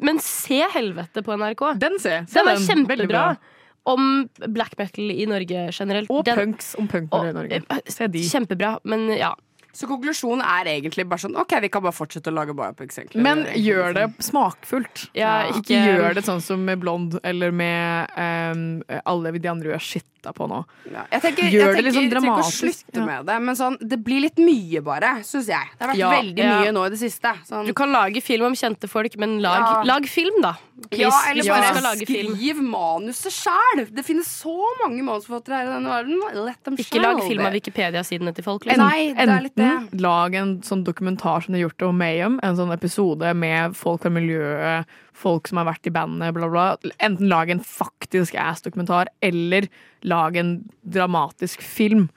[0.05, 1.63] Men se Helvete på NRK.
[1.81, 2.27] Den ser jeg.
[2.29, 2.67] Se Den er den.
[2.67, 3.07] Kjempebra.
[3.07, 3.37] bra.
[3.83, 6.09] Om black metal i Norge generelt.
[6.13, 7.63] Og Den- punks om punk i Norge.
[7.89, 8.19] Se de.
[8.21, 9.33] Kjempebra, men ja.
[9.73, 12.99] Så konklusjonen er egentlig bare sånn OK, vi kan bare fortsette å lage biopics.
[13.15, 15.05] Men Det gjør det smakfullt.
[15.15, 19.69] Ja, ikke, ikke- gjør det sånn som med Blond eller med um, alle de andre
[19.69, 19.87] gjør har
[20.21, 20.63] shitta på nå.
[20.91, 22.61] Ja, Jeg tenker, Gjør jeg det tenker, dramatisk.
[22.63, 23.05] jeg tenker å slutte Ja.
[23.05, 25.67] med det, men sånn, det blir litt mye, bare, syns jeg.
[25.77, 26.61] Det har vært Ja, veldig ja.
[26.61, 27.33] mye nå i det siste.
[27.47, 29.83] Sånn, Du kan lage film om kjente folk, men lag, Ja.
[29.83, 30.53] lag film, da.
[30.89, 32.35] Please, ja, eller bare skal lage film.
[32.35, 33.93] skriv manuset sjæl!
[33.93, 36.45] Det finnes så mange manusforfattere her i denne verden.
[36.45, 38.63] Let them Ikke lag film av Wikipedia-sidene til folk.
[38.65, 38.77] Liksom.
[38.89, 42.39] Nei, det er litt enten lag en sånn dokumentar som de har gjort om Mayhem,
[42.41, 44.85] en sånn episode med folk fra miljøet,
[45.17, 46.65] folk som har vært i bandet, bla, bla.
[47.03, 49.67] Enten lag en faktisk ass-dokumentar, eller
[50.07, 52.09] lag en dramatisk film.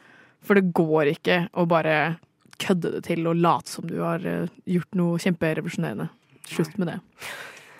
[0.44, 2.16] For det går ikke å bare
[2.62, 6.08] kødde det til og late som du har eh, gjort noe kjemperevolusjonerende.
[6.46, 6.98] Slutt med det.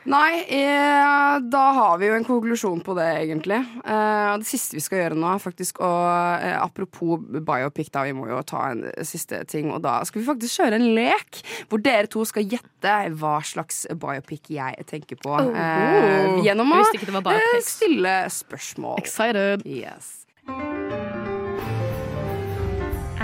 [0.04, 3.56] Nei, eh, da har vi jo en konklusjon på det, egentlig.
[3.88, 5.92] Eh, det siste vi skal gjøre nå, er faktisk å
[6.36, 9.70] eh, Apropos biopic, da, vi må jo ta en siste ting.
[9.72, 11.40] Og da skal vi faktisk kjøre en lek
[11.70, 15.38] hvor dere to skal gjette hva slags biopic jeg tenker på.
[15.40, 19.00] eh, gjennom å eh, stille spørsmål.
[19.00, 19.64] Excited.
[19.64, 20.26] Yes.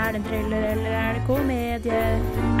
[0.01, 2.60] Er det en thriller eller er det komedie?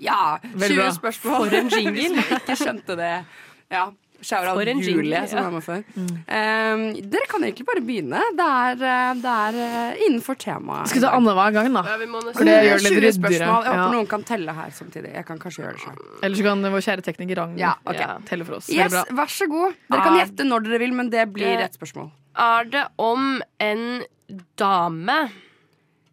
[0.00, 1.48] Ja, 20 spørsmål.
[1.50, 1.92] For en jingle.
[2.22, 3.14] Hvis ikke skjønte det.
[3.70, 3.90] Ja.
[4.20, 5.78] Shout-out For en Julie, jingle, som var med før.
[5.96, 8.18] Um, dere kan egentlig bare begynne.
[8.36, 10.90] Det er, uh, det er uh, innenfor temaet.
[10.90, 11.82] Skal vi ta annenhver gang, da?
[11.88, 13.46] Ja, vi må nesten- det gjør det 20 litt ryddigere.
[13.46, 13.86] Jeg håper Ja.
[13.94, 15.14] noen kan telle her samtidig.
[15.16, 16.04] Jeg kan kanskje gjøre det selv.
[16.22, 18.00] Eller så kan vår kjære tekniker Ragnhild Ja, okay.
[18.04, 18.68] ja, telle for oss.
[18.68, 19.04] Yes, bra.
[19.22, 19.72] vær så god.
[19.88, 20.20] Dere kan Ah.
[20.20, 22.10] gjette når dere vil, men det blir rett ett spørsmål.
[22.36, 24.04] Er det om en
[24.60, 25.30] dame?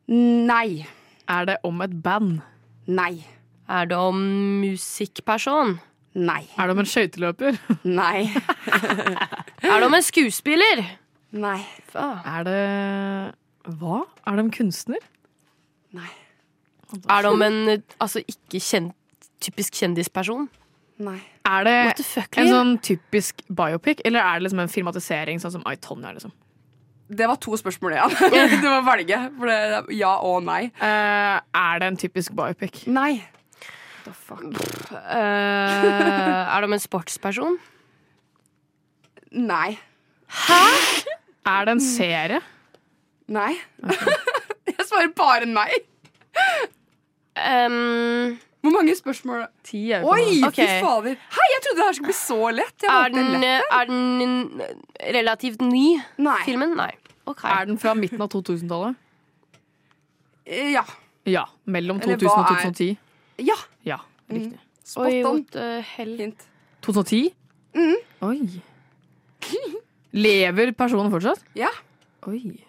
[0.08, 0.88] Nei.
[1.28, 2.40] Er det om et band?
[2.88, 3.26] Nei.
[3.68, 4.20] Er det om
[4.62, 5.78] musikkperson?
[6.18, 6.44] Nei.
[6.58, 7.58] Er det om en skøyteløper?
[8.02, 8.30] Nei.
[9.68, 10.84] Er det om en skuespiller?
[11.36, 11.60] Nei.
[11.92, 12.22] Faen.
[12.26, 14.06] Er det Hva?
[14.26, 15.04] Er det om kunstner?
[15.98, 16.10] Nei.
[17.12, 17.58] Er det om en
[18.00, 18.96] altså, ikke kjent,
[19.44, 20.48] typisk kjendisperson?
[21.04, 21.20] Nei.
[21.46, 25.66] Er det fuck, en sånn typisk biopic, eller er det liksom en filmatisering sånn som
[25.70, 26.16] I, Tonya?
[26.16, 26.32] Liksom?
[27.08, 28.62] Det var to spørsmål igjen.
[28.64, 29.20] du må velge.
[29.38, 30.68] For det er ja og nei.
[30.80, 32.86] Uh, er det en typisk biopic?
[32.88, 33.20] Nei.
[34.08, 37.58] Eh, er det om en sportsperson?
[39.32, 39.78] Nei.
[40.28, 40.64] Hæ?!
[41.48, 42.42] Er det en serie?
[43.32, 43.54] Nei.
[44.68, 45.70] jeg svarer bare nei.
[47.38, 49.46] Hvor mange spørsmål?
[49.64, 50.60] Ti er det Oi, fy Ok.
[50.84, 51.16] fader.
[51.38, 52.78] Hei, jeg trodde det her skulle bli så lett.
[52.84, 53.64] Jeg Er den, lett.
[53.72, 54.02] er den
[55.18, 55.86] relativt ny,
[56.46, 56.72] filmen?
[56.80, 56.92] Nei.
[57.28, 57.50] Okay.
[57.52, 58.96] Er den fra midten av 2000-tallet?
[60.48, 60.84] Eh, Ja.
[61.28, 61.44] Ja.
[61.66, 62.98] Mellom 2000 og er- 2010?
[63.38, 63.58] Ja.
[63.86, 64.00] Ja,
[64.32, 64.60] riktig.
[64.88, 65.44] Spot Oi, on.
[65.98, 66.48] Hint.
[66.86, 67.34] 2010?
[67.76, 67.96] Mm.
[68.22, 68.40] Oi.
[70.18, 71.44] Lever personen fortsatt?
[71.58, 71.70] Ja.
[72.28, 72.64] Oi.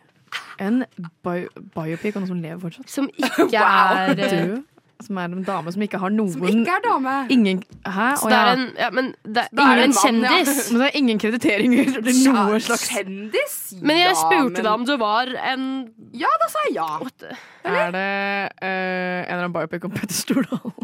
[0.58, 0.82] En
[1.24, 2.90] bio biopic av noen som lever fortsatt?
[2.90, 4.58] Som ikke er Død?
[4.98, 7.26] Som er en dame som ikke har noen Som ikke er dame.
[7.30, 8.16] Ingen Hæ?
[8.18, 10.28] Så det er en, ja, men det er er det ingen en mann, ja.
[10.38, 10.58] kjendis.
[10.72, 13.54] Men det er ingen krediteringer eller noe slags Kjendis?
[13.78, 15.62] Men jeg spurte men- deg om du var en
[16.18, 16.98] Ja, da sa jeg ja.
[17.68, 18.08] Er det
[18.58, 20.72] uh, en eller annen biopic om Petter Stordalen?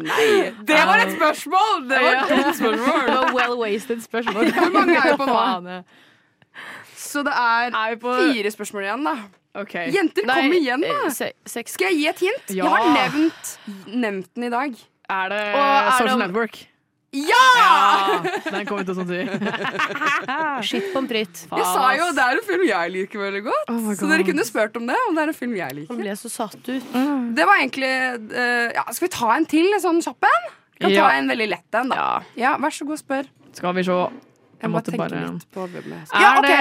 [0.00, 1.88] Nei, det var et spørsmål!
[1.90, 3.00] Det var et dumt spørsmål.
[3.08, 4.44] Det var well-wasted spørsmål.
[4.54, 5.34] Hvor mange er jo på nå?
[7.10, 7.70] Så det er
[8.00, 9.14] fire spørsmål igjen, da.
[9.58, 9.74] Ok.
[9.90, 10.96] Jenter, Nei, kom igjen, da!
[11.06, 11.72] eh, se- seks.
[11.74, 12.50] Skal jeg gi et hint?
[12.54, 12.64] Ja.
[12.64, 13.54] Jeg har nevnt,
[13.90, 14.74] nevnt den i dag.
[15.10, 16.66] Er det Og er Social det- Network?
[17.12, 18.20] Ja!
[18.46, 20.62] Den kom ut i 2010.
[20.62, 21.46] Shit pommes frites.
[21.50, 23.72] Jeg sa jo det er en film jeg liker veldig godt.
[23.72, 24.94] Oh så dere kunne spurt om det.
[25.08, 25.98] Om det er en film jeg liker.
[25.98, 26.94] Ble så satt ut.
[27.34, 27.90] Det var egentlig
[28.30, 30.48] uh, ja, Skal vi ta en til, sånn kjapp en?
[30.80, 31.08] Kan Ja.
[31.08, 32.22] ta en veldig lett en, da.
[32.38, 33.26] Ja, Vær så god, spør.
[33.58, 33.98] Skal vi se.
[34.60, 36.58] Jeg måtte bare litt på hvem jeg er, Ja, det,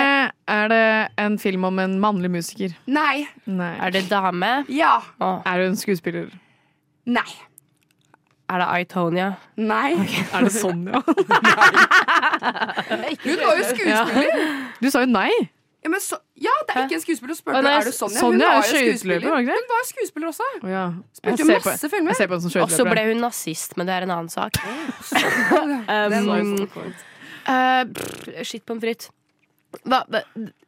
[0.56, 0.84] er det
[1.26, 2.76] en film om en mannlig musiker?
[2.88, 3.28] Nei.
[3.46, 3.74] Nei.
[3.84, 4.52] Er det dame?
[4.72, 4.96] Ja.
[5.20, 6.32] Er det en skuespiller?
[7.10, 7.28] Nei.
[8.50, 9.34] Er det Itonia?
[9.62, 9.94] Nei.
[10.34, 11.04] Er det Sonja?
[13.24, 14.46] Hun var jo skuespiller.
[14.82, 15.30] Du sa jo nei.
[15.80, 17.36] Ja, men så, ja, det er ikke en skuespiller.
[17.36, 18.20] Du spurte er det Sonja.
[18.20, 19.28] Sonja Hun er var jo skuespiller.
[19.30, 20.48] Hun var jo skuespiller også.
[20.64, 20.88] Oh, ja.
[21.16, 22.14] Spilte på- masse filmer.
[22.50, 24.60] Som Og så ble hun nazist, men det er en annen sak.
[25.90, 26.94] Um,
[27.50, 29.10] eh, pff, shit pommes frites.
[29.86, 30.24] Hva, hva-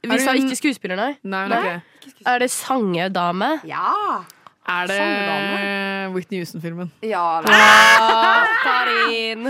[0.05, 1.15] vi sa ikke skuespiller, nei.
[1.23, 1.57] Nei, nei.
[1.61, 1.81] Okay.
[2.29, 3.55] Er det sangedame?
[3.65, 4.23] Ja.
[4.71, 6.13] Er det Sangedame.
[6.13, 6.91] Whitney Houston-filmen?
[7.01, 7.41] Ja.
[7.49, 9.47] Ah, Karin!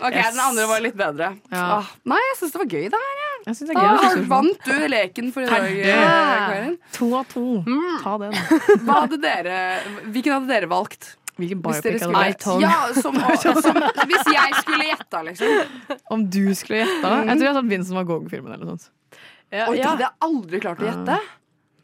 [0.00, 0.32] Ok, Yes.
[0.34, 1.28] Den andre var litt bedre.
[1.52, 1.64] Ja.
[1.78, 3.20] Ah, nei, jeg syns det var gøy, det her.
[3.20, 3.34] jeg.
[3.44, 3.84] Jeg synes det er gøy.
[3.84, 6.78] Da det er vant du leken for i dag, eh, Karin.
[6.96, 7.44] To av to.
[8.02, 8.32] Ta den.
[8.88, 9.58] Hva hadde dere,
[10.16, 11.12] hvilken hadde dere valgt?
[11.36, 12.44] Hvilken biopic hadde vært?
[12.62, 15.96] ja, som, som, hvis jeg skulle gjetta, liksom.
[16.14, 17.14] Om du skulle gjette?
[17.26, 18.90] Jeg tror jeg tatt Vincent van Gogh-filmen eller noe sånt.
[19.54, 21.16] Oi, det hadde jeg aldri klart å gjette.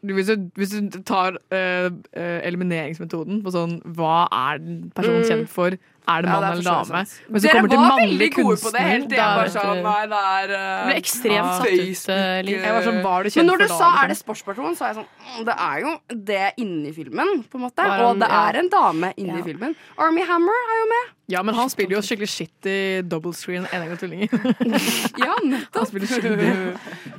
[0.01, 5.19] Du, hvis, du, hvis du tar eh, eh, elimineringsmetoden på sånn Hva er den personen
[5.21, 5.27] Mm.
[5.29, 5.75] kjent for?
[6.07, 7.01] Er det Ja, mann det er eller dame?
[7.29, 10.53] Men så kommer til var mannlig veldig gode på det jeg sånn Nei, det er
[10.55, 12.51] uh, ble ekstremt satt ut, eh.
[12.51, 14.93] Jeg var sånn, var du kjent Men når du sa er det sportsperson, så er
[14.93, 15.95] jeg sånn mm, Det er jo
[16.31, 17.85] det inni filmen, på en måte.
[18.07, 19.45] Og det er en dame inni Ja.
[19.45, 19.75] filmen.
[19.97, 21.11] Army Hammer er jo med.
[21.29, 24.31] Ja, men han spiller jo skikkelig shit i double screen enegga tvillinger.
[25.21, 25.93] Ja, nettopp.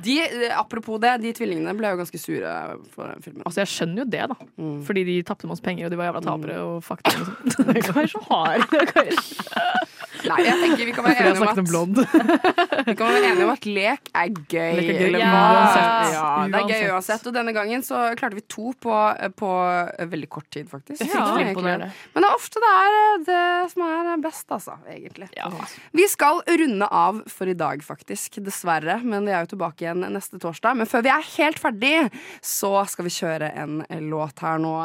[0.03, 0.15] De,
[0.53, 2.51] apropos det, de tvillingene ble jo ganske sure
[2.93, 3.43] for filmen.
[3.47, 4.37] Altså, jeg skjønner jo det, da.
[4.59, 4.77] Mm.
[4.85, 7.09] Fordi de tapte masse penger, og de var jævla tapere og fucked.
[7.45, 7.71] Liksom.
[7.73, 8.67] Det er så hard.
[10.23, 11.57] Nei, jeg tenker vi kan være enige om at.
[12.87, 14.77] Vi kan være enige om at lek er gøy.
[14.77, 15.31] Lek er gøy, ja.
[15.33, 16.13] Uansett.
[16.13, 17.27] Ja, det er gøy Uansett.
[17.27, 18.99] Og denne gangen så klarte vi to på,
[19.39, 19.51] på
[20.13, 21.03] veldig kort tid, faktisk.
[21.09, 21.25] Ja.
[21.33, 23.43] Men det er ofte det er eh, det
[23.73, 23.92] som er
[24.23, 24.77] best, altså.
[24.89, 25.29] Egentlig.
[25.91, 28.39] Vi skal runde av for i dag, faktisk.
[28.43, 28.99] Dessverre.
[29.03, 30.77] Men vi er jo tilbake igjen neste torsdag.
[30.79, 31.95] Men før vi er helt ferdig,
[32.41, 34.77] så skal vi kjøre en låt her nå.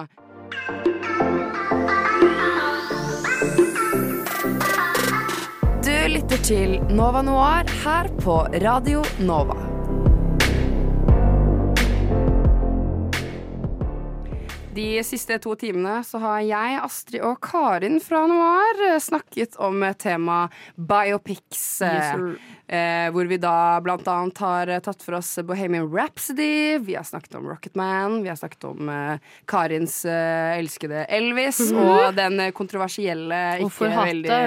[5.89, 9.68] Du lytter til Nova Noir her på Radio Nova.
[14.79, 19.83] De siste to timene så har jeg, Astrid og Karin fra Noir eh, snakket om
[19.99, 21.65] temaet biopics.
[21.83, 22.39] eh, Yes,
[22.69, 27.03] eh, hvor vi da blant annet har eh, tatt for oss Bohemian Rhapsody, vi har
[27.09, 33.43] snakket om Rocketman, vi har snakket om eh, Karins eh, elskede Elvis, og den kontroversielle,
[33.67, 34.43] ikke veldig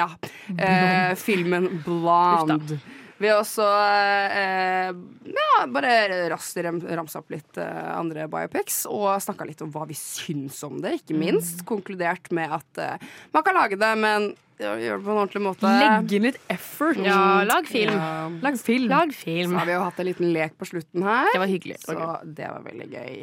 [0.00, 0.08] Ja.
[0.56, 2.80] Eh, filmen Blonde.
[3.24, 4.92] Vi har også eh,
[5.32, 5.94] ja, bare
[6.28, 10.60] raskt ram, ramsa opp litt eh, andre biopics og snakka litt om hva vi syns
[10.66, 11.64] om det, ikke minst.
[11.68, 15.70] Konkludert med at eh, man kan lage det, men gjør det på en ordentlig måte.
[15.80, 17.00] Legge inn litt effort.
[17.02, 17.96] Ja, lag film.
[17.96, 18.28] Ja.
[18.44, 18.88] Lag film.
[18.92, 21.30] Lag Så har vi jo hatt en liten lek på slutten her.
[21.32, 21.80] Det var hyggelig.
[21.82, 21.96] Så
[22.36, 23.16] det var veldig gøy.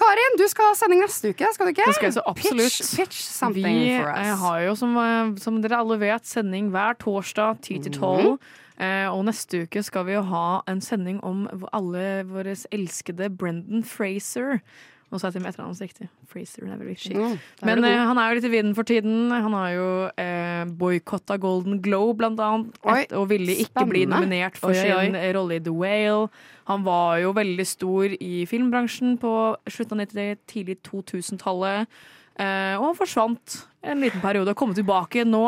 [0.00, 1.90] Karin, du skal ha sending neste uke, skal du ikke?
[1.90, 2.78] Det skal jeg så absolutt.
[2.78, 4.24] Pitch, pitch something Vi for us.
[4.24, 8.32] Vi har jo, som, eh, som dere alle vet, sending hver torsdag 10 til 12.
[8.32, 8.56] Mhm.
[8.80, 11.44] Eh, og neste uke skal vi jo ha en sending om
[11.76, 14.62] alle våre elskede Brendan Fraser.
[15.10, 16.06] Nå sa jeg til etternavnet riktig.
[16.30, 17.16] Fraser er veldig viktig.
[17.18, 19.32] Mm, Men eh, han er jo litt i vinden for tiden.
[19.34, 19.88] Han har jo
[20.22, 25.08] eh, boikotta Golden Globe, blant annet, Oi, og ville ikke bli nominert for Oi, oi,
[25.08, 26.30] sin rolle i The Whale.
[26.70, 29.34] Han var jo veldig stor i filmbransjen på
[29.66, 31.90] slutten av 90-, tidlig 2000-tallet.
[32.38, 35.42] Eh, og han forsvant en liten periode og kom tilbake nå.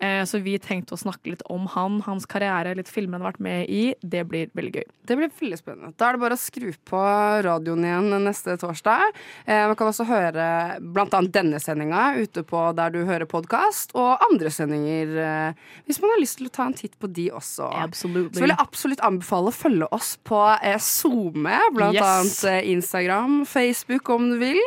[0.00, 3.34] Eh, så vi tenkte å snakke litt om han, hans karriere, litt filmer han har
[3.34, 3.82] vært med i.
[4.00, 4.86] Det blir veldig gøy.
[5.10, 5.90] Det blir veldig spennende.
[6.00, 7.00] Da er det bare å skru på
[7.44, 9.10] radioen igjen neste torsdag.
[9.44, 10.46] Eh, man kan også høre
[10.80, 16.14] annet denne sendinga ute på der du hører podkast, og andre sendinger eh, hvis man
[16.14, 17.68] har lyst til å ta en titt på de også.
[17.82, 18.38] Absolutely.
[18.38, 20.40] Så vil jeg absolutt anbefale å følge oss på
[20.80, 22.40] SoMe, blant Yes.
[22.46, 24.60] annet Instagram, Facebook om du vil.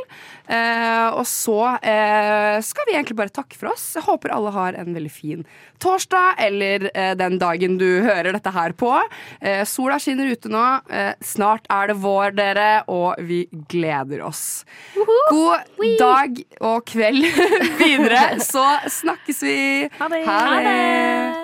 [1.16, 3.94] Og så skal vi egentlig bare takke for oss.
[3.96, 5.23] Jeg håper alle har en veldig fin
[5.84, 8.92] torsdag, eller eh, den dagen du hører dette her på.
[9.42, 10.64] Eh, sola skinner ute nå.
[10.90, 14.64] Eh, snart er det vår, dere, og vi gleder oss.
[14.96, 17.28] God dag og kveld
[17.82, 18.66] videre, så
[19.02, 19.58] snakkes vi.
[20.00, 20.24] Ha det.
[20.28, 21.43] Ha det.